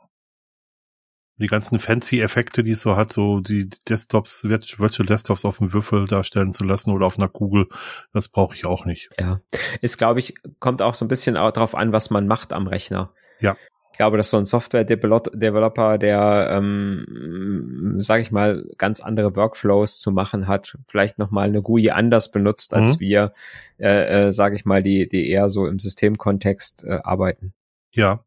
die 1.39 1.47
ganzen 1.47 1.79
fancy 1.79 2.21
Effekte, 2.21 2.63
die 2.63 2.73
es 2.73 2.81
so 2.81 2.97
hat, 2.97 3.13
so 3.13 3.41
die 3.41 3.69
Desktops, 3.89 4.45
Virtual 4.45 5.07
Desktops 5.07 5.45
auf 5.45 5.59
dem 5.59 5.73
Würfel 5.73 6.07
darstellen 6.07 6.53
zu 6.53 6.65
lassen 6.65 6.91
oder 6.91 7.07
auf 7.07 7.19
einer 7.19 7.29
Kugel, 7.29 7.69
das 8.13 8.29
brauche 8.29 8.55
ich 8.55 8.67
auch 8.67 8.85
nicht. 8.85 9.11
Ja, 9.19 9.41
ist 9.81 9.99
glaube 9.99 10.21
ich, 10.21 10.35
kommt 10.59 10.83
auch 10.83 10.95
so 10.95 11.05
ein 11.05 11.09
bisschen 11.09 11.35
darauf 11.35 11.75
an, 11.75 11.93
was 11.93 12.11
man 12.11 12.27
macht 12.27 12.53
am 12.53 12.67
Rechner. 12.67 13.13
Ja. 13.41 13.57
Ich 13.93 13.99
glaube, 13.99 14.17
dass 14.17 14.31
so 14.31 14.37
ein 14.37 14.45
Software-Developer, 14.45 15.99
der, 15.99 16.51
ähm, 16.53 17.97
sage 17.99 18.23
ich 18.23 18.31
mal, 18.31 18.65
ganz 18.77 19.01
andere 19.01 19.35
Workflows 19.35 19.99
zu 19.99 20.13
machen 20.13 20.47
hat, 20.47 20.79
vielleicht 20.87 21.19
nochmal 21.19 21.49
eine 21.49 21.63
GUI 21.63 21.91
anders 21.91 22.31
benutzt, 22.31 22.75
als 22.75 22.97
mhm. 22.97 23.01
wir, 23.01 23.33
äh, 23.79 24.27
äh, 24.29 24.33
sage 24.33 24.55
ich 24.55 24.65
mal, 24.65 24.85
die, 24.85 25.09
die 25.09 25.29
eher 25.29 25.49
so 25.49 25.67
im 25.67 25.81
Systemkontext 25.81 26.85
äh, 26.85 27.01
arbeiten. 27.03 27.55
Ja. 27.91 28.25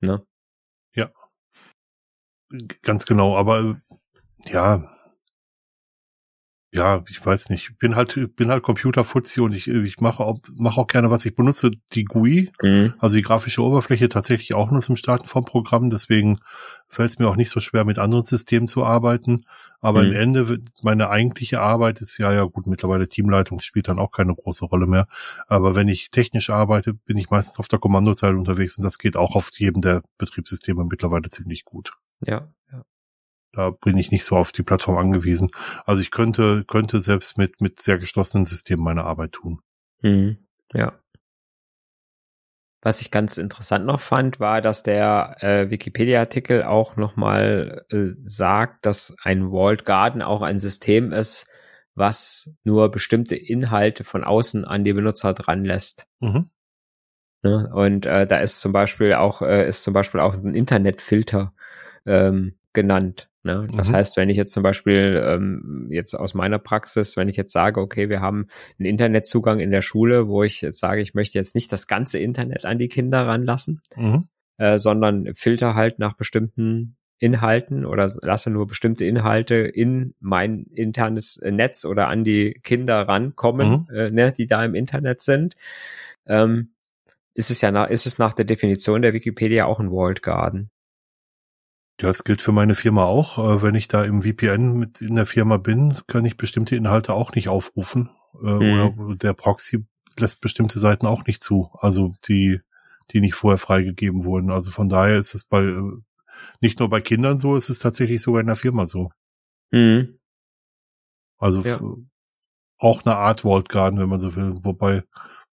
Ne? 0.00 0.26
Ganz 2.82 3.06
genau, 3.06 3.36
aber 3.36 3.80
ja, 4.46 4.96
ja, 6.76 7.02
ich 7.08 7.24
weiß 7.24 7.48
nicht. 7.48 7.70
Ich 7.70 7.78
bin 7.78 7.96
halt, 7.96 8.36
bin 8.36 8.50
halt 8.50 8.62
Computerfuzzi 8.62 9.40
und 9.40 9.54
ich, 9.54 9.66
ich 9.66 10.00
mache 10.00 10.22
auch, 10.22 10.40
mache 10.52 10.78
auch 10.78 10.86
gerne 10.86 11.10
was. 11.10 11.24
Ich 11.24 11.34
benutze 11.34 11.70
die 11.94 12.04
GUI, 12.04 12.52
mhm. 12.60 12.92
also 12.98 13.16
die 13.16 13.22
grafische 13.22 13.62
Oberfläche 13.62 14.10
tatsächlich 14.10 14.52
auch 14.52 14.70
nur 14.70 14.82
zum 14.82 14.96
Starten 14.96 15.26
vom 15.26 15.44
Programm. 15.44 15.88
Deswegen 15.88 16.40
fällt 16.86 17.10
es 17.10 17.18
mir 17.18 17.28
auch 17.28 17.36
nicht 17.36 17.48
so 17.48 17.60
schwer, 17.60 17.86
mit 17.86 17.98
anderen 17.98 18.26
Systemen 18.26 18.68
zu 18.68 18.84
arbeiten. 18.84 19.46
Aber 19.80 20.02
mhm. 20.02 20.08
im 20.08 20.16
Ende, 20.16 20.58
meine 20.82 21.08
eigentliche 21.08 21.60
Arbeit 21.60 22.02
ist 22.02 22.18
ja, 22.18 22.30
ja 22.34 22.44
gut, 22.44 22.66
mittlerweile 22.66 23.08
Teamleitung 23.08 23.60
spielt 23.60 23.88
dann 23.88 23.98
auch 23.98 24.10
keine 24.10 24.34
große 24.34 24.66
Rolle 24.66 24.86
mehr. 24.86 25.06
Aber 25.46 25.76
wenn 25.76 25.88
ich 25.88 26.10
technisch 26.10 26.50
arbeite, 26.50 26.92
bin 26.92 27.16
ich 27.16 27.30
meistens 27.30 27.58
auf 27.58 27.68
der 27.68 27.78
Kommandozeile 27.78 28.36
unterwegs 28.36 28.76
und 28.76 28.84
das 28.84 28.98
geht 28.98 29.16
auch 29.16 29.34
auf 29.34 29.50
jedem 29.56 29.80
der 29.80 30.02
Betriebssysteme 30.18 30.84
mittlerweile 30.84 31.30
ziemlich 31.30 31.64
gut. 31.64 31.94
Ja, 32.20 32.52
ja. 32.72 32.84
Da 33.52 33.70
bin 33.70 33.98
ich 33.98 34.10
nicht 34.10 34.24
so 34.24 34.36
auf 34.36 34.52
die 34.52 34.62
Plattform 34.62 34.98
angewiesen. 34.98 35.50
Also 35.84 36.02
ich 36.02 36.10
könnte, 36.10 36.64
könnte 36.64 37.00
selbst 37.00 37.38
mit, 37.38 37.60
mit 37.60 37.80
sehr 37.80 37.98
geschlossenen 37.98 38.44
Systemen 38.44 38.84
meine 38.84 39.04
Arbeit 39.04 39.32
tun. 39.32 39.60
Mhm. 40.02 40.38
Ja. 40.72 40.98
Was 42.82 43.00
ich 43.00 43.10
ganz 43.10 43.36
interessant 43.36 43.84
noch 43.84 44.00
fand, 44.00 44.38
war, 44.38 44.60
dass 44.60 44.82
der 44.82 45.36
äh, 45.40 45.70
Wikipedia-Artikel 45.70 46.62
auch 46.62 46.96
nochmal 46.96 47.84
äh, 47.90 48.10
sagt, 48.22 48.86
dass 48.86 49.16
ein 49.24 49.50
Walled 49.50 49.84
Garden 49.84 50.22
auch 50.22 50.42
ein 50.42 50.60
System 50.60 51.12
ist, 51.12 51.50
was 51.96 52.54
nur 52.62 52.90
bestimmte 52.90 53.34
Inhalte 53.34 54.04
von 54.04 54.22
außen 54.22 54.64
an 54.64 54.84
die 54.84 54.92
Benutzer 54.92 55.34
dran 55.34 55.64
lässt. 55.64 56.06
Mhm. 56.20 56.50
Ne? 57.42 57.70
Und 57.72 58.06
äh, 58.06 58.26
da 58.26 58.38
ist 58.38 58.60
zum 58.60 58.72
Beispiel 58.72 59.14
auch 59.14 59.42
äh, 59.42 59.66
ist 59.66 59.82
zum 59.82 59.94
Beispiel 59.94 60.20
auch 60.20 60.36
ein 60.36 60.54
Internetfilter 60.54 61.54
ähm, 62.06 62.54
genannt. 62.72 63.28
Ne? 63.46 63.68
Das 63.74 63.90
mhm. 63.90 63.94
heißt, 63.94 64.16
wenn 64.16 64.28
ich 64.28 64.36
jetzt 64.36 64.52
zum 64.52 64.62
Beispiel 64.62 65.22
ähm, 65.24 65.88
jetzt 65.90 66.14
aus 66.14 66.34
meiner 66.34 66.58
Praxis, 66.58 67.16
wenn 67.16 67.28
ich 67.28 67.36
jetzt 67.36 67.52
sage, 67.52 67.80
okay, 67.80 68.08
wir 68.08 68.20
haben 68.20 68.48
einen 68.78 68.86
Internetzugang 68.86 69.60
in 69.60 69.70
der 69.70 69.82
Schule, 69.82 70.28
wo 70.28 70.42
ich 70.42 70.60
jetzt 70.60 70.80
sage, 70.80 71.00
ich 71.00 71.14
möchte 71.14 71.38
jetzt 71.38 71.54
nicht 71.54 71.72
das 71.72 71.86
ganze 71.86 72.18
Internet 72.18 72.64
an 72.64 72.78
die 72.78 72.88
Kinder 72.88 73.26
ranlassen, 73.26 73.80
mhm. 73.96 74.26
äh, 74.58 74.78
sondern 74.78 75.34
filter 75.34 75.74
halt 75.74 75.98
nach 75.98 76.14
bestimmten 76.14 76.96
Inhalten 77.18 77.86
oder 77.86 78.10
lasse 78.22 78.50
nur 78.50 78.66
bestimmte 78.66 79.04
Inhalte 79.06 79.54
in 79.54 80.14
mein 80.20 80.66
internes 80.74 81.40
Netz 81.42 81.84
oder 81.84 82.08
an 82.08 82.24
die 82.24 82.60
Kinder 82.62 83.08
rankommen, 83.08 83.86
mhm. 83.88 83.94
äh, 83.94 84.10
ne, 84.10 84.32
die 84.32 84.46
da 84.46 84.64
im 84.64 84.74
Internet 84.74 85.22
sind, 85.22 85.54
ähm, 86.26 86.70
ist 87.32 87.50
es 87.50 87.60
ja 87.60 87.70
nach, 87.70 87.88
ist 87.88 88.06
es 88.06 88.18
nach 88.18 88.34
der 88.34 88.44
Definition 88.44 89.02
der 89.02 89.14
Wikipedia 89.14 89.66
auch 89.66 89.80
ein 89.80 89.90
Walled 89.90 90.22
Garden. 90.22 90.70
Ja, 92.00 92.08
das 92.08 92.24
gilt 92.24 92.42
für 92.42 92.52
meine 92.52 92.74
Firma 92.74 93.04
auch. 93.04 93.38
Äh, 93.38 93.62
wenn 93.62 93.74
ich 93.74 93.88
da 93.88 94.04
im 94.04 94.22
VPN 94.22 94.78
mit 94.78 95.00
in 95.00 95.14
der 95.14 95.26
Firma 95.26 95.56
bin, 95.56 95.96
kann 96.06 96.24
ich 96.24 96.36
bestimmte 96.36 96.76
Inhalte 96.76 97.14
auch 97.14 97.34
nicht 97.34 97.48
aufrufen. 97.48 98.10
Äh, 98.42 98.90
mhm. 98.90 99.00
Oder 99.00 99.16
der 99.16 99.32
Proxy 99.32 99.86
lässt 100.18 100.40
bestimmte 100.40 100.78
Seiten 100.78 101.06
auch 101.06 101.26
nicht 101.26 101.42
zu. 101.42 101.70
Also 101.80 102.12
die, 102.28 102.60
die 103.10 103.20
nicht 103.20 103.34
vorher 103.34 103.58
freigegeben 103.58 104.24
wurden. 104.24 104.50
Also 104.50 104.70
von 104.70 104.88
daher 104.88 105.16
ist 105.16 105.34
es 105.34 105.44
bei 105.44 105.62
äh, 105.62 105.92
nicht 106.60 106.80
nur 106.80 106.90
bei 106.90 107.00
Kindern 107.00 107.38
so, 107.38 107.56
es 107.56 107.70
ist 107.70 107.80
tatsächlich 107.80 108.20
sogar 108.20 108.40
in 108.40 108.46
der 108.46 108.56
Firma 108.56 108.86
so. 108.86 109.10
Mhm. 109.70 110.18
Also 111.38 111.60
ja. 111.62 111.80
auch 112.78 113.04
eine 113.04 113.16
Art 113.16 113.44
Walled 113.44 113.68
Garden, 113.68 113.98
wenn 113.98 114.08
man 114.08 114.20
so 114.20 114.36
will, 114.36 114.54
wobei, 114.62 115.02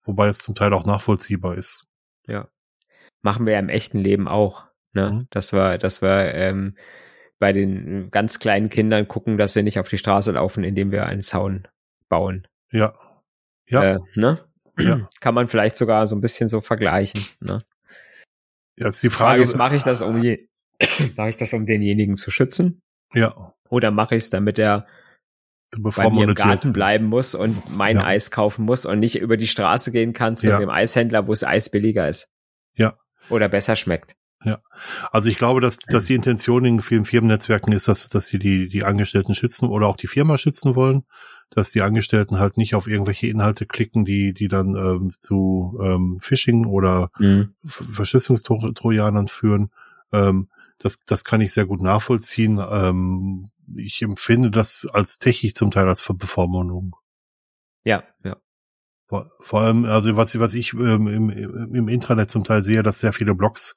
wobei 0.04 0.28
es 0.28 0.40
zum 0.40 0.56
Teil 0.56 0.74
auch 0.74 0.86
nachvollziehbar 0.86 1.56
ist. 1.56 1.86
Ja. 2.28 2.50
Machen 3.22 3.46
wir 3.46 3.54
ja 3.54 3.60
im 3.60 3.70
echten 3.70 3.98
Leben 3.98 4.28
auch. 4.28 4.68
Ne? 4.94 5.12
Mhm. 5.12 5.28
Das 5.30 5.54
war, 5.54 5.78
das 5.78 6.02
war 6.02 6.34
ähm, 6.34 6.76
bei 7.40 7.52
den 7.52 8.10
ganz 8.12 8.40
kleinen 8.40 8.70
Kindern 8.70 9.08
gucken, 9.08 9.38
dass 9.38 9.54
sie 9.54 9.64
nicht 9.64 9.80
auf 9.80 9.90
die 9.90 9.98
Straße 9.98 10.32
laufen, 10.32 10.64
indem 10.64 10.92
wir 10.92 11.06
einen 11.06 11.22
Zaun 11.22 11.68
bauen. 12.08 12.48
Ja. 12.72 12.94
Ja. 13.68 13.96
Äh, 13.96 14.00
ne? 14.16 14.40
ja. 14.80 15.10
Kann 15.20 15.36
man 15.36 15.50
vielleicht 15.50 15.76
sogar 15.76 16.08
so 16.08 16.16
ein 16.16 16.22
bisschen 16.22 16.48
so 16.48 16.62
vergleichen. 16.62 17.26
Ne? 17.40 17.60
Jetzt 18.78 19.04
die 19.04 19.10
Frage, 19.10 19.30
Frage 19.32 19.44
ist, 19.44 19.56
mache 19.56 19.76
ich 19.76 19.84
das 19.84 20.02
um 20.02 20.22
je, 20.22 20.48
mache 21.16 21.30
ich 21.30 21.38
das 21.38 21.54
um 21.54 21.66
denjenigen 21.66 22.16
zu 22.16 22.32
schützen? 22.32 22.82
Ja. 23.14 23.54
Oder 23.70 23.92
mache 23.92 24.16
ich 24.16 24.24
es, 24.24 24.30
damit 24.30 24.60
er 24.60 24.88
bei 25.96 26.10
mir 26.10 26.26
im 26.26 26.36
Garten 26.36 26.72
bleiben 26.72 27.06
muss 27.06 27.34
und 27.34 27.76
mein 27.76 27.98
ja. 27.98 28.06
Eis 28.06 28.32
kaufen 28.32 28.64
muss 28.64 28.86
und 28.86 29.00
nicht 29.00 29.20
über 29.20 29.38
die 29.38 29.48
Straße 29.48 29.92
gehen 29.92 30.14
kann 30.14 30.38
zu 30.38 30.50
ja. 30.50 30.60
dem 30.60 30.70
Eishändler, 30.70 31.28
wo 31.28 31.32
das 31.32 31.44
Eis 31.44 31.70
billiger 31.70 32.08
ist. 32.08 32.32
Ja. 32.76 32.98
Oder 33.30 33.50
besser 33.50 33.76
schmeckt. 33.76 34.16
Ja, 34.46 34.60
also 35.12 35.30
ich 35.30 35.38
glaube, 35.38 35.62
dass, 35.62 35.78
dass 35.78 36.06
die 36.06 36.16
Intention 36.16 36.66
in 36.66 36.82
vielen 36.82 37.06
Firmennetzwerken 37.06 37.72
ist, 37.72 37.88
dass, 37.88 38.10
dass 38.10 38.28
sie 38.28 38.40
die, 38.40 38.68
die 38.68 38.84
Angestellten 38.84 39.36
schützen 39.36 39.70
oder 39.70 39.88
auch 39.88 39.96
die 39.96 40.08
Firma 40.08 40.38
schützen 40.38 40.76
wollen, 40.76 41.06
dass 41.50 41.72
die 41.72 41.82
Angestellten 41.82 42.40
halt 42.40 42.58
nicht 42.58 42.76
auf 42.76 42.88
irgendwelche 42.88 43.28
Inhalte 43.28 43.66
klicken, 43.66 44.06
die, 44.06 44.34
die 44.34 44.48
dann 44.48 44.76
ähm, 44.76 45.14
zu 45.20 45.80
ähm, 45.82 46.18
Phishing 46.22 46.66
oder 46.66 47.12
mhm. 47.20 47.54
Verschlüsselungstrojanern 47.66 49.28
führen. 49.28 49.72
Ähm, 50.12 50.50
das, 50.78 50.98
das 51.06 51.24
kann 51.24 51.42
ich 51.42 51.54
sehr 51.54 51.66
gut 51.66 51.82
nachvollziehen. 51.82 52.60
Ähm, 52.70 53.50
ich 53.76 54.02
empfinde 54.02 54.52
das 54.52 54.88
als 54.92 55.20
technisch 55.20 55.54
zum 55.54 55.72
Teil 55.72 55.88
als 55.88 56.06
Bevormundung. 56.06 56.96
Ja, 57.86 58.04
ja. 58.24 58.36
Vor, 59.08 59.32
vor 59.42 59.62
allem, 59.62 59.86
also 59.86 60.18
was, 60.18 60.38
was 60.40 60.54
ich 60.54 60.74
ähm, 60.74 61.08
im, 61.08 61.30
im 61.30 61.88
Intranet 61.88 62.32
zum 62.32 62.44
Teil 62.44 62.64
sehe, 62.64 62.84
dass 62.84 63.00
sehr 63.00 63.14
viele 63.14 63.36
Blogs 63.36 63.76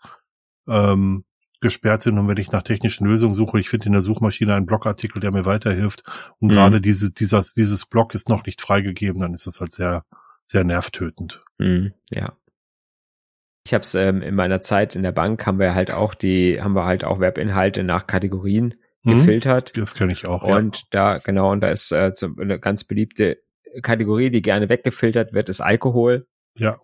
ähm, 0.68 1.24
gesperrt 1.60 2.02
sind 2.02 2.18
und 2.18 2.28
wenn 2.28 2.36
ich 2.36 2.52
nach 2.52 2.62
technischen 2.62 3.06
Lösungen 3.06 3.34
suche, 3.34 3.58
ich 3.58 3.68
finde 3.68 3.86
in 3.86 3.92
der 3.92 4.02
Suchmaschine 4.02 4.54
einen 4.54 4.66
Blogartikel, 4.66 5.20
der 5.20 5.32
mir 5.32 5.46
weiterhilft 5.46 6.02
und 6.38 6.48
mhm. 6.48 6.54
gerade 6.54 6.80
diese, 6.80 7.10
dieses, 7.10 7.54
dieses 7.54 7.86
Blog 7.86 8.14
ist 8.14 8.28
noch 8.28 8.44
nicht 8.44 8.60
freigegeben, 8.60 9.20
dann 9.20 9.34
ist 9.34 9.46
das 9.46 9.60
halt 9.60 9.72
sehr, 9.72 10.04
sehr 10.46 10.64
nervtötend. 10.64 11.42
Mhm, 11.58 11.94
ja. 12.10 12.36
Ich 13.66 13.74
habe 13.74 13.82
es 13.82 13.94
ähm, 13.96 14.22
in 14.22 14.34
meiner 14.34 14.60
Zeit 14.60 14.94
in 14.94 15.02
der 15.02 15.12
Bank 15.12 15.44
haben 15.44 15.58
wir 15.58 15.74
halt 15.74 15.90
auch 15.90 16.14
die, 16.14 16.62
haben 16.62 16.74
wir 16.74 16.84
halt 16.84 17.02
auch 17.02 17.18
Webinhalte 17.18 17.82
nach 17.82 18.06
Kategorien 18.06 18.74
mhm. 19.02 19.12
gefiltert. 19.12 19.76
Das 19.76 19.94
kenne 19.94 20.12
ich 20.12 20.26
auch. 20.26 20.42
Und 20.42 20.76
ja. 20.76 20.84
da, 20.90 21.18
genau, 21.18 21.50
und 21.50 21.62
da 21.62 21.68
ist 21.70 21.90
äh, 21.90 22.12
so 22.14 22.28
eine 22.38 22.60
ganz 22.60 22.84
beliebte 22.84 23.38
Kategorie, 23.82 24.30
die 24.30 24.42
gerne 24.42 24.68
weggefiltert 24.68 25.32
wird, 25.32 25.48
ist 25.48 25.60
Alkohol. 25.60 26.28
Ja. 26.56 26.80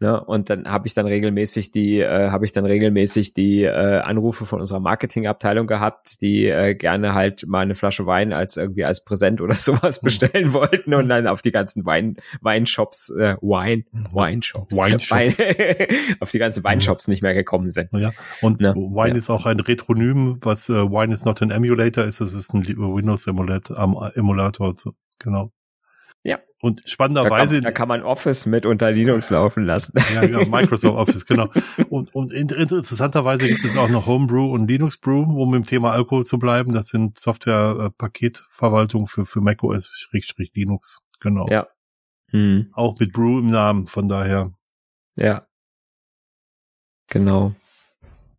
Ne? 0.00 0.22
Und 0.22 0.50
dann 0.50 0.66
habe 0.66 0.88
ich 0.88 0.94
dann 0.94 1.06
regelmäßig 1.06 1.70
die, 1.70 2.00
äh, 2.00 2.30
habe 2.30 2.44
ich 2.44 2.52
dann 2.52 2.66
regelmäßig 2.66 3.32
die 3.32 3.62
äh, 3.62 4.00
Anrufe 4.00 4.44
von 4.44 4.58
unserer 4.58 4.80
Marketingabteilung 4.80 5.68
gehabt, 5.68 6.20
die 6.20 6.46
äh, 6.46 6.74
gerne 6.74 7.14
halt 7.14 7.46
mal 7.46 7.60
eine 7.60 7.76
Flasche 7.76 8.04
Wein 8.04 8.32
als 8.32 8.56
irgendwie 8.56 8.84
als 8.84 9.04
Präsent 9.04 9.40
oder 9.40 9.54
sowas 9.54 9.96
hm. 9.98 10.00
bestellen 10.02 10.52
wollten 10.52 10.94
und 10.94 11.08
dann 11.08 11.28
auf 11.28 11.42
die 11.42 11.52
ganzen 11.52 11.86
Wein 11.86 12.16
Weinshops, 12.40 13.10
äh, 13.10 13.36
Wein, 13.40 13.84
Weinshops, 14.12 14.76
Weinshop. 14.76 15.16
Wein, 15.16 15.34
auf 16.20 16.30
die 16.32 16.38
ganzen 16.38 16.64
Weinshops 16.64 17.06
nicht 17.06 17.22
mehr 17.22 17.34
gekommen 17.34 17.70
sind. 17.70 17.90
Ja, 17.92 18.12
und 18.42 18.60
ne? 18.60 18.74
Wine 18.74 19.10
ja. 19.10 19.14
ist 19.16 19.30
auch 19.30 19.46
ein 19.46 19.60
Retronym, 19.60 20.38
was 20.42 20.68
äh, 20.68 20.74
Wine 20.74 21.14
is 21.14 21.24
not 21.24 21.40
an 21.40 21.50
emulator 21.50 22.04
ist, 22.04 22.20
es 22.20 22.34
ist 22.34 22.52
ein 22.52 22.66
Windows 22.66 23.28
Emulator, 23.28 24.12
Emulator, 24.16 24.74
genau. 25.20 25.52
Ja. 26.24 26.40
Und 26.60 26.82
spannenderweise. 26.86 27.56
Da 27.56 27.60
kann, 27.60 27.64
da 27.64 27.70
kann, 27.72 27.88
man 27.88 28.02
Office 28.02 28.46
mit 28.46 28.64
unter 28.64 28.90
Linux 28.90 29.28
laufen 29.28 29.64
lassen. 29.64 29.92
Ja, 30.14 30.24
ja 30.24 30.38
Microsoft 30.48 30.96
Office, 30.96 31.26
genau. 31.26 31.50
Und, 31.90 32.14
und 32.14 32.32
interessanterweise 32.32 33.46
gibt 33.46 33.62
es 33.62 33.76
auch 33.76 33.90
noch 33.90 34.06
Homebrew 34.06 34.50
und 34.50 34.66
Linux 34.66 34.96
Brew, 34.96 35.22
um 35.22 35.54
im 35.54 35.66
Thema 35.66 35.92
Alkohol 35.92 36.24
zu 36.24 36.38
bleiben. 36.38 36.72
Das 36.72 36.88
sind 36.88 37.18
Software-Paketverwaltung 37.18 39.06
für, 39.06 39.26
für 39.26 39.42
macOS, 39.42 39.90
Schrägstrich 39.94 40.52
Linux. 40.54 41.02
Genau. 41.20 41.46
Ja. 41.50 41.68
Hm. 42.30 42.70
Auch 42.72 42.98
mit 42.98 43.12
Brew 43.12 43.38
im 43.40 43.50
Namen, 43.50 43.86
von 43.86 44.08
daher. 44.08 44.50
Ja. 45.16 45.46
Genau. 47.10 47.54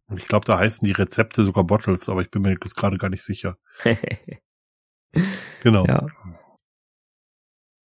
Und 0.08 0.20
ich 0.20 0.28
glaube, 0.28 0.46
da 0.46 0.58
heißen 0.58 0.86
die 0.86 0.92
Rezepte 0.92 1.44
sogar 1.44 1.64
Bottles, 1.64 2.10
aber 2.10 2.22
ich 2.22 2.32
bin 2.32 2.42
mir 2.42 2.52
jetzt 2.52 2.76
gerade 2.76 2.98
gar 2.98 3.10
nicht 3.10 3.24
sicher. 3.24 3.58
genau. 5.62 5.86
Ja. 5.86 6.08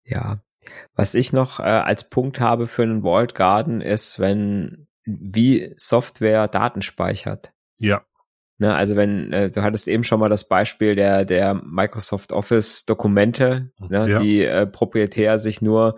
Ja. 0.03 0.39
Was 0.95 1.15
ich 1.15 1.33
noch 1.33 1.59
äh, 1.59 1.63
als 1.63 2.09
Punkt 2.09 2.39
habe 2.39 2.67
für 2.67 2.83
einen 2.83 3.03
Walled 3.03 3.35
Garden 3.35 3.81
ist, 3.81 4.19
wenn 4.19 4.87
wie 5.05 5.73
Software 5.77 6.47
Daten 6.47 6.81
speichert. 6.81 7.53
Ja. 7.77 8.03
Ne, 8.57 8.75
also 8.75 8.95
wenn, 8.95 9.33
äh, 9.33 9.49
du 9.49 9.63
hattest 9.63 9.87
eben 9.87 10.03
schon 10.03 10.19
mal 10.19 10.29
das 10.29 10.47
Beispiel 10.47 10.95
der, 10.95 11.25
der 11.25 11.55
Microsoft 11.55 12.31
Office 12.31 12.85
Dokumente, 12.85 13.71
ne, 13.79 14.07
ja. 14.07 14.19
die 14.19 14.43
äh, 14.43 14.67
proprietär 14.67 15.39
sich 15.39 15.63
nur 15.63 15.95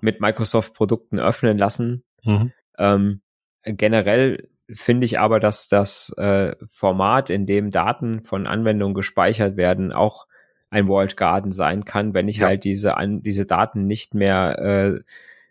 mit 0.00 0.20
Microsoft 0.20 0.74
Produkten 0.74 1.20
öffnen 1.20 1.56
lassen. 1.56 2.02
Mhm. 2.24 2.52
Ähm, 2.78 3.20
generell 3.62 4.48
finde 4.72 5.04
ich 5.04 5.20
aber, 5.20 5.38
dass 5.38 5.68
das 5.68 6.12
äh, 6.16 6.56
Format, 6.68 7.30
in 7.30 7.46
dem 7.46 7.70
Daten 7.70 8.24
von 8.24 8.48
Anwendungen 8.48 8.94
gespeichert 8.94 9.56
werden, 9.56 9.92
auch 9.92 10.26
ein 10.70 10.88
Walled 10.88 11.16
Garden 11.16 11.52
sein 11.52 11.84
kann, 11.84 12.14
wenn 12.14 12.28
ich 12.28 12.38
ja. 12.38 12.46
halt 12.46 12.64
diese 12.64 12.96
an 12.96 13.22
diese 13.22 13.46
Daten 13.46 13.86
nicht 13.86 14.14
mehr 14.14 14.58
äh, 14.58 15.00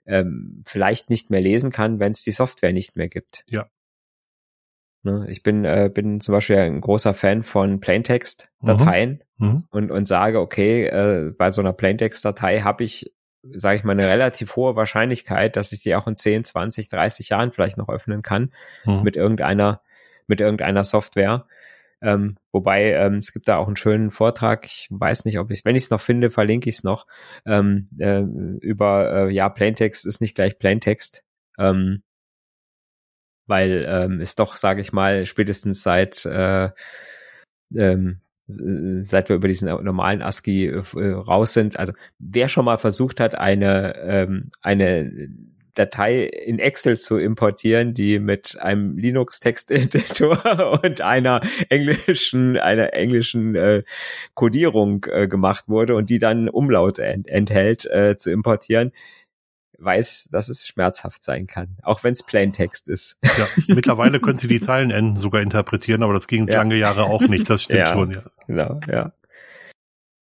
ähm, 0.05 0.63
vielleicht 0.65 1.09
nicht 1.09 1.29
mehr 1.29 1.41
lesen 1.41 1.71
kann, 1.71 1.99
wenn 1.99 2.13
es 2.13 2.23
die 2.23 2.31
Software 2.31 2.73
nicht 2.73 2.95
mehr 2.95 3.09
gibt. 3.09 3.43
Ja. 3.49 3.67
Ne, 5.03 5.25
ich 5.29 5.43
bin 5.43 5.65
äh, 5.65 5.89
bin 5.93 6.19
zum 6.19 6.33
Beispiel 6.33 6.57
ein 6.57 6.81
großer 6.81 7.13
Fan 7.13 7.43
von 7.43 7.79
Plaintext-Dateien 7.79 9.23
mhm. 9.37 9.47
mhm. 9.47 9.63
und 9.69 9.91
und 9.91 10.07
sage, 10.07 10.39
okay, 10.39 10.85
äh, 10.85 11.33
bei 11.37 11.51
so 11.51 11.61
einer 11.61 11.73
Plaintext-Datei 11.73 12.61
habe 12.61 12.83
ich 12.83 13.13
sage 13.53 13.77
ich 13.77 13.83
mal, 13.83 13.93
eine 13.93 14.07
relativ 14.07 14.55
hohe 14.55 14.75
Wahrscheinlichkeit, 14.75 15.55
dass 15.55 15.71
ich 15.71 15.79
die 15.79 15.95
auch 15.95 16.07
in 16.07 16.15
10, 16.15 16.43
20, 16.43 16.89
30 16.89 17.29
Jahren 17.29 17.51
vielleicht 17.51 17.77
noch 17.77 17.89
öffnen 17.89 18.21
kann 18.21 18.51
mhm. 18.85 19.03
mit 19.03 19.15
irgendeiner, 19.15 19.81
mit 20.27 20.41
irgendeiner 20.41 20.83
Software. 20.83 21.45
Ähm, 22.01 22.37
wobei 22.51 22.93
ähm, 22.93 23.15
es 23.15 23.33
gibt 23.33 23.47
da 23.47 23.57
auch 23.57 23.67
einen 23.67 23.75
schönen 23.75 24.11
Vortrag. 24.11 24.65
Ich 24.65 24.87
weiß 24.89 25.25
nicht, 25.25 25.39
ob 25.39 25.51
ich, 25.51 25.65
wenn 25.65 25.75
ich 25.75 25.83
es 25.83 25.89
noch 25.89 26.01
finde, 26.01 26.31
verlinke 26.31 26.69
ich 26.69 26.77
es 26.77 26.83
noch 26.83 27.05
ähm, 27.45 27.89
äh, 27.99 28.21
über 28.21 29.27
äh, 29.27 29.33
ja 29.33 29.49
Plaintext 29.49 30.05
ist 30.05 30.21
nicht 30.21 30.35
gleich 30.35 30.57
Plaintext, 30.59 31.23
ähm, 31.57 32.03
weil 33.47 33.85
ähm, 33.87 34.21
ist 34.21 34.39
doch, 34.39 34.55
sage 34.55 34.81
ich 34.81 34.93
mal, 34.93 35.25
spätestens 35.25 35.83
seit 35.83 36.25
äh, 36.25 36.69
ähm, 37.75 38.21
seit 38.47 39.29
wir 39.29 39.35
über 39.35 39.47
diesen 39.47 39.69
normalen 39.83 40.21
ASCII 40.21 40.67
äh, 40.67 41.11
raus 41.11 41.53
sind. 41.53 41.77
Also 41.77 41.93
wer 42.17 42.49
schon 42.49 42.65
mal 42.65 42.77
versucht 42.77 43.19
hat, 43.19 43.35
eine 43.35 43.95
ähm, 43.97 44.51
eine 44.61 45.29
Datei 45.75 46.23
in 46.23 46.59
Excel 46.59 46.97
zu 46.97 47.17
importieren, 47.17 47.93
die 47.93 48.19
mit 48.19 48.57
einem 48.59 48.97
Linux-Texteditor 48.97 50.79
und 50.83 51.01
einer 51.01 51.41
englischen, 51.69 52.57
einer 52.57 52.93
englischen 52.93 53.55
äh, 53.55 53.83
Codierung 54.33 55.05
äh, 55.09 55.27
gemacht 55.27 55.65
wurde 55.67 55.95
und 55.95 56.09
die 56.09 56.19
dann 56.19 56.49
Umlaut 56.49 56.99
ent 56.99 57.27
enthält, 57.27 57.85
äh, 57.85 58.15
zu 58.15 58.31
importieren, 58.31 58.91
weiß, 59.77 60.29
dass 60.31 60.49
es 60.49 60.67
schmerzhaft 60.67 61.23
sein 61.23 61.47
kann, 61.47 61.77
auch 61.83 62.03
wenn 62.03 62.11
es 62.11 62.23
Plaintext 62.23 62.89
ist. 62.89 63.19
Ja, 63.23 63.47
mittlerweile 63.67 64.19
können 64.19 64.37
Sie 64.37 64.47
die 64.47 64.59
Zeilenenden 64.59 65.17
sogar 65.17 65.41
interpretieren, 65.41 66.03
aber 66.03 66.13
das 66.13 66.27
ging 66.27 66.47
ja. 66.47 66.57
lange 66.57 66.75
Jahre 66.75 67.03
auch 67.03 67.21
nicht, 67.21 67.49
das 67.49 67.63
stimmt 67.63 67.79
ja, 67.79 67.85
schon, 67.87 68.11
ja. 68.11 68.23
Genau, 68.47 68.79
ja. 68.87 69.13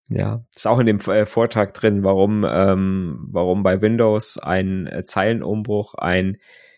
Ja, 0.10 0.46
ist 0.56 0.68
auch 0.68 0.80
in 0.80 0.86
dem 0.86 1.00
äh, 1.00 1.26
Vortrag 1.26 1.74
drin, 1.74 2.04
warum, 2.04 2.46
ähm, 2.50 3.28
warum 3.30 3.64
bei 3.64 3.82
Windows 3.82 4.38
ein 4.38 4.88
äh, 4.88 5.04
Zeilenumbruch 5.04 5.96
ein 5.96 6.38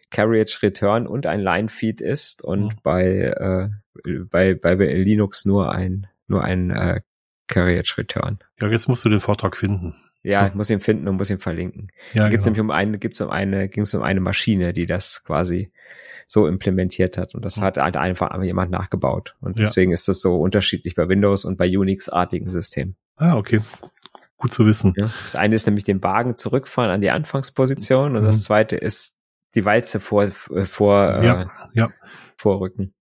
Carriage 0.10 0.60
Return 0.64 1.06
und 1.06 1.28
ein 1.28 1.40
Line 1.40 1.68
Feed 1.70 2.02
ist 2.02 2.44
und 2.44 2.64
Mhm. 2.64 2.80
bei, 2.82 3.06
äh, 3.06 3.70
bei, 4.32 4.56
bei 4.56 4.74
Linux 4.74 5.46
nur 5.46 5.72
ein, 5.72 6.08
nur 6.28 6.44
ein 6.44 6.72
äh, 6.72 7.02
Carriage 7.48 7.96
Return. 8.00 8.40
Ja, 8.60 8.68
jetzt 8.70 8.88
musst 8.88 9.06
du 9.06 9.10
den 9.10 9.20
Vortrag 9.20 9.56
finden. 9.56 9.96
Ja, 10.24 10.48
ich 10.48 10.54
muss 10.56 10.70
ihn 10.70 10.80
finden 10.82 11.08
und 11.08 11.16
muss 11.18 11.30
ihn 11.30 11.40
verlinken. 11.40 11.92
Ja, 12.14 12.24
Da 12.24 12.30
geht's 12.30 12.44
genau. 12.44 12.56
nämlich 12.56 12.62
um 12.62 12.72
eine, 12.72 12.98
gibt's 12.98 13.22
um 13.22 13.30
eine, 13.30 13.70
ging's 13.70 13.94
um 13.94 14.02
eine 14.02 14.20
Maschine, 14.20 14.74
die 14.74 14.86
das 14.86 15.24
quasi 15.24 15.72
so 16.28 16.46
implementiert 16.48 17.18
hat. 17.18 17.36
Und 17.36 17.46
das 17.46 17.58
Mhm. 17.58 17.62
hat 17.62 17.78
halt 17.78 17.96
einfach 17.96 18.42
jemand 18.44 18.70
nachgebaut. 18.72 19.36
Und 19.40 19.58
Ja. 19.58 19.64
deswegen 19.64 19.92
ist 19.92 20.08
das 20.08 20.20
so 20.20 20.40
unterschiedlich 20.40 20.96
bei 20.96 21.08
Windows 21.08 21.46
und 21.46 21.58
bei 21.58 21.66
Unix-artigen 21.76 22.50
Systemen. 22.50 22.96
Ah, 23.20 23.38
okay. 23.38 23.62
Gut 24.38 24.52
zu 24.54 24.66
wissen. 24.66 24.94
Ja. 24.98 25.12
Das 25.20 25.36
eine 25.36 25.56
ist 25.56 25.66
nämlich 25.68 25.84
den 25.84 26.02
Wagen 26.02 26.36
zurückfahren 26.36 26.90
an 26.92 27.02
die 27.02 27.12
Anfangsposition 27.12 28.16
und 28.16 28.22
Mhm. 28.24 28.26
das 28.26 28.44
zweite 28.44 28.76
ist 28.78 29.16
die 29.56 29.66
Walze 29.66 30.00
vor, 30.00 30.24
äh, 30.24 30.66
vor, 30.66 31.16
äh, 31.16 31.26
Ja, 31.26 31.52
ja. 31.74 31.90
vorrücken. 32.38 32.94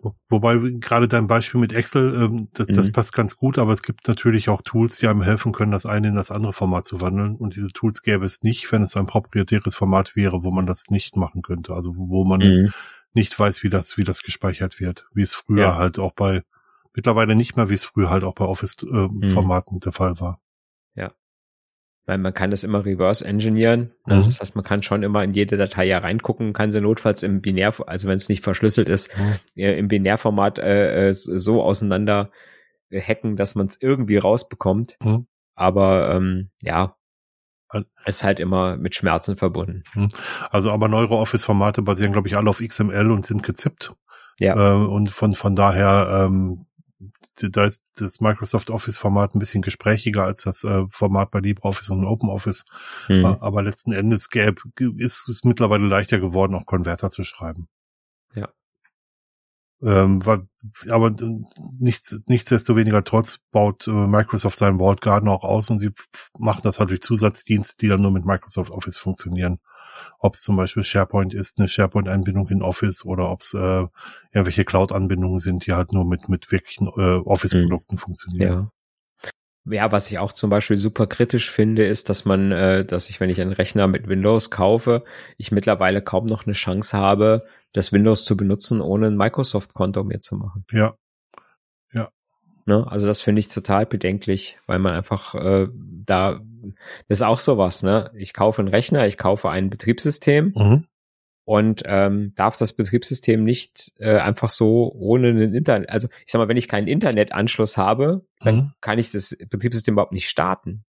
Wo- 0.00 0.14
Wobei 0.30 0.56
gerade 0.80 1.08
dein 1.08 1.26
Beispiel 1.26 1.60
mit 1.60 1.72
Excel, 1.74 2.14
ähm, 2.22 2.48
das, 2.54 2.68
das 2.68 2.88
Mhm. 2.88 2.92
passt 2.92 3.12
ganz 3.12 3.36
gut, 3.36 3.58
aber 3.58 3.72
es 3.72 3.82
gibt 3.82 4.08
natürlich 4.08 4.48
auch 4.48 4.62
Tools, 4.62 4.96
die 4.98 5.08
einem 5.08 5.22
helfen 5.22 5.52
können, 5.52 5.72
das 5.72 5.84
eine 5.86 6.08
in 6.08 6.14
das 6.14 6.30
andere 6.30 6.52
Format 6.54 6.86
zu 6.86 7.00
wandeln. 7.02 7.36
Und 7.36 7.56
diese 7.56 7.68
Tools 7.68 8.02
gäbe 8.02 8.24
es 8.24 8.42
nicht, 8.42 8.70
wenn 8.72 8.82
es 8.82 8.96
ein 8.96 9.06
proprietäres 9.06 9.74
Format 9.74 10.16
wäre, 10.16 10.42
wo 10.42 10.50
man 10.50 10.66
das 10.66 10.84
nicht 10.88 11.16
machen 11.16 11.42
könnte. 11.42 11.74
Also 11.74 11.92
wo 11.96 12.24
man 12.24 12.40
Mhm. 12.40 12.72
nicht 13.12 13.38
weiß, 13.38 13.62
wie 13.62 13.68
das, 13.70 13.98
wie 13.98 14.04
das 14.04 14.22
gespeichert 14.22 14.80
wird. 14.80 15.06
Wie 15.12 15.22
es 15.22 15.34
früher 15.34 15.62
Ja. 15.64 15.76
halt 15.76 15.98
auch 15.98 16.12
bei, 16.12 16.42
mittlerweile 17.00 17.34
nicht 17.34 17.56
mehr, 17.56 17.70
wie 17.70 17.74
es 17.74 17.84
früher 17.84 18.10
halt 18.10 18.24
auch 18.24 18.34
bei 18.34 18.44
Mhm. 18.44 18.50
Office-Formaten 18.50 19.80
der 19.80 19.92
Fall 19.92 20.20
war. 20.20 20.40
Weil 22.06 22.18
man 22.18 22.34
kann 22.34 22.50
das 22.50 22.64
immer 22.64 22.84
reverse 22.84 23.24
engineeren. 23.24 23.92
Ne? 24.06 24.16
Mhm. 24.16 24.24
Das 24.24 24.40
heißt, 24.40 24.56
man 24.56 24.64
kann 24.64 24.82
schon 24.82 25.02
immer 25.04 25.22
in 25.22 25.32
jede 25.32 25.56
Datei 25.56 25.84
ja 25.86 25.98
reingucken, 25.98 26.54
kann 26.54 26.72
sie 26.72 26.80
notfalls 26.80 27.22
im 27.22 27.40
Binär, 27.40 27.72
also 27.86 28.08
wenn 28.08 28.16
es 28.16 28.28
nicht 28.28 28.42
verschlüsselt 28.42 28.88
ist, 28.88 29.16
Mhm. 29.16 29.34
äh, 29.54 29.78
im 29.78 29.86
Binärformat 29.86 30.58
äh, 30.58 31.08
äh, 31.08 31.12
so 31.12 31.62
auseinander 31.62 32.30
äh, 32.88 33.00
hacken, 33.00 33.36
dass 33.36 33.54
man 33.54 33.66
es 33.66 33.80
irgendwie 33.80 34.16
rausbekommt. 34.16 34.96
Mhm. 35.04 35.26
Aber 35.54 36.12
ähm, 36.14 36.50
ja, 36.62 36.96
ist 38.06 38.24
halt 38.24 38.40
immer 38.40 38.76
mit 38.76 38.96
Schmerzen 38.96 39.36
verbunden. 39.36 39.84
Also 40.50 40.72
aber 40.72 40.88
neuere 40.88 41.14
Office-Formate 41.16 41.82
basieren, 41.82 42.12
glaube 42.12 42.26
ich, 42.26 42.36
alle 42.36 42.50
auf 42.50 42.60
XML 42.60 43.12
und 43.12 43.24
sind 43.24 43.44
gezippt. 43.44 43.94
Ja. 44.40 44.72
Äh, 44.72 44.84
und 44.86 45.10
von, 45.10 45.34
von 45.34 45.54
daher, 45.54 46.24
ähm, 46.26 46.66
da 47.36 47.64
ist 47.64 47.82
das 47.96 48.20
Microsoft 48.20 48.70
Office-Format 48.70 49.34
ein 49.34 49.38
bisschen 49.38 49.62
gesprächiger 49.62 50.24
als 50.24 50.42
das 50.42 50.64
äh, 50.64 50.84
Format 50.90 51.30
bei 51.30 51.40
LibreOffice 51.40 51.90
und 51.90 52.04
OpenOffice. 52.04 52.64
Mhm. 53.08 53.24
Aber 53.24 53.62
letzten 53.62 53.92
Endes 53.92 54.28
gäbe, 54.28 54.60
ist 54.98 55.28
es 55.28 55.44
mittlerweile 55.44 55.86
leichter 55.86 56.18
geworden, 56.18 56.54
auch 56.54 56.66
Konverter 56.66 57.10
zu 57.10 57.24
schreiben. 57.24 57.68
Ja. 58.34 58.48
Ähm, 59.82 60.24
war, 60.26 60.46
aber 60.90 61.14
nichts, 61.78 62.20
nichtsdestoweniger 62.26 63.02
trotz 63.02 63.38
baut 63.50 63.86
äh, 63.86 63.90
Microsoft 63.90 64.58
seinen 64.58 64.78
Vault 64.78 65.00
Garden 65.00 65.28
auch 65.28 65.42
aus 65.42 65.70
und 65.70 65.78
sie 65.78 65.90
machen 66.38 66.60
das 66.64 66.78
halt 66.78 66.90
durch 66.90 67.00
Zusatzdienste, 67.00 67.78
die 67.80 67.88
dann 67.88 68.02
nur 68.02 68.10
mit 68.10 68.26
Microsoft 68.26 68.70
Office 68.70 68.98
funktionieren. 68.98 69.58
Ob 70.18 70.34
es 70.34 70.42
zum 70.42 70.56
Beispiel 70.56 70.84
SharePoint 70.84 71.34
ist, 71.34 71.58
eine 71.58 71.68
SharePoint-Einbindung 71.68 72.48
in 72.48 72.62
Office 72.62 73.04
oder 73.04 73.30
ob 73.30 73.40
es 73.40 73.54
äh, 73.54 73.86
irgendwelche 74.32 74.64
Cloud-Anbindungen 74.64 75.38
sind, 75.38 75.66
die 75.66 75.72
halt 75.72 75.92
nur 75.92 76.04
mit, 76.04 76.28
mit 76.28 76.50
wirklichen 76.52 76.88
äh, 76.88 77.20
Office-Produkten 77.24 77.98
funktionieren. 77.98 78.52
Ja. 78.52 78.70
Ja, 79.66 79.92
was 79.92 80.10
ich 80.10 80.18
auch 80.18 80.32
zum 80.32 80.48
Beispiel 80.48 80.78
super 80.78 81.06
kritisch 81.06 81.50
finde, 81.50 81.84
ist, 81.84 82.08
dass 82.08 82.24
man, 82.24 82.50
äh, 82.50 82.84
dass 82.84 83.10
ich, 83.10 83.20
wenn 83.20 83.28
ich 83.28 83.40
einen 83.42 83.52
Rechner 83.52 83.86
mit 83.88 84.08
Windows 84.08 84.50
kaufe, 84.50 85.04
ich 85.36 85.52
mittlerweile 85.52 86.00
kaum 86.00 86.24
noch 86.26 86.46
eine 86.46 86.54
Chance 86.54 86.96
habe, 86.96 87.44
das 87.72 87.92
Windows 87.92 88.24
zu 88.24 88.38
benutzen, 88.38 88.80
ohne 88.80 89.08
ein 89.08 89.16
Microsoft-Konto 89.16 90.02
mir 90.02 90.20
zu 90.20 90.36
machen. 90.36 90.64
Ja, 90.72 90.96
Ne? 92.70 92.86
Also 92.88 93.08
das 93.08 93.20
finde 93.20 93.40
ich 93.40 93.48
total 93.48 93.84
bedenklich, 93.84 94.58
weil 94.66 94.78
man 94.78 94.92
einfach 94.92 95.34
äh, 95.34 95.66
da, 95.74 96.40
das 97.08 97.18
ist 97.18 97.22
auch 97.22 97.38
sowas, 97.38 97.82
ne? 97.82 98.10
Ich 98.14 98.32
kaufe 98.34 98.62
einen 98.62 98.68
Rechner, 98.68 99.06
ich 99.06 99.16
kaufe 99.18 99.50
ein 99.50 99.70
Betriebssystem 99.70 100.52
mhm. 100.56 100.84
und 101.44 101.82
ähm, 101.86 102.32
darf 102.36 102.56
das 102.56 102.72
Betriebssystem 102.74 103.42
nicht 103.44 103.92
äh, 103.98 104.18
einfach 104.18 104.50
so 104.50 104.92
ohne 104.94 105.28
einen 105.28 105.54
Internet, 105.54 105.88
also 105.90 106.08
ich 106.26 106.32
sag 106.32 106.38
mal, 106.38 106.48
wenn 106.48 106.56
ich 106.56 106.68
keinen 106.68 106.88
Internetanschluss 106.88 107.76
habe, 107.76 108.26
dann 108.40 108.56
Mhm. 108.56 108.72
kann 108.80 108.98
ich 108.98 109.10
das 109.10 109.36
Betriebssystem 109.50 109.94
überhaupt 109.94 110.12
nicht 110.12 110.28
starten, 110.28 110.84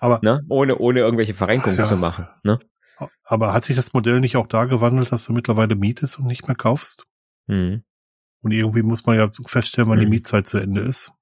aber 0.00 0.20
ne? 0.22 0.42
Ohne 0.48 0.78
ohne 0.78 1.00
irgendwelche 1.00 1.34
Verrenkungen 1.34 1.78
Ja. 1.78 1.84
zu 1.84 1.96
machen, 1.96 2.26
ne? 2.42 2.58
Aber 3.22 3.52
hat 3.52 3.62
sich 3.62 3.76
das 3.76 3.92
Modell 3.92 4.18
nicht 4.18 4.36
auch 4.36 4.48
da 4.48 4.64
gewandelt, 4.64 5.12
dass 5.12 5.24
du 5.26 5.32
mittlerweile 5.32 5.76
mietest 5.76 6.18
und 6.18 6.26
nicht 6.26 6.48
mehr 6.48 6.56
kaufst? 6.56 7.04
Mhm. 7.46 7.84
Und 8.42 8.50
irgendwie 8.52 8.82
muss 8.82 9.06
man 9.06 9.16
ja 9.16 9.30
feststellen, 9.46 9.88
wann 9.88 9.98
die 10.00 10.04
Mhm. 10.06 10.10
Mietzeit 10.10 10.48
zu 10.48 10.58
Ende 10.58 10.80
ist. 10.80 11.12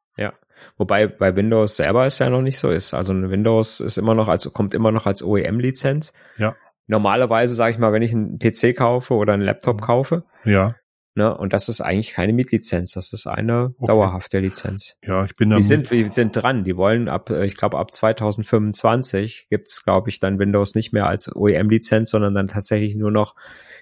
Wobei 0.77 1.07
bei 1.07 1.35
Windows 1.37 1.77
selber 1.77 2.07
es 2.07 2.19
ja 2.19 2.29
noch 2.31 2.43
nicht 2.43 2.59
so 2.59 2.71
ist. 2.71 2.95
Also 2.95 3.15
Windows 3.15 3.81
ist 3.81 3.97
immer 3.99 4.15
noch 4.15 4.29
als 4.29 4.53
kommt 4.53 4.75
immer 4.75 4.93
noch 4.93 5.07
als 5.07 5.23
OEM-Lizenz. 5.23 6.13
Ja. 6.39 6.55
Normalerweise 6.87 7.55
sage 7.55 7.73
ich 7.73 7.79
mal, 7.79 7.93
wenn 7.93 8.03
ich 8.03 8.13
einen 8.13 8.39
PC 8.39 8.77
kaufe 8.77 9.15
oder 9.15 9.33
einen 9.33 9.43
Laptop 9.43 9.81
Mhm. 9.81 9.85
kaufe, 9.85 10.25
Ja, 10.45 10.77
ne, 11.17 11.37
und 11.37 11.53
das 11.53 11.69
ist 11.69 11.81
eigentlich 11.81 12.13
keine 12.13 12.33
Mietlizenz, 12.33 12.93
das 12.93 13.13
ist 13.13 13.27
eine 13.27 13.75
Okay. 13.79 13.87
dauerhafte 13.87 14.39
Lizenz. 14.39 14.97
ja, 15.03 15.25
ich 15.25 15.35
bin 15.35 15.51
da. 15.51 15.57
Die 15.57 15.63
sind, 15.63 15.91
die 15.91 16.07
sind 16.09 16.37
dran. 16.37 16.63
Die 16.65 16.77
wollen 16.77 17.09
ab, 17.09 17.31
äh, 17.31 17.45
ich 17.45 17.57
glaube, 17.57 17.79
ab 17.79 17.91
2025 17.91 19.49
gibt's, 19.51 19.85
glaube 19.85 20.09
ich, 20.11 20.21
dann 20.21 20.39
Windows 20.39 20.75
nicht 20.75 20.93
mehr 20.93 21.07
als 21.07 21.35
OEM-Lizenz, 21.35 22.11
sondern 22.11 22.35
dann 22.35 22.49
tatsächlich 22.49 22.95
nur 22.95 23.11
noch 23.11 23.35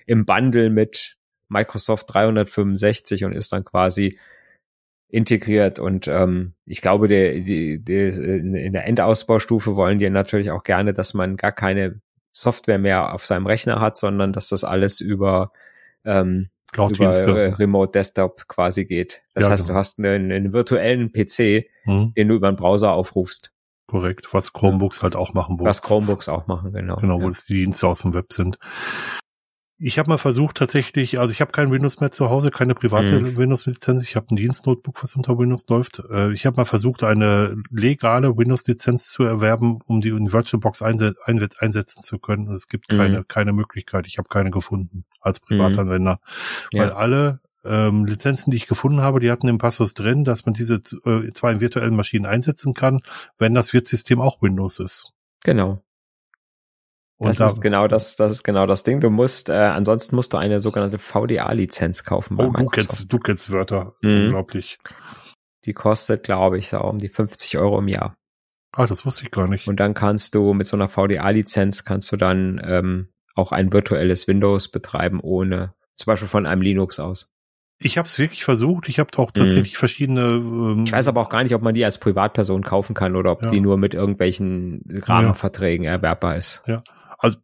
im 0.06 0.24
Bundle 0.24 0.70
mit 0.70 1.16
Microsoft 1.48 2.06
365 2.12 3.24
und 3.24 3.32
ist 3.32 3.52
dann 3.52 3.64
quasi 3.64 4.18
integriert. 5.14 5.78
Und 5.78 6.08
ähm, 6.08 6.54
ich 6.66 6.80
glaube, 6.80 7.06
der, 7.06 7.34
die, 7.34 7.78
die, 7.82 8.08
in 8.08 8.72
der 8.72 8.86
Endausbaustufe 8.86 9.76
wollen 9.76 9.98
die 9.98 10.10
natürlich 10.10 10.50
auch 10.50 10.64
gerne, 10.64 10.92
dass 10.92 11.14
man 11.14 11.36
gar 11.36 11.52
keine 11.52 12.00
Software 12.32 12.78
mehr 12.78 13.14
auf 13.14 13.24
seinem 13.24 13.46
Rechner 13.46 13.80
hat, 13.80 13.96
sondern 13.96 14.32
dass 14.32 14.48
das 14.48 14.64
alles 14.64 15.00
über 15.00 15.52
ähm, 16.04 16.48
über 16.76 17.10
äh, 17.10 17.54
Remote 17.54 17.92
Desktop 17.92 18.48
quasi 18.48 18.84
geht. 18.84 19.22
Das 19.34 19.44
Ja, 19.44 19.50
heißt, 19.50 19.66
genau. 19.66 19.74
du 19.74 19.78
hast 19.78 19.98
einen, 20.00 20.32
einen 20.32 20.52
virtuellen 20.52 21.12
PC, 21.12 21.66
Hm, 21.84 22.12
den 22.16 22.28
du 22.28 22.34
über 22.34 22.50
den 22.50 22.56
Browser 22.56 22.92
aufrufst, 22.92 23.52
korrekt, 23.86 24.32
was 24.32 24.52
Chromebooks 24.52 25.02
halt 25.02 25.14
auch 25.14 25.34
machen. 25.34 25.60
Wo 25.60 25.64
was 25.64 25.82
Chromebooks 25.82 26.28
auch 26.28 26.48
machen, 26.48 26.72
genau. 26.72 26.96
Genau, 26.96 27.20
wo 27.20 27.26
ja. 27.26 27.30
es 27.30 27.44
die 27.44 27.54
Dienste 27.54 27.86
aus 27.86 28.02
dem 28.02 28.14
Web 28.14 28.32
sind. 28.32 28.58
Ich 29.76 29.98
habe 29.98 30.08
mal 30.08 30.18
versucht 30.18 30.56
tatsächlich, 30.56 31.18
also 31.18 31.32
ich 31.32 31.40
habe 31.40 31.50
kein 31.50 31.70
Windows 31.72 31.98
mehr 32.00 32.12
zu 32.12 32.30
Hause, 32.30 32.50
keine 32.52 32.74
private 32.76 33.20
Mhm. 33.20 33.36
Windows-Lizenz. 33.36 34.04
Ich 34.04 34.14
habe 34.14 34.26
ein 34.30 34.36
Dienstnotebook, 34.36 35.02
was 35.02 35.16
unter 35.16 35.36
Windows 35.36 35.66
läuft. 35.68 36.00
Äh, 36.10 36.32
Ich 36.32 36.46
habe 36.46 36.56
mal 36.58 36.64
versucht, 36.64 37.02
eine 37.02 37.56
legale 37.70 38.36
Windows-Lizenz 38.36 39.08
zu 39.08 39.24
erwerben, 39.24 39.80
um 39.86 40.00
die 40.00 40.10
in 40.10 40.32
VirtualBox 40.32 40.80
einse 40.80 41.16
einse- 41.26 41.58
einsetzen 41.58 42.02
zu 42.02 42.18
können. 42.20 42.52
Es 42.52 42.68
gibt 42.68 42.92
Mhm. 42.92 42.96
keine, 42.96 43.24
keine 43.24 43.52
Möglichkeit. 43.52 44.06
Ich 44.06 44.18
habe 44.18 44.28
keine 44.28 44.50
gefunden 44.52 45.04
als 45.20 45.40
Privatanwender. 45.40 46.20
Weil 46.72 46.88
Ja. 46.88 46.94
alle 46.94 47.40
ähm, 47.66 48.04
Lizenzen, 48.04 48.50
die 48.50 48.58
ich 48.58 48.66
gefunden 48.66 49.00
habe, 49.00 49.20
die 49.20 49.30
hatten 49.30 49.48
im 49.48 49.56
Passus 49.56 49.94
drin, 49.94 50.22
dass 50.24 50.44
man 50.44 50.52
diese 50.52 50.74
äh, 51.06 51.32
zwei 51.32 51.50
in 51.50 51.60
virtuellen 51.60 51.96
Maschinen 51.96 52.26
einsetzen 52.26 52.74
kann, 52.74 53.00
wenn 53.38 53.54
das 53.54 53.72
Wirtssystem 53.72 54.20
auch 54.20 54.42
Windows 54.42 54.78
ist. 54.80 55.12
Genau. 55.44 55.82
Und 57.16 57.28
das 57.28 57.38
da, 57.38 57.44
ist 57.46 57.60
genau 57.60 57.86
das, 57.88 58.16
das 58.16 58.32
ist 58.32 58.42
genau 58.42 58.66
das 58.66 58.82
Ding. 58.82 59.00
Du 59.00 59.08
musst, 59.10 59.48
äh, 59.48 59.52
ansonsten 59.54 60.16
musst 60.16 60.32
du 60.32 60.36
eine 60.36 60.58
sogenannte 60.60 60.98
VDA-Lizenz 60.98 62.04
kaufen 62.04 62.36
bei 62.36 62.46
Oh, 62.46 62.50
du 62.50 62.66
kennst, 62.66 63.12
du 63.12 63.18
kennst 63.18 63.50
Wörter. 63.50 63.94
Mhm. 64.02 64.26
Unglaublich. 64.26 64.78
Die 65.64 65.72
kostet, 65.72 66.24
glaube 66.24 66.58
ich, 66.58 66.68
so 66.68 66.78
um 66.80 66.98
die 66.98 67.08
50 67.08 67.56
Euro 67.58 67.78
im 67.78 67.88
Jahr. 67.88 68.16
Ah, 68.72 68.86
das 68.86 69.06
wusste 69.06 69.22
ich 69.24 69.30
gar 69.30 69.46
nicht. 69.48 69.68
Und 69.68 69.78
dann 69.78 69.94
kannst 69.94 70.34
du 70.34 70.52
mit 70.52 70.66
so 70.66 70.76
einer 70.76 70.88
VDA-Lizenz 70.88 71.84
kannst 71.84 72.10
du 72.10 72.16
dann 72.16 72.60
ähm, 72.64 73.08
auch 73.36 73.52
ein 73.52 73.72
virtuelles 73.72 74.26
Windows 74.26 74.68
betreiben, 74.68 75.20
ohne, 75.20 75.72
zum 75.94 76.06
Beispiel 76.10 76.28
von 76.28 76.44
einem 76.46 76.62
Linux 76.62 76.98
aus. 76.98 77.30
Ich 77.78 77.98
habe 77.98 78.06
es 78.06 78.18
wirklich 78.18 78.44
versucht. 78.44 78.88
Ich 78.88 78.98
habe 78.98 79.10
auch 79.16 79.30
tatsächlich 79.32 79.76
verschiedene. 79.78 80.22
Ähm, 80.22 80.74
Mhm. 80.78 80.84
Ich 80.84 80.92
weiß 80.92 81.08
aber 81.08 81.20
auch 81.20 81.28
gar 81.28 81.42
nicht, 81.44 81.54
ob 81.54 81.62
man 81.62 81.74
die 81.74 81.84
als 81.84 81.98
Privatperson 81.98 82.62
kaufen 82.62 82.94
kann 82.94 83.14
oder 83.16 83.30
ob 83.32 83.42
Ja. 83.44 83.50
die 83.50 83.60
nur 83.60 83.76
mit 83.78 83.94
irgendwelchen 83.94 84.82
Rahmenverträgen 84.88 85.86
erwerbbar 85.86 86.36
ist. 86.36 86.64
Also 87.18 87.36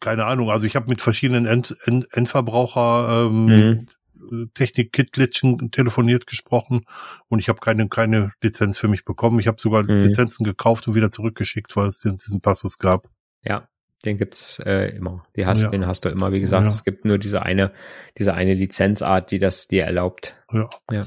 keine 0.00 0.24
Ahnung. 0.26 0.50
Also 0.50 0.66
ich 0.66 0.76
habe 0.76 0.88
mit 0.88 1.00
verschiedenen 1.02 1.46
End, 1.46 1.76
End, 1.84 2.06
Endverbraucher 2.12 3.26
ähm, 3.30 3.46
Mhm. 3.46 4.48
Technik-Kit-Glitchen 4.54 5.70
telefoniert 5.70 6.26
gesprochen 6.26 6.84
und 7.28 7.38
ich 7.38 7.48
habe 7.48 7.60
keine 7.60 7.88
keine 7.88 8.30
Lizenz 8.42 8.76
für 8.78 8.88
mich 8.88 9.04
bekommen. 9.04 9.38
Ich 9.38 9.46
habe 9.46 9.60
sogar 9.60 9.82
Mhm. 9.84 9.98
Lizenzen 10.00 10.44
gekauft 10.44 10.88
und 10.88 10.94
wieder 10.94 11.10
zurückgeschickt, 11.10 11.76
weil 11.76 11.86
es 11.86 11.98
den, 12.00 12.16
diesen 12.16 12.40
Passus 12.40 12.78
gab. 12.78 13.08
Ja, 13.44 13.68
den 14.04 14.18
gibt's 14.18 14.58
äh, 14.60 14.88
immer. 14.96 15.24
Die 15.36 15.46
hast, 15.46 15.62
Ja. 15.62 15.70
Den 15.70 15.86
hast 15.86 16.04
du 16.04 16.08
immer. 16.08 16.32
Wie 16.32 16.40
gesagt, 16.40 16.66
Ja. 16.66 16.72
es 16.72 16.82
gibt 16.84 17.04
nur 17.04 17.18
diese 17.18 17.42
eine, 17.42 17.72
diese 18.18 18.34
eine 18.34 18.54
Lizenzart, 18.54 19.30
die 19.30 19.38
das 19.38 19.68
dir 19.68 19.84
erlaubt. 19.84 20.36
Ja. 20.52 20.68
Ja. 20.90 21.06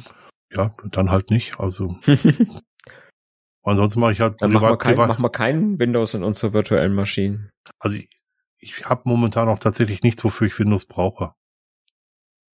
Ja, 0.51 0.72
dann 0.91 1.11
halt 1.11 1.30
nicht. 1.30 1.59
Also 1.59 1.97
ansonsten 3.70 3.99
mache 3.99 4.11
ich 4.13 4.22
halt 4.22 4.41
Dann 4.41 4.51
machen 4.51 4.63
wir, 4.63 4.67
privat, 4.70 4.80
kein, 4.80 4.93
privat. 4.95 5.07
machen 5.09 5.24
wir 5.24 5.30
keinen 5.30 5.80
Windows 5.80 6.13
in 6.13 6.24
unsere 6.24 6.53
virtuellen 6.53 6.93
Maschinen. 6.93 7.51
Also 7.80 7.97
ich, 7.97 8.09
ich 8.57 8.86
habe 8.86 9.01
momentan 9.05 9.47
auch 9.47 9.59
tatsächlich 9.59 10.03
nichts, 10.03 10.24
wofür 10.24 10.47
ich 10.47 10.59
Windows 10.59 10.86
brauche. 10.86 11.34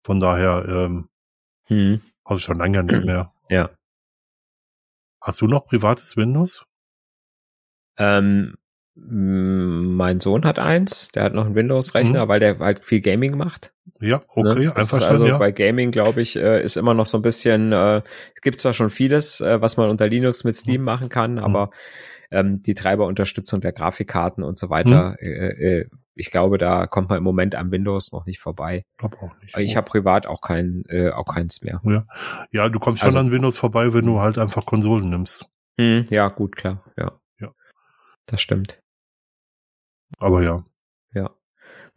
Von 0.04 0.20
daher, 0.20 0.66
ähm, 0.68 1.10
hm. 1.66 2.02
also 2.24 2.40
schon 2.40 2.58
lange 2.58 2.84
nicht 2.84 3.06
mehr. 3.06 3.32
Ja. 3.48 3.70
Hast 5.22 5.42
du 5.42 5.46
noch 5.46 5.68
privates 5.68 6.18
Windows? 6.18 6.66
Ähm, 7.96 8.56
mein 8.96 10.20
Sohn 10.20 10.46
hat 10.46 10.58
eins, 10.58 11.10
der 11.10 11.24
hat 11.24 11.34
noch 11.34 11.46
einen 11.46 11.56
Windows-Rechner, 11.56 12.26
mhm. 12.26 12.30
weil 12.30 12.40
der 12.40 12.60
halt 12.60 12.84
viel 12.84 13.02
Gaming 13.02 13.38
macht. 13.38 13.74
Ja, 14.00 14.24
okay, 14.28 14.66
ne? 14.66 14.76
einfach 14.76 15.00
schon, 15.00 15.08
Also 15.08 15.26
ja. 15.26 15.38
bei 15.38 15.52
Gaming, 15.52 15.92
glaube 15.92 16.22
ich, 16.22 16.36
äh, 16.38 16.64
ist 16.64 16.78
immer 16.78 16.94
noch 16.94 17.06
so 17.06 17.18
ein 17.18 17.22
bisschen, 17.22 17.72
äh, 17.72 18.02
es 18.34 18.42
gibt 18.42 18.60
zwar 18.62 18.74
schon 18.74 18.90
vieles, 18.90 19.42
äh, 19.42 19.62
was 19.62 19.78
man 19.78 19.90
unter 19.90 20.08
Linux 20.08 20.44
mit 20.44 20.56
Steam 20.56 20.82
mhm. 20.82 20.86
machen 20.86 21.10
kann, 21.10 21.40
aber 21.40 21.72
ähm, 22.32 22.62
die 22.62 22.74
Treiberunterstützung 22.74 23.62
der 23.62 23.74
Grafikkarten 23.74 24.44
und 24.44 24.58
so 24.58 24.70
weiter, 24.70 25.16
mhm. 25.22 25.28
äh, 25.28 25.80
äh, 25.80 25.90
ich 26.16 26.32
glaube, 26.32 26.58
da 26.58 26.88
kommt 26.88 27.10
man 27.10 27.18
im 27.18 27.24
Moment 27.24 27.56
am 27.56 27.72
Windows 27.72 28.14
noch 28.14 28.26
nicht 28.26 28.40
vorbei. 28.40 28.86
Glaub 28.98 29.22
auch 29.22 29.38
nicht. 29.42 29.58
Ich 29.58 29.76
habe 29.76 29.86
privat 29.86 30.28
auch 30.28 30.40
kein, 30.42 30.84
äh, 30.88 31.10
auch 31.10 31.26
keins 31.26 31.62
mehr. 31.62 31.82
Ja, 31.84 32.06
ja 32.52 32.70
du 32.70 32.80
kommst 32.80 33.02
schon 33.02 33.08
also, 33.08 33.20
an 33.20 33.32
Windows 33.32 33.58
vorbei, 33.58 33.94
wenn 33.94 34.06
du 34.06 34.22
halt 34.22 34.38
einfach 34.38 34.66
Konsolen 34.66 35.10
nimmst. 35.10 35.46
Mh, 35.78 36.06
ja, 36.10 36.30
gut, 36.30 36.56
klar, 36.56 36.84
ja. 36.98 37.20
Ja. 37.40 37.52
Das 38.28 38.42
stimmt. 38.42 38.80
Aber 40.18 40.44
ja. 40.44 40.66
Ja. 41.14 41.32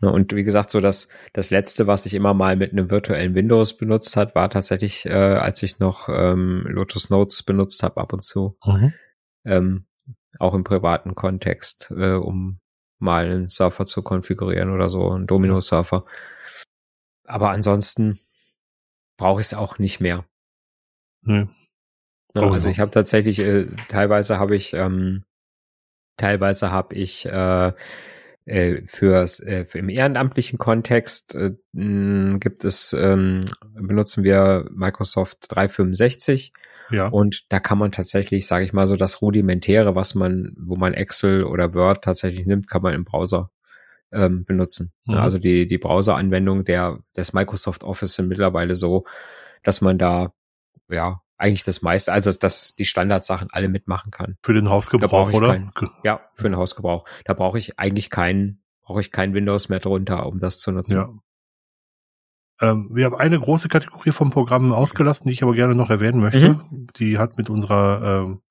Und 0.01 0.35
wie 0.35 0.45
gesagt, 0.45 0.71
so 0.71 0.81
das, 0.81 1.09
das 1.33 1.51
letzte, 1.51 1.87
was 1.87 2.07
ich 2.07 2.15
immer 2.15 2.33
mal 2.33 2.57
mit 2.57 2.73
einem 2.73 2.91
virtuellen 2.91 3.35
Windows 3.35 3.77
benutzt 3.77 4.17
hat, 4.17 4.35
war 4.35 4.49
tatsächlich, 4.49 5.07
äh, 5.07 5.13
als 5.13 5.63
ich 5.63 5.81
noch 5.81 6.09
ähm, 6.09 6.65
Lotus 6.69 7.11
Notes 7.11 7.43
benutzt 7.43 7.83
habe 7.83 8.01
ab 8.01 8.13
und 8.13 8.23
zu. 8.23 8.57
Mhm. 8.65 8.93
Ähm, 9.45 9.87
auch 10.39 10.55
im 10.55 10.63
privaten 10.63 11.15
Kontext, 11.15 11.91
äh, 11.97 12.13
um 12.13 12.61
mal 13.01 13.25
einen 13.25 13.49
Surfer 13.49 13.87
zu 13.87 14.03
konfigurieren 14.03 14.71
oder 14.71 14.89
so, 14.89 15.11
einen 15.11 15.27
Domino-Surfer. 15.27 16.05
Aber 17.25 17.51
ansonsten 17.51 18.21
brauche 19.17 19.41
ich 19.41 19.49
es 19.49 19.55
auch 19.55 19.79
nicht 19.79 20.01
mehr. 20.01 20.25
Nee. 21.23 21.49
Ja, 22.35 22.43
oh, 22.43 22.51
also 22.51 22.71
ich 22.71 22.79
habe 22.79 22.91
tatsächlich, 22.91 23.41
äh, 23.41 23.67
teilweise 23.89 24.39
habe 24.39 24.55
ich, 24.55 24.75
ähm, 24.75 25.25
teilweise 26.19 26.71
habe 26.71 26.95
ich 26.95 27.25
äh, 27.27 27.73
äh, 28.45 28.83
fürs 28.87 29.41
äh, 29.41 29.65
für 29.65 29.79
im 29.79 29.89
ehrenamtlichen 29.89 30.59
Kontext 30.59 31.35
äh, 31.35 31.53
gibt 31.73 32.65
es 32.65 32.93
ähm, 32.93 33.45
benutzen 33.75 34.25
wir 34.25 34.69
Microsoft 34.71 35.47
365 35.49 36.53
ja. 36.91 37.09
Und 37.09 37.45
da 37.51 37.61
kann 37.61 37.79
man 37.79 37.93
tatsächlich, 37.93 38.47
sage 38.47 38.65
ich 38.65 38.73
mal, 38.73 38.87
so 38.87 38.97
das 38.97 39.21
Rudimentäre, 39.21 39.95
was 39.95 40.15
man, 40.15 40.55
wo 40.59 40.77
man 40.77 40.95
Excel 40.95 41.45
oder 41.45 41.75
Word 41.75 42.03
tatsächlich 42.05 42.47
nimmt, 42.47 42.69
kann 42.69 42.83
man 42.83 42.95
im 42.95 43.05
Browser 43.05 43.51
ähm, 44.13 44.45
benutzen. 44.45 44.93
Mhm. 45.05 45.15
Also 45.15 45.39
die, 45.39 45.67
die 45.67 45.79
Browser-Anwendung 45.79 46.65
der, 46.65 47.01
des 47.17 47.33
Microsoft 47.33 47.85
Office 47.85 48.15
sind 48.15 48.29
mittlerweile 48.29 48.75
so, 48.75 49.05
dass 49.63 49.81
man 49.81 49.99
da, 49.99 50.33
ja, 50.89 51.21
eigentlich 51.39 51.65
das 51.65 51.83
meiste, 51.83 52.13
also 52.13 52.31
dass 52.33 52.75
die 52.75 52.85
Standardsachen 52.85 53.49
alle 53.53 53.69
mitmachen 53.69 54.11
kann. 54.11 54.37
Für 54.43 54.55
den 54.55 54.69
Hausgebrauch, 54.69 55.33
oder? 55.33 55.49
Kein, 55.49 55.71
ja, 56.03 56.21
für 56.35 56.49
den 56.49 56.57
Hausgebrauch. 56.57 57.05
Da 57.25 57.33
brauche 57.33 57.59
ich 57.59 57.79
eigentlich 57.79 58.11
keinen, 58.11 58.63
brauche 58.83 59.01
ich 59.01 59.13
kein 59.13 59.35
Windows 59.35 59.69
mehr 59.69 59.79
drunter, 59.79 60.27
um 60.27 60.39
das 60.39 60.59
zu 60.59 60.73
nutzen. 60.73 60.97
Ja. 60.97 61.13
Ähm, 62.61 62.91
wir 62.93 63.05
haben 63.05 63.15
eine 63.15 63.39
große 63.39 63.69
Kategorie 63.69 64.11
vom 64.11 64.31
Programm 64.31 64.73
ausgelassen, 64.73 65.29
die 65.29 65.33
ich 65.33 65.43
aber 65.45 65.55
gerne 65.55 65.77
noch 65.77 65.91
erwähnen 65.91 66.21
möchte. 66.21 66.55
Mhm. 66.55 66.89
Die 66.97 67.19
hat 67.19 67.39
mit 67.39 67.49
unserer 67.49 68.25
ähm, 68.25 68.43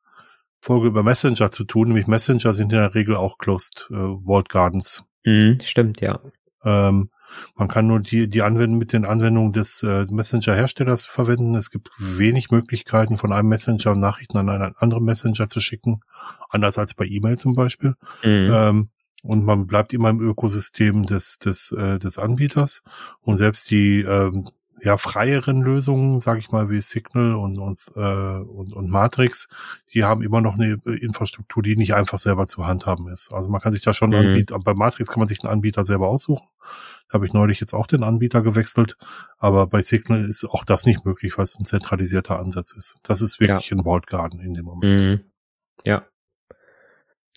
Folge 0.61 0.87
über 0.87 1.03
Messenger 1.03 1.51
zu 1.51 1.65
tun, 1.65 1.89
nämlich 1.89 2.07
Messenger 2.07 2.53
sind 2.53 2.71
in 2.71 2.79
der 2.79 2.95
Regel 2.95 3.17
auch 3.17 3.37
Closed 3.37 3.87
äh, 3.91 3.95
Walled 3.95 4.49
Gardens. 4.49 5.03
Mhm, 5.25 5.59
stimmt, 5.61 5.99
ja. 5.99 6.21
Ähm, 6.63 7.09
man 7.55 7.67
kann 7.67 7.87
nur 7.87 7.99
die, 7.99 8.29
die 8.29 8.41
Anwendung 8.41 8.77
mit 8.77 8.93
den 8.93 9.05
Anwendungen 9.05 9.53
des 9.53 9.83
äh, 9.83 10.05
Messenger-Herstellers 10.09 11.05
verwenden. 11.05 11.55
Es 11.55 11.71
gibt 11.71 11.89
wenig 11.97 12.51
Möglichkeiten, 12.51 13.17
von 13.17 13.33
einem 13.33 13.49
Messenger 13.49 13.95
Nachrichten 13.95 14.37
an 14.37 14.49
einen 14.49 14.75
anderen 14.77 15.03
Messenger 15.03 15.47
zu 15.49 15.59
schicken, 15.59 16.01
anders 16.49 16.77
als 16.77 16.93
bei 16.93 17.05
E-Mail 17.05 17.37
zum 17.37 17.53
Beispiel. 17.53 17.95
Mhm. 18.23 18.49
Ähm, 18.51 18.89
und 19.23 19.43
man 19.43 19.67
bleibt 19.67 19.93
immer 19.93 20.09
im 20.09 20.21
Ökosystem 20.21 21.05
des, 21.05 21.39
des, 21.39 21.71
äh, 21.71 21.99
des 21.99 22.17
Anbieters. 22.17 22.83
Und 23.21 23.37
selbst 23.37 23.69
die 23.71 24.01
ähm, 24.01 24.45
ja, 24.79 24.97
freieren 24.97 25.61
Lösungen, 25.61 26.19
sage 26.19 26.39
ich 26.39 26.51
mal, 26.51 26.69
wie 26.69 26.81
Signal 26.81 27.35
und, 27.35 27.57
und, 27.57 27.79
äh, 27.95 27.99
und, 27.99 28.73
und 28.73 28.89
Matrix, 28.89 29.49
die 29.93 30.03
haben 30.03 30.21
immer 30.21 30.41
noch 30.41 30.55
eine 30.55 30.79
Infrastruktur, 30.85 31.63
die 31.63 31.75
nicht 31.75 31.95
einfach 31.95 32.19
selber 32.19 32.45
zu 32.45 32.65
handhaben 32.65 33.07
ist. 33.07 33.33
Also 33.33 33.49
man 33.49 33.61
kann 33.61 33.71
sich 33.71 33.81
da 33.81 33.93
schon 33.93 34.11
mhm. 34.11 34.17
anbieten, 34.17 34.59
bei 34.63 34.73
Matrix 34.73 35.09
kann 35.09 35.19
man 35.19 35.27
sich 35.27 35.43
einen 35.43 35.51
Anbieter 35.51 35.85
selber 35.85 36.07
aussuchen. 36.07 36.47
Da 37.09 37.15
habe 37.15 37.25
ich 37.25 37.33
neulich 37.33 37.59
jetzt 37.59 37.73
auch 37.73 37.87
den 37.87 38.03
Anbieter 38.03 38.41
gewechselt, 38.41 38.97
aber 39.37 39.67
bei 39.67 39.81
Signal 39.81 40.25
ist 40.25 40.43
auch 40.45 40.65
das 40.65 40.85
nicht 40.85 41.05
möglich, 41.05 41.37
weil 41.37 41.45
es 41.45 41.57
ein 41.57 41.65
zentralisierter 41.65 42.37
Ansatz 42.37 42.73
ist. 42.73 42.99
Das 43.03 43.21
ist 43.21 43.39
wirklich 43.39 43.69
ja. 43.69 43.77
ein 43.77 43.85
Walled 43.85 44.07
Garden 44.07 44.39
in 44.41 44.53
dem 44.53 44.65
Moment. 44.65 45.01
Mhm. 45.01 45.31
Ja. 45.85 46.05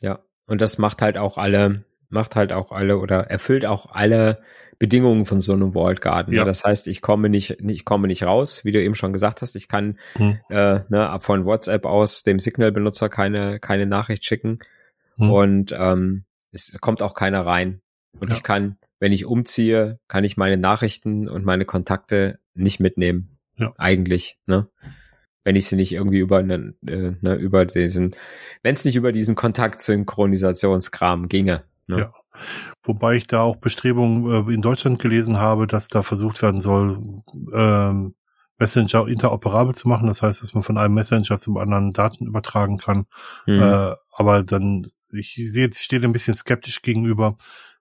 Ja. 0.02 0.18
Und 0.46 0.60
das 0.60 0.78
macht 0.78 1.00
halt 1.00 1.16
auch 1.16 1.38
alle, 1.38 1.84
macht 2.08 2.36
halt 2.36 2.52
auch 2.52 2.72
alle 2.72 2.98
oder 2.98 3.30
erfüllt 3.30 3.64
auch 3.64 3.92
alle 3.92 4.42
Bedingungen 4.80 5.26
von 5.26 5.40
so 5.40 5.52
einem 5.52 5.74
Walled 5.74 6.00
Garden. 6.00 6.34
Ja. 6.34 6.44
Das 6.44 6.64
heißt, 6.64 6.88
ich 6.88 7.02
komme 7.02 7.28
nicht, 7.28 7.58
ich 7.60 7.84
komme 7.84 8.08
nicht 8.08 8.24
raus, 8.24 8.64
wie 8.64 8.72
du 8.72 8.82
eben 8.82 8.96
schon 8.96 9.12
gesagt 9.12 9.42
hast. 9.42 9.54
Ich 9.54 9.68
kann 9.68 9.98
hm. 10.16 10.38
äh, 10.48 10.80
ne, 10.88 11.18
von 11.20 11.44
WhatsApp 11.44 11.84
aus 11.84 12.22
dem 12.22 12.40
Signal-Benutzer 12.40 13.10
keine, 13.10 13.60
keine 13.60 13.86
Nachricht 13.86 14.24
schicken. 14.24 14.58
Hm. 15.16 15.30
Und 15.30 15.74
ähm, 15.78 16.24
es 16.50 16.80
kommt 16.80 17.02
auch 17.02 17.14
keiner 17.14 17.44
rein. 17.44 17.82
Und 18.18 18.30
ja. 18.30 18.36
ich 18.36 18.42
kann, 18.42 18.78
wenn 18.98 19.12
ich 19.12 19.26
umziehe, 19.26 20.00
kann 20.08 20.24
ich 20.24 20.38
meine 20.38 20.56
Nachrichten 20.56 21.28
und 21.28 21.44
meine 21.44 21.66
Kontakte 21.66 22.38
nicht 22.54 22.80
mitnehmen. 22.80 23.36
Ja. 23.56 23.74
Eigentlich. 23.76 24.38
Ne? 24.46 24.66
wenn 25.44 25.56
ich 25.56 25.66
sie 25.66 25.76
nicht 25.76 25.92
irgendwie 25.92 26.18
über 26.18 26.38
einen, 26.38 26.76
äh, 26.86 27.12
ne, 27.20 27.34
über 27.34 27.64
diesen, 27.64 28.14
wenn 28.62 28.74
es 28.74 28.84
nicht 28.84 28.96
über 28.96 29.10
diesen 29.12 29.34
Kontaktsynchronisationskram 29.34 31.28
ginge. 31.28 31.64
Ne? 31.86 31.98
Ja. 31.98 32.14
Wobei 32.82 33.16
ich 33.16 33.26
da 33.26 33.42
auch 33.42 33.56
Bestrebungen 33.56 34.48
äh, 34.48 34.52
in 34.52 34.62
Deutschland 34.62 34.98
gelesen 34.98 35.38
habe, 35.38 35.66
dass 35.66 35.88
da 35.88 36.02
versucht 36.02 36.42
werden 36.42 36.60
soll, 36.60 37.22
ähm, 37.52 38.14
Messenger 38.58 39.08
interoperabel 39.08 39.74
zu 39.74 39.88
machen. 39.88 40.06
Das 40.06 40.22
heißt, 40.22 40.42
dass 40.42 40.54
man 40.54 40.62
von 40.62 40.78
einem 40.78 40.94
Messenger 40.94 41.38
zum 41.38 41.56
anderen 41.56 41.92
Daten 41.92 42.26
übertragen 42.26 42.78
kann. 42.78 43.06
Mhm. 43.46 43.60
Äh, 43.60 43.94
aber 44.12 44.42
dann, 44.42 44.90
ich 45.12 45.34
sehe, 45.34 45.68
ich 45.68 45.78
stehe 45.78 46.02
ein 46.02 46.12
bisschen 46.12 46.36
skeptisch 46.36 46.82
gegenüber, 46.82 47.36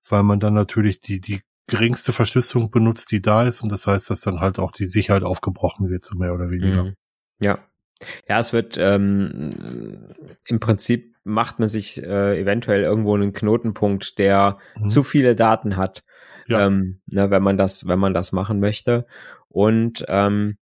weil 0.08 0.24
man 0.24 0.40
dann 0.40 0.54
natürlich 0.54 1.00
die, 1.02 1.22
die 1.22 1.42
geringste 1.68 2.14
Verschlüsselung 2.14 2.72
benutzt, 2.72 3.12
die 3.12 3.22
da 3.22 3.44
ist. 3.44 3.62
Und 3.62 3.72
das 3.72 3.86
heißt, 3.86 4.10
dass 4.10 4.22
dann 4.22 4.40
halt 4.40 4.58
auch 4.58 4.72
die 4.72 4.88
Sicherheit 4.88 5.24
aufgebrochen 5.24 5.90
wird, 5.90 6.04
so 6.04 6.18
mehr 6.18 6.34
oder 6.34 6.50
weniger. 6.50 6.86
Mhm. 6.86 6.96
Ja. 7.40 7.60
Ja, 8.30 8.40
es 8.40 8.54
wird 8.54 8.78
ähm, 8.78 10.16
im 10.46 10.62
Prinzip 10.62 11.09
macht 11.24 11.60
man 11.60 11.68
sich 11.68 12.02
äh, 12.02 12.40
eventuell 12.40 12.84
irgendwo 12.84 13.16
einen 13.16 13.34
Knotenpunkt, 13.34 14.18
der 14.18 14.58
mhm. 14.78 14.88
zu 14.88 15.04
viele 15.04 15.36
Daten 15.36 15.78
hat, 15.78 16.04
ja. 16.48 16.66
ähm, 16.66 17.02
ne, 17.08 17.30
wenn 17.30 17.44
man 17.44 17.58
das, 17.58 17.88
wenn 17.88 18.00
man 18.00 18.14
das 18.14 18.32
machen 18.32 18.60
möchte. 18.60 19.06
Und 19.48 20.06
ähm, 20.08 20.58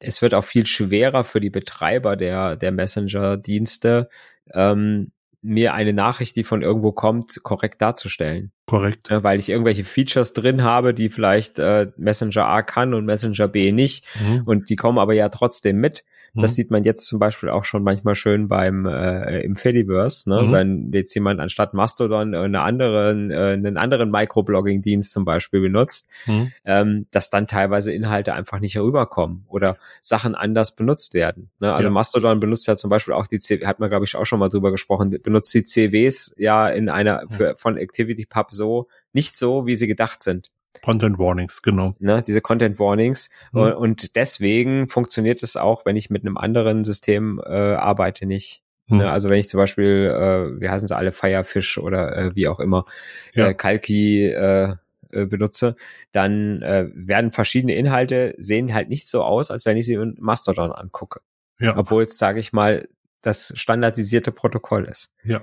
es 0.00 0.22
wird 0.22 0.34
auch 0.34 0.44
viel 0.44 0.66
schwerer 0.66 1.24
für 1.24 1.40
die 1.40 1.50
Betreiber 1.50 2.16
der 2.16 2.56
der 2.56 2.72
Messenger-Dienste, 2.72 4.08
ähm, 4.52 5.12
mir 5.44 5.74
eine 5.74 5.92
Nachricht, 5.92 6.36
die 6.36 6.44
von 6.44 6.62
irgendwo 6.62 6.92
kommt, 6.92 7.42
korrekt 7.42 7.82
darzustellen. 7.82 8.50
Korrekt. 8.66 9.10
Ja, 9.10 9.22
weil 9.22 9.38
ich 9.38 9.50
irgendwelche 9.50 9.84
Features 9.84 10.32
drin 10.32 10.62
habe, 10.62 10.94
die 10.94 11.10
vielleicht 11.10 11.58
äh, 11.58 11.88
Messenger 11.98 12.46
A 12.46 12.62
kann 12.62 12.94
und 12.94 13.04
Messenger 13.04 13.46
B 13.46 13.70
nicht. 13.70 14.06
Mhm. 14.18 14.42
Und 14.46 14.70
die 14.70 14.76
kommen 14.76 14.98
aber 14.98 15.12
ja 15.12 15.28
trotzdem 15.28 15.76
mit. 15.76 16.02
Das 16.34 16.52
mhm. 16.52 16.54
sieht 16.54 16.70
man 16.70 16.84
jetzt 16.84 17.06
zum 17.06 17.18
Beispiel 17.18 17.48
auch 17.48 17.64
schon 17.64 17.84
manchmal 17.84 18.16
schön 18.16 18.48
beim 18.48 18.86
äh, 18.86 19.40
im 19.42 19.54
Fediverse, 19.54 20.28
ne? 20.28 20.42
Mhm. 20.42 20.52
wenn 20.52 20.92
jetzt 20.92 21.14
jemand 21.14 21.40
anstatt 21.40 21.74
Mastodon 21.74 22.34
eine 22.34 22.60
anderen, 22.60 23.30
äh, 23.30 23.52
einen 23.52 23.76
anderen 23.76 24.10
Microblogging-Dienst 24.10 25.12
zum 25.12 25.24
Beispiel 25.24 25.60
benutzt, 25.60 26.10
mhm. 26.26 26.52
ähm, 26.64 27.06
dass 27.12 27.30
dann 27.30 27.46
teilweise 27.46 27.92
Inhalte 27.92 28.34
einfach 28.34 28.58
nicht 28.58 28.74
herüberkommen 28.74 29.44
oder 29.48 29.76
Sachen 30.00 30.34
anders 30.34 30.74
benutzt 30.74 31.14
werden. 31.14 31.50
Ne? 31.60 31.72
Also 31.72 31.88
ja. 31.88 31.92
Mastodon 31.92 32.40
benutzt 32.40 32.66
ja 32.66 32.74
zum 32.74 32.90
Beispiel 32.90 33.14
auch 33.14 33.28
die, 33.28 33.38
C 33.38 33.64
hat 33.64 33.78
man 33.78 33.88
glaube 33.88 34.04
ich 34.04 34.16
auch 34.16 34.24
schon 34.24 34.40
mal 34.40 34.48
drüber 34.48 34.72
gesprochen, 34.72 35.10
benutzt 35.22 35.54
die 35.54 35.62
CWs 35.62 36.34
ja 36.36 36.68
in 36.68 36.88
einer 36.88 37.24
für, 37.30 37.54
von 37.56 37.78
ActivityPub 37.78 38.50
so 38.50 38.88
nicht 39.12 39.36
so, 39.36 39.66
wie 39.66 39.76
sie 39.76 39.86
gedacht 39.86 40.22
sind. 40.22 40.50
Content 40.82 41.18
Warnings, 41.18 41.62
genau. 41.62 41.94
Ne, 41.98 42.22
diese 42.22 42.40
Content 42.40 42.78
Warnings. 42.78 43.30
Mhm. 43.52 43.60
Und 43.60 44.16
deswegen 44.16 44.88
funktioniert 44.88 45.42
es 45.42 45.56
auch, 45.56 45.86
wenn 45.86 45.96
ich 45.96 46.10
mit 46.10 46.22
einem 46.22 46.36
anderen 46.36 46.84
System 46.84 47.40
äh, 47.44 47.50
arbeite, 47.74 48.26
nicht. 48.26 48.62
Mhm. 48.88 48.98
Ne, 48.98 49.10
also 49.10 49.30
wenn 49.30 49.38
ich 49.38 49.48
zum 49.48 49.58
Beispiel, 49.58 50.10
äh, 50.14 50.60
wie 50.60 50.68
heißen 50.68 50.88
sie 50.88 50.96
alle, 50.96 51.12
Firefish 51.12 51.78
oder 51.78 52.16
äh, 52.16 52.34
wie 52.34 52.48
auch 52.48 52.60
immer, 52.60 52.84
ja. 53.32 53.48
äh, 53.48 53.54
Kalki 53.54 54.26
äh, 54.26 54.74
äh, 55.14 55.26
benutze, 55.26 55.76
dann 56.12 56.60
äh, 56.62 56.88
werden 56.92 57.30
verschiedene 57.30 57.74
Inhalte 57.76 58.34
sehen 58.36 58.74
halt 58.74 58.88
nicht 58.88 59.06
so 59.06 59.22
aus, 59.22 59.50
als 59.50 59.64
wenn 59.64 59.76
ich 59.76 59.86
sie 59.86 59.94
in 59.94 60.16
Mastodon 60.18 60.72
angucke. 60.72 61.20
Ja. 61.60 61.76
Obwohl 61.76 62.02
es, 62.02 62.18
sage 62.18 62.40
ich 62.40 62.52
mal, 62.52 62.88
das 63.22 63.52
standardisierte 63.56 64.32
Protokoll 64.32 64.84
ist. 64.84 65.12
Ja. 65.22 65.42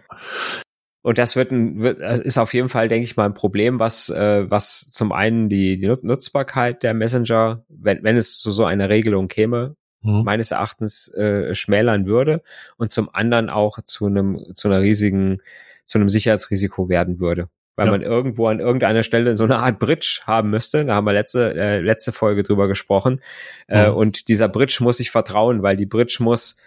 Und 1.04 1.18
das 1.18 1.36
wird 1.36 1.52
ein, 1.52 1.82
wird, 1.82 2.00
ist 2.00 2.38
auf 2.38 2.54
jeden 2.54 2.70
Fall, 2.70 2.88
denke 2.88 3.06
ich 3.06 3.18
mal, 3.18 3.26
ein 3.26 3.34
Problem, 3.34 3.80
was, 3.80 4.10
äh, 4.10 4.50
was 4.50 4.92
zum 4.92 5.12
einen 5.12 5.50
die, 5.50 5.80
die 5.80 5.88
Nutzbarkeit 5.88 6.84
der 6.84 6.94
Messenger, 6.94 7.64
wenn, 7.70 8.04
wenn 8.04 8.18
es 8.18 8.38
zu 8.38 8.52
so 8.52 8.66
einer 8.66 8.90
Regelung 8.90 9.28
käme, 9.28 9.76
mhm. 10.02 10.24
meines 10.24 10.52
Erachtens 10.52 11.12
äh, 11.14 11.56
schmälern 11.56 12.06
würde 12.06 12.42
und 12.78 12.92
zum 12.92 13.14
anderen 13.14 13.50
auch 13.50 13.80
zu 13.84 14.06
einem, 14.06 14.40
zu 14.54 14.68
einer 14.68 14.82
riesigen, 14.82 15.42
zu 15.86 15.98
einem 15.98 16.10
Sicherheitsrisiko 16.10 16.90
werden 16.90 17.20
würde. 17.20 17.50
Weil 17.76 17.88
ja. 17.88 17.92
man 17.94 18.02
irgendwo 18.02 18.48
an 18.48 18.60
irgendeiner 18.60 19.02
Stelle 19.02 19.36
so 19.36 19.46
eine 19.46 19.58
Art 19.58 19.80
Bridge 19.80 20.22
haben 20.26 20.50
müsste. 20.50 20.86
Da 20.86 20.96
haben 20.96 21.06
wir 21.06 21.14
letzte, 21.14 21.56
äh, 21.56 21.80
letzte 21.80 22.12
Folge 22.12 22.44
drüber 22.44 22.68
gesprochen. 22.68 23.22
Äh, 23.68 23.84
mhm. 23.84 23.88
Äh, 23.88 23.90
und 23.96 24.28
dieser 24.28 24.50
Bridge 24.50 24.80
muss 24.82 24.98
sich 24.98 25.10
vertrauen, 25.10 25.64
weil 25.64 25.78
die 25.78 25.86
Bridge 25.86 26.18
muss 26.20 26.58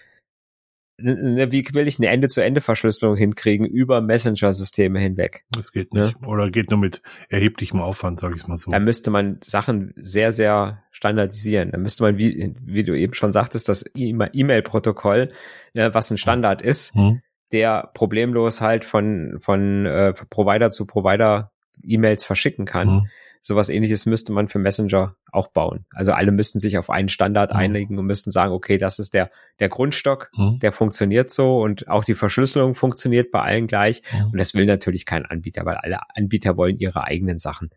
wie 0.97 1.67
will 1.73 1.89
ich 1.89 1.99
eine 1.99 2.09
Ende-zu-Ende-Verschlüsselung 2.09 3.17
hinkriegen 3.17 3.67
über 3.67 4.01
Messenger-Systeme 4.01 5.01
hinweg? 5.01 5.45
Das 5.51 5.73
geht 5.73 5.93
nicht. 5.93 6.17
Ja? 6.21 6.29
Oder 6.29 6.51
geht 6.51 6.71
nur 6.71 6.79
mit 6.79 7.03
erheblichem 7.29 7.81
Aufwand, 7.81 8.21
sage 8.21 8.37
ich 8.37 8.47
mal 8.47 8.59
so. 8.59 8.71
Da 8.71 8.79
müsste 8.79 9.11
man 9.11 9.39
Sachen 9.43 9.93
sehr, 9.97 10.31
sehr 10.31 10.85
standardisieren. 10.93 11.73
Da 11.73 11.79
müsste 11.79 12.05
man, 12.05 12.17
wie, 12.17 12.55
wie 12.61 12.85
du 12.85 12.97
eben 12.97 13.15
schon 13.15 13.33
sagtest, 13.33 13.69
das 13.69 13.85
E-Mail-Protokoll, 13.97 15.33
ja, 15.73 15.93
was 15.95 16.11
ein 16.11 16.19
Standard 16.19 16.63
ist, 16.63 16.95
hm. 16.95 17.23
der 17.51 17.91
problemlos 17.95 18.61
halt 18.61 18.85
von, 18.85 19.39
von 19.41 19.87
äh, 19.87 20.13
Provider 20.31 20.71
zu 20.71 20.87
Provider 20.87 21.51
E-Mails 21.83 22.25
verschicken 22.25 22.67
kann. 22.67 22.89
Hm 22.89 23.09
sowas 23.45 23.69
ähnliches 23.69 24.07
müsste 24.07 24.33
man 24.33 24.49
für 24.49 24.59
Messenger 24.59 25.17
auch 25.31 25.49
bauen. 25.49 25.85
Also 25.91 26.13
alle 26.13 26.33
müssten 26.33 26.61
sich 26.61 26.79
auf 26.79 26.89
einen 26.89 27.11
Standard 27.11 27.53
mhm. 27.53 27.59
einigen 27.59 27.99
und 27.99 28.07
müssten 28.07 28.31
sagen, 28.31 28.55
okay, 28.55 28.79
das 28.79 28.99
ist 28.99 29.13
der, 29.13 29.31
der 29.61 29.69
Grundstock, 29.69 30.31
mhm. 30.35 30.61
der 30.61 30.73
funktioniert 30.73 31.31
so 31.31 31.61
und 31.61 31.87
auch 31.89 32.05
die 32.05 32.15
Verschlüsselung 32.15 32.75
funktioniert 32.75 33.31
bei 33.31 33.43
allen 33.43 33.67
gleich. 33.67 34.03
Mhm. 34.13 34.31
Und 34.33 34.39
das 34.39 34.55
will 34.55 34.65
natürlich 34.65 35.05
kein 35.05 35.27
Anbieter, 35.27 35.67
weil 35.67 35.77
alle 35.77 35.99
Anbieter 36.15 36.57
wollen 36.57 36.79
ihre 36.79 37.05
eigenen 37.05 37.39
Sachen 37.39 37.69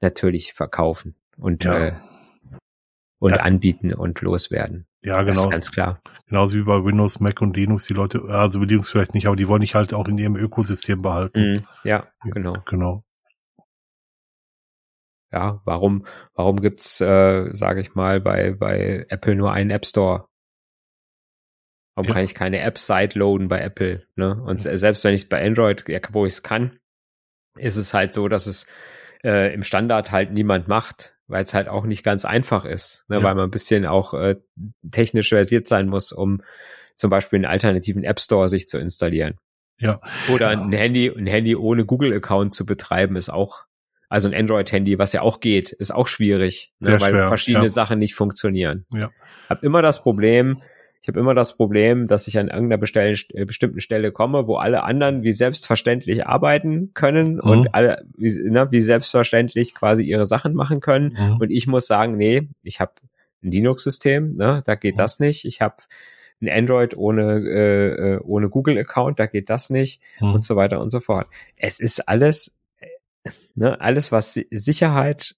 natürlich 0.00 0.52
verkaufen 0.52 1.16
und, 1.36 1.64
ja. 1.64 1.86
äh, 1.86 1.92
und 3.18 3.32
ja. 3.32 3.38
anbieten 3.38 3.92
und 3.92 4.20
loswerden. 4.20 4.86
Ja, 5.02 5.18
genau. 5.22 5.30
Das 5.30 5.40
ist 5.40 5.50
ganz 5.50 5.72
klar. 5.72 5.98
Genauso 6.28 6.56
wie 6.56 6.62
bei 6.62 6.84
Windows, 6.84 7.18
Mac 7.18 7.40
und 7.40 7.56
Linux, 7.56 7.86
die 7.86 7.94
Leute, 7.94 8.22
also 8.28 8.60
Linux 8.60 8.88
vielleicht 8.88 9.14
nicht, 9.14 9.26
aber 9.26 9.34
die 9.34 9.48
wollen 9.48 9.62
ich 9.62 9.74
halt 9.74 9.92
auch 9.94 10.06
in 10.06 10.16
ihrem 10.16 10.36
Ökosystem 10.36 11.02
behalten. 11.02 11.54
Mhm. 11.54 11.60
Ja, 11.82 12.06
genau. 12.22 12.56
Genau. 12.66 13.02
Ja, 15.32 15.60
warum, 15.64 16.06
warum 16.34 16.60
gibt's, 16.60 17.00
äh, 17.00 17.48
sage 17.52 17.80
ich 17.80 17.94
mal, 17.94 18.20
bei, 18.20 18.52
bei 18.52 19.06
Apple 19.08 19.34
nur 19.34 19.52
einen 19.52 19.70
App 19.70 19.84
Store? 19.84 20.26
Warum 21.94 22.08
ja. 22.08 22.14
kann 22.14 22.24
ich 22.24 22.34
keine 22.34 22.60
App 22.60 22.78
sideloaden 22.78 23.48
bei 23.48 23.60
Apple? 23.60 24.06
Ne? 24.16 24.40
Und 24.42 24.64
ja. 24.64 24.76
selbst 24.76 25.04
wenn 25.04 25.14
ich 25.14 25.22
es 25.22 25.28
bei 25.28 25.44
Android, 25.44 25.86
ja, 25.88 26.00
wo 26.12 26.24
ich 26.24 26.34
es 26.34 26.42
kann, 26.42 26.78
ist 27.56 27.76
es 27.76 27.92
halt 27.92 28.14
so, 28.14 28.28
dass 28.28 28.46
es 28.46 28.66
äh, 29.24 29.52
im 29.52 29.62
Standard 29.62 30.12
halt 30.12 30.32
niemand 30.32 30.68
macht, 30.68 31.16
weil 31.26 31.44
es 31.44 31.54
halt 31.54 31.68
auch 31.68 31.84
nicht 31.84 32.04
ganz 32.04 32.24
einfach 32.24 32.64
ist, 32.64 33.04
ne? 33.08 33.16
Ja. 33.16 33.22
weil 33.22 33.34
man 33.34 33.44
ein 33.44 33.50
bisschen 33.50 33.84
auch 33.84 34.14
äh, 34.14 34.36
technisch 34.90 35.28
versiert 35.28 35.66
sein 35.66 35.88
muss, 35.88 36.12
um 36.12 36.42
zum 36.94 37.10
Beispiel 37.10 37.38
einen 37.38 37.46
alternativen 37.46 38.04
App 38.04 38.20
Store 38.20 38.48
sich 38.48 38.66
zu 38.66 38.78
installieren. 38.78 39.36
Ja. 39.80 40.00
Oder 40.32 40.48
ein 40.48 40.72
Handy, 40.72 41.08
ein 41.08 41.26
Handy 41.26 41.54
ohne 41.54 41.84
Google-Account 41.84 42.52
zu 42.52 42.66
betreiben, 42.66 43.14
ist 43.14 43.30
auch 43.30 43.66
also 44.08 44.28
ein 44.28 44.34
Android-Handy, 44.34 44.98
was 44.98 45.12
ja 45.12 45.22
auch 45.22 45.40
geht, 45.40 45.70
ist 45.72 45.90
auch 45.90 46.06
schwierig, 46.06 46.72
ne, 46.80 46.92
weil 47.00 47.10
schwer, 47.10 47.28
verschiedene 47.28 47.64
ja. 47.66 47.70
Sachen 47.70 47.98
nicht 47.98 48.14
funktionieren. 48.14 48.86
Ja. 48.92 49.10
Hab 49.48 49.62
immer 49.62 49.82
das 49.82 50.02
Problem, 50.02 50.62
ich 51.08 51.08
habe 51.08 51.20
immer 51.20 51.34
das 51.34 51.56
Problem, 51.56 52.06
dass 52.06 52.28
ich 52.28 52.38
an 52.38 52.48
irgendeiner 52.48 52.78
bestell, 52.78 53.16
äh, 53.32 53.44
bestimmten 53.44 53.80
Stelle 53.80 54.12
komme, 54.12 54.46
wo 54.46 54.56
alle 54.56 54.82
anderen 54.82 55.22
wie 55.22 55.32
selbstverständlich 55.32 56.26
arbeiten 56.26 56.92
können 56.92 57.36
mhm. 57.36 57.50
und 57.50 57.74
alle 57.74 58.04
wie, 58.16 58.30
ne, 58.50 58.68
wie 58.70 58.80
selbstverständlich 58.80 59.74
quasi 59.74 60.02
ihre 60.02 60.26
Sachen 60.26 60.54
machen 60.54 60.80
können. 60.80 61.16
Mhm. 61.18 61.36
Und 61.38 61.50
ich 61.50 61.66
muss 61.66 61.86
sagen, 61.86 62.16
nee, 62.16 62.48
ich 62.62 62.80
habe 62.80 62.92
ein 63.42 63.50
Linux-System, 63.50 64.36
ne, 64.36 64.62
da 64.66 64.74
geht 64.74 64.96
mhm. 64.96 64.98
das 64.98 65.18
nicht. 65.18 65.44
Ich 65.44 65.60
habe 65.60 65.76
ein 66.42 66.48
Android 66.50 66.96
ohne, 66.96 67.38
äh, 67.38 68.14
äh 68.16 68.18
ohne 68.18 68.48
Google-Account, 68.48 69.18
da 69.18 69.26
geht 69.26 69.48
das 69.50 69.70
nicht 69.70 70.02
mhm. 70.20 70.34
und 70.34 70.44
so 70.44 70.56
weiter 70.56 70.80
und 70.80 70.90
so 70.90 71.00
fort. 71.00 71.26
Es 71.56 71.80
ist 71.80 72.08
alles 72.08 72.57
Ne? 73.54 73.80
Alles, 73.80 74.12
was 74.12 74.34
Sicherheit 74.50 75.36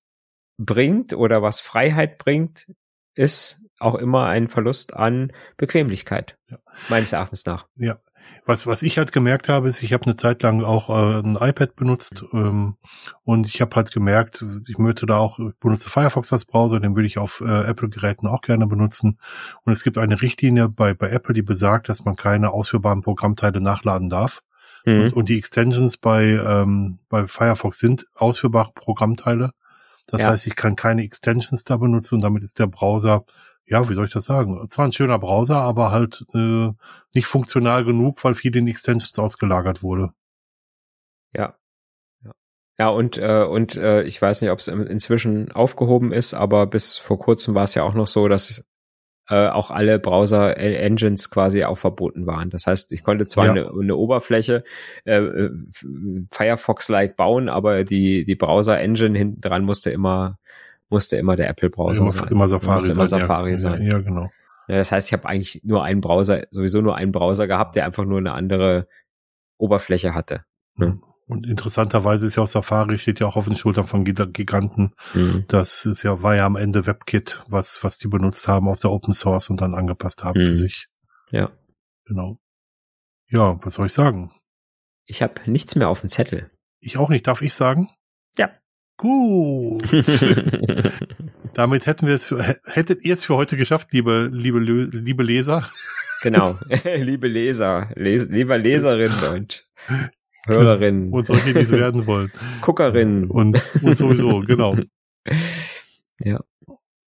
bringt 0.59 1.15
oder 1.15 1.43
was 1.43 1.61
Freiheit 1.61 2.19
bringt, 2.19 2.67
ist 3.15 3.61
auch 3.79 3.95
immer 3.95 4.27
ein 4.27 4.49
Verlust 4.49 4.95
an 4.95 5.33
Bequemlichkeit, 5.57 6.39
ja. 6.51 6.59
meines 6.89 7.13
Erachtens 7.13 7.47
nach. 7.47 7.67
Ja. 7.77 7.99
Was, 8.47 8.67
was 8.67 8.83
ich 8.83 8.99
halt 8.99 9.13
gemerkt 9.13 9.49
habe, 9.49 9.69
ist, 9.69 9.83
ich 9.83 9.93
habe 9.93 10.05
eine 10.05 10.17
Zeit 10.17 10.43
lang 10.43 10.63
auch 10.63 10.89
äh, 10.89 11.21
ein 11.21 11.37
iPad 11.37 11.77
benutzt 11.77 12.25
ähm, 12.33 12.77
und 13.23 13.47
ich 13.47 13.61
habe 13.61 13.75
halt 13.77 13.93
gemerkt, 13.93 14.45
ich 14.67 14.79
möchte 14.79 15.07
da 15.07 15.19
auch, 15.19 15.39
ich 15.39 15.55
benutze 15.61 15.91
Firefox 15.91 16.33
als 16.33 16.45
Browser, 16.45 16.81
den 16.81 16.95
würde 16.97 17.07
ich 17.07 17.19
auf 17.19 17.43
äh, 17.45 17.67
Apple-Geräten 17.67 18.27
auch 18.27 18.41
gerne 18.41 18.67
benutzen. 18.67 19.19
Und 19.63 19.73
es 19.73 19.83
gibt 19.83 19.99
eine 19.99 20.21
Richtlinie 20.21 20.69
bei, 20.69 20.95
bei 20.95 21.11
Apple, 21.11 21.35
die 21.35 21.43
besagt, 21.43 21.89
dass 21.89 22.05
man 22.05 22.17
keine 22.17 22.53
ausführbaren 22.53 23.03
Programmteile 23.03 23.61
nachladen 23.61 24.09
darf. 24.09 24.43
Mhm. 24.85 25.01
Und, 25.03 25.13
und, 25.15 25.29
die 25.29 25.39
Extensions 25.39 25.97
bei, 25.97 26.25
ähm, 26.25 26.99
bei 27.09 27.27
Firefox 27.27 27.79
sind 27.79 28.07
ausführbare 28.15 28.73
Programmteile. 28.75 29.53
Das 30.07 30.23
ja. 30.23 30.29
heißt, 30.29 30.47
ich 30.47 30.57
kann 30.57 30.77
keine 30.77 31.05
Extensions 31.05 31.65
da 31.65 31.77
benutzen 31.77 32.17
und 32.17 32.21
damit 32.23 32.43
ist 32.43 32.59
der 32.59 32.67
Browser, 32.67 33.25
ja, 33.67 33.89
wie 33.89 33.95
soll 33.95 34.07
ich 34.07 34.13
das 34.13 34.25
sagen? 34.25 34.69
Zwar 34.69 34.87
ein 34.87 34.93
schöner 34.93 35.19
Browser, 35.19 35.57
aber 35.57 35.93
halt 35.93 36.25
äh, 36.35 36.71
nicht 37.15 37.27
funktional 37.27 37.85
genug, 37.85 38.23
weil 38.25 38.35
viel 38.35 38.55
in 38.57 38.67
Extensions 38.67 39.17
ausgelagert 39.19 39.83
wurde. 39.83 40.13
Ja. 41.33 41.55
Ja, 42.79 42.89
und, 42.89 43.19
äh, 43.19 43.45
und 43.45 43.77
äh, 43.77 44.03
ich 44.05 44.21
weiß 44.21 44.41
nicht, 44.41 44.51
ob 44.51 44.59
es 44.59 44.67
inzwischen 44.67 45.53
aufgehoben 45.53 46.13
ist, 46.13 46.33
aber 46.33 46.67
bis 46.67 46.97
vor 46.97 47.19
kurzem 47.19 47.55
war 47.55 47.65
es 47.65 47.75
ja 47.75 47.83
auch 47.83 47.93
noch 47.93 48.07
so, 48.07 48.27
dass 48.27 48.65
äh, 49.31 49.47
auch 49.49 49.71
alle 49.71 50.01
Browser-Engines 50.01 51.31
quasi 51.31 51.63
auch 51.63 51.79
verboten 51.79 52.27
waren. 52.27 52.51
Das 52.51 52.67
heißt, 52.67 52.91
ich 52.91 53.05
konnte 53.05 53.27
zwar 53.27 53.47
ja. 53.47 53.51
eine, 53.53 53.71
eine, 53.71 53.97
Oberfläche 53.97 54.65
äh, 55.05 55.49
Firefox-like 56.31 57.17
bauen, 57.17 57.49
aber 57.49 57.85
die, 57.85 58.25
die 58.25 58.35
Browser-Engine 58.35 59.17
hinten 59.17 59.41
dran 59.41 59.65
musste 59.65 59.91
immer, 59.91 60.39
musste 60.89 61.17
immer 61.17 61.37
der 61.37 61.49
Apple-Browser 61.49 62.11
sein. 62.11 62.29
Immer 62.29 62.49
Safari 62.49 62.75
musste 62.75 62.93
immer 62.93 63.07
sein. 63.07 63.21
Safari 63.21 63.51
ja, 63.51 63.57
sein. 63.57 63.83
Ja, 63.83 63.99
genau. 64.01 64.31
Ja, 64.67 64.77
das 64.77 64.91
heißt, 64.91 65.07
ich 65.09 65.13
habe 65.13 65.29
eigentlich 65.29 65.61
nur 65.65 65.85
einen 65.85 66.01
Browser, 66.01 66.43
sowieso 66.51 66.81
nur 66.81 66.97
einen 66.97 67.13
Browser 67.13 67.47
gehabt, 67.47 67.77
der 67.77 67.85
einfach 67.85 68.05
nur 68.05 68.19
eine 68.19 68.33
andere 68.33 68.89
Oberfläche 69.59 70.13
hatte. 70.13 70.45
Ne? 70.77 70.99
Und 71.31 71.47
interessanterweise 71.47 72.27
ist 72.27 72.37
ja 72.37 72.43
auch 72.43 72.49
Safari 72.49 72.99
steht 72.99 73.21
ja 73.21 73.27
auch 73.29 73.37
auf 73.37 73.45
den 73.45 73.57
Schultern 73.57 73.87
von 73.87 74.05
Giganten. 74.05 74.95
Mhm. 75.15 75.45
Das 75.47 75.87
ist 75.87 76.03
ja, 76.03 76.23
war 76.23 76.35
ja 76.35 76.45
am 76.45 76.57
Ende 76.57 76.87
WebKit, 76.87 77.43
was, 77.47 77.85
was 77.85 77.99
die 77.99 78.09
benutzt 78.09 78.49
haben 78.49 78.69
aus 78.69 78.81
der 78.81 78.91
Open 78.91 79.15
Source 79.15 79.49
und 79.49 79.61
dann 79.61 79.75
angepasst 79.75 80.25
haben 80.25 80.41
mhm. 80.41 80.45
für 80.45 80.59
sich. 80.59 80.89
Ja. 81.31 81.53
Genau. 82.05 82.41
Ja, 83.29 83.61
was 83.63 83.75
soll 83.75 83.87
ich 83.87 83.93
sagen? 83.93 84.33
Ich 85.05 85.23
habe 85.23 85.49
nichts 85.49 85.77
mehr 85.77 85.89
auf 85.89 86.01
dem 86.01 86.09
Zettel. 86.09 86.51
Ich 86.81 86.99
auch 86.99 87.09
nicht. 87.09 87.29
Darf 87.29 87.43
ich 87.43 87.55
sagen? 87.55 87.89
Ja. 88.37 88.51
Gut. 88.97 89.89
Damit 91.55 91.87
hätten 91.87 92.09
wir 92.09 92.15
es 92.15 92.27
für, 92.27 92.43
hättet 92.65 93.05
ihr 93.05 93.15
es 93.15 93.25
für 93.25 93.37
heute 93.37 93.57
geschafft, 93.57 93.93
liebe, 93.93 94.29
liebe, 94.33 94.59
liebe 94.59 95.23
Leser. 95.23 95.71
Genau. 96.23 96.59
liebe 96.85 97.29
Leser, 97.29 97.91
Les, 97.95 98.29
lieber 98.29 98.59
Leserin 98.59 99.13
und 99.33 99.67
Hörerinnen. 100.47 101.13
Und 101.13 101.27
solche, 101.27 101.53
die 101.53 101.61
es 101.61 101.73
werden 101.73 102.07
wollen. 102.07 102.33
Guckerinnen. 102.61 103.31
Und, 103.31 103.63
und 103.83 103.97
sowieso, 103.97 104.41
genau. 104.41 104.77
Ja. 106.23 106.41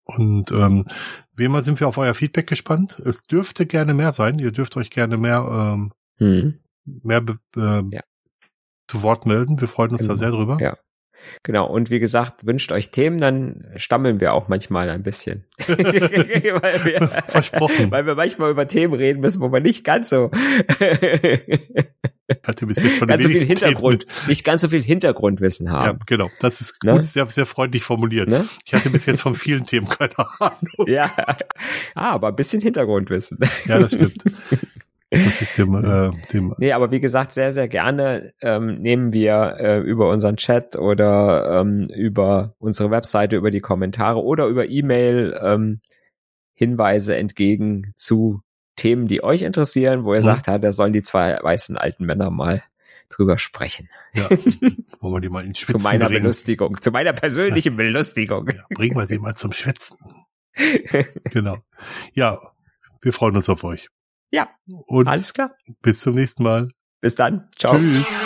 Und 0.05 0.51
ähm, 0.53 0.87
wie 1.37 1.45
immer 1.45 1.63
sind 1.63 1.79
wir 1.81 1.87
auf 1.87 1.99
euer 1.99 2.15
Feedback 2.15 2.47
gespannt. 2.47 3.01
Es 3.05 3.23
dürfte 3.23 3.67
gerne 3.67 3.93
mehr 3.93 4.15
sein. 4.15 4.39
Ihr 4.39 4.53
dürft 4.53 4.77
euch 4.79 4.91
gerne 4.91 5.19
mehr, 5.19 5.75
ähm, 5.77 5.93
hm. 6.17 6.59
mehr 6.85 7.23
äh, 7.57 7.83
ja. 7.91 8.01
zu 8.87 9.03
Wort 9.03 9.27
melden. 9.27 9.61
Wir 9.61 9.69
freuen 9.69 9.91
uns 9.91 10.01
genau. 10.01 10.15
da 10.15 10.19
sehr 10.19 10.31
drüber. 10.31 10.59
Ja. 10.61 10.79
Genau, 11.43 11.67
und 11.67 11.91
wie 11.91 11.99
gesagt, 11.99 12.47
wünscht 12.47 12.71
euch 12.73 12.91
Themen, 12.91 13.19
dann 13.19 13.67
stammeln 13.77 14.21
wir 14.21 14.33
auch 14.33 14.49
manchmal 14.49 14.91
ein 14.91 15.03
bisschen. 15.03 15.45
weil 15.67 16.85
wir, 16.85 17.09
Versprochen. 17.29 17.91
Weil 17.91 18.07
wir 18.07 18.15
manchmal 18.15 18.51
über 18.51 18.69
Themen 18.69 18.95
reden 18.95 19.21
müssen, 19.21 19.41
wo 19.41 19.49
man 19.49 19.63
nicht 19.63 19.85
ganz 19.85 20.11
so 20.11 20.31
hatte 22.45 22.67
bis 22.67 22.83
jetzt 22.83 22.99
von 22.99 23.09
ganz 23.09 23.25
so 23.25 23.29
viel 23.29 23.41
Hintergrund, 23.41 24.07
Themen. 24.07 24.29
nicht 24.29 24.45
ganz 24.45 24.63
so 24.63 24.69
viel 24.69 24.83
Hintergrundwissen 24.83 25.71
haben. 25.71 25.99
Ja, 25.99 26.05
genau. 26.07 26.31
Das 26.41 26.61
ist 26.61 26.83
ne? 26.83 26.93
gut, 26.93 27.05
sehr, 27.05 27.27
sehr 27.27 27.47
freundlich 27.47 27.85
formuliert. 27.85 28.29
Ne? 28.29 28.49
Ich 28.65 28.75
hatte 28.75 28.91
bis 28.91 29.07
jetzt 29.07 29.23
von 29.23 29.35
vielen 29.35 29.67
Themen 29.67 29.89
keine 29.89 30.17
Ahnung. 30.41 30.87
Ja, 30.87 31.11
ah, 31.95 32.13
aber 32.13 32.29
ein 32.29 32.37
bisschen 32.37 32.61
Hintergrundwissen. 32.61 33.39
Ja, 33.67 33.79
das 33.79 33.93
stimmt. 33.93 34.23
Das 35.13 35.43
ist 35.43 35.59
dem, 35.59 35.75
äh, 35.75 36.11
dem. 36.33 36.55
Nee, 36.57 36.73
aber 36.73 36.91
wie 36.91 37.01
gesagt, 37.01 37.35
sehr, 37.35 37.53
sehr 37.53 37.69
gerne 37.69 38.33
ähm, 38.41 38.81
nehmen 38.81 39.13
wir 39.13 39.57
äh, 39.59 39.79
über 39.81 40.09
unseren 40.09 40.39
Chat 40.39 40.77
oder 40.77 41.61
ähm, 41.61 41.83
über 41.95 42.55
unsere 42.59 42.91
Webseite, 42.91 43.37
über 43.37 43.51
die 43.51 43.61
Kommentare 43.61 44.23
oder 44.23 44.47
über 44.47 44.69
E-Mail 44.69 45.39
ähm, 45.43 45.81
Hinweise 46.55 47.15
entgegen 47.17 47.93
zu 47.95 48.41
Themen, 48.77 49.07
die 49.07 49.23
euch 49.23 49.43
interessieren, 49.43 50.05
wo 50.05 50.15
ihr 50.15 50.21
hm. 50.21 50.25
sagt, 50.25 50.47
ja, 50.47 50.59
da 50.59 50.73
sollen 50.73 50.95
die 50.95 51.03
zwei 51.03 51.39
weißen 51.43 51.77
alten 51.77 52.07
Männer 52.07 52.31
mal 52.31 52.63
drüber 53.11 53.37
sprechen. 53.37 53.91
Ja, 54.15 54.31
wollen 55.01 55.15
wir 55.15 55.21
die 55.21 55.29
mal 55.29 55.45
ins 55.45 55.59
Schwitzen 55.59 55.79
Zu 55.79 55.85
meiner 55.85 56.07
bringen. 56.07 56.23
Belustigung, 56.23 56.81
zu 56.81 56.91
meiner 56.91 57.13
persönlichen 57.13 57.75
ja. 57.75 57.77
Belustigung. 57.77 58.49
Ja, 58.49 58.65
bringen 58.71 58.97
wir 58.97 59.07
die 59.07 59.19
mal 59.19 59.35
zum 59.35 59.53
Schwitzen. 59.53 59.99
genau. 61.25 61.59
Ja, 62.15 62.41
wir 63.03 63.13
freuen 63.13 63.37
uns 63.37 63.51
auf 63.51 63.63
euch. 63.65 63.89
Ja. 64.33 64.49
Und 64.67 65.09
alles 65.09 65.33
klar. 65.33 65.55
Bis 65.83 66.01
zum 66.01 66.15
nächsten 66.15 66.43
Mal. 66.43 66.71
Bis 67.01 67.15
dann. 67.15 67.49
Ciao. 67.59 67.77
Tschüss. 67.77 68.17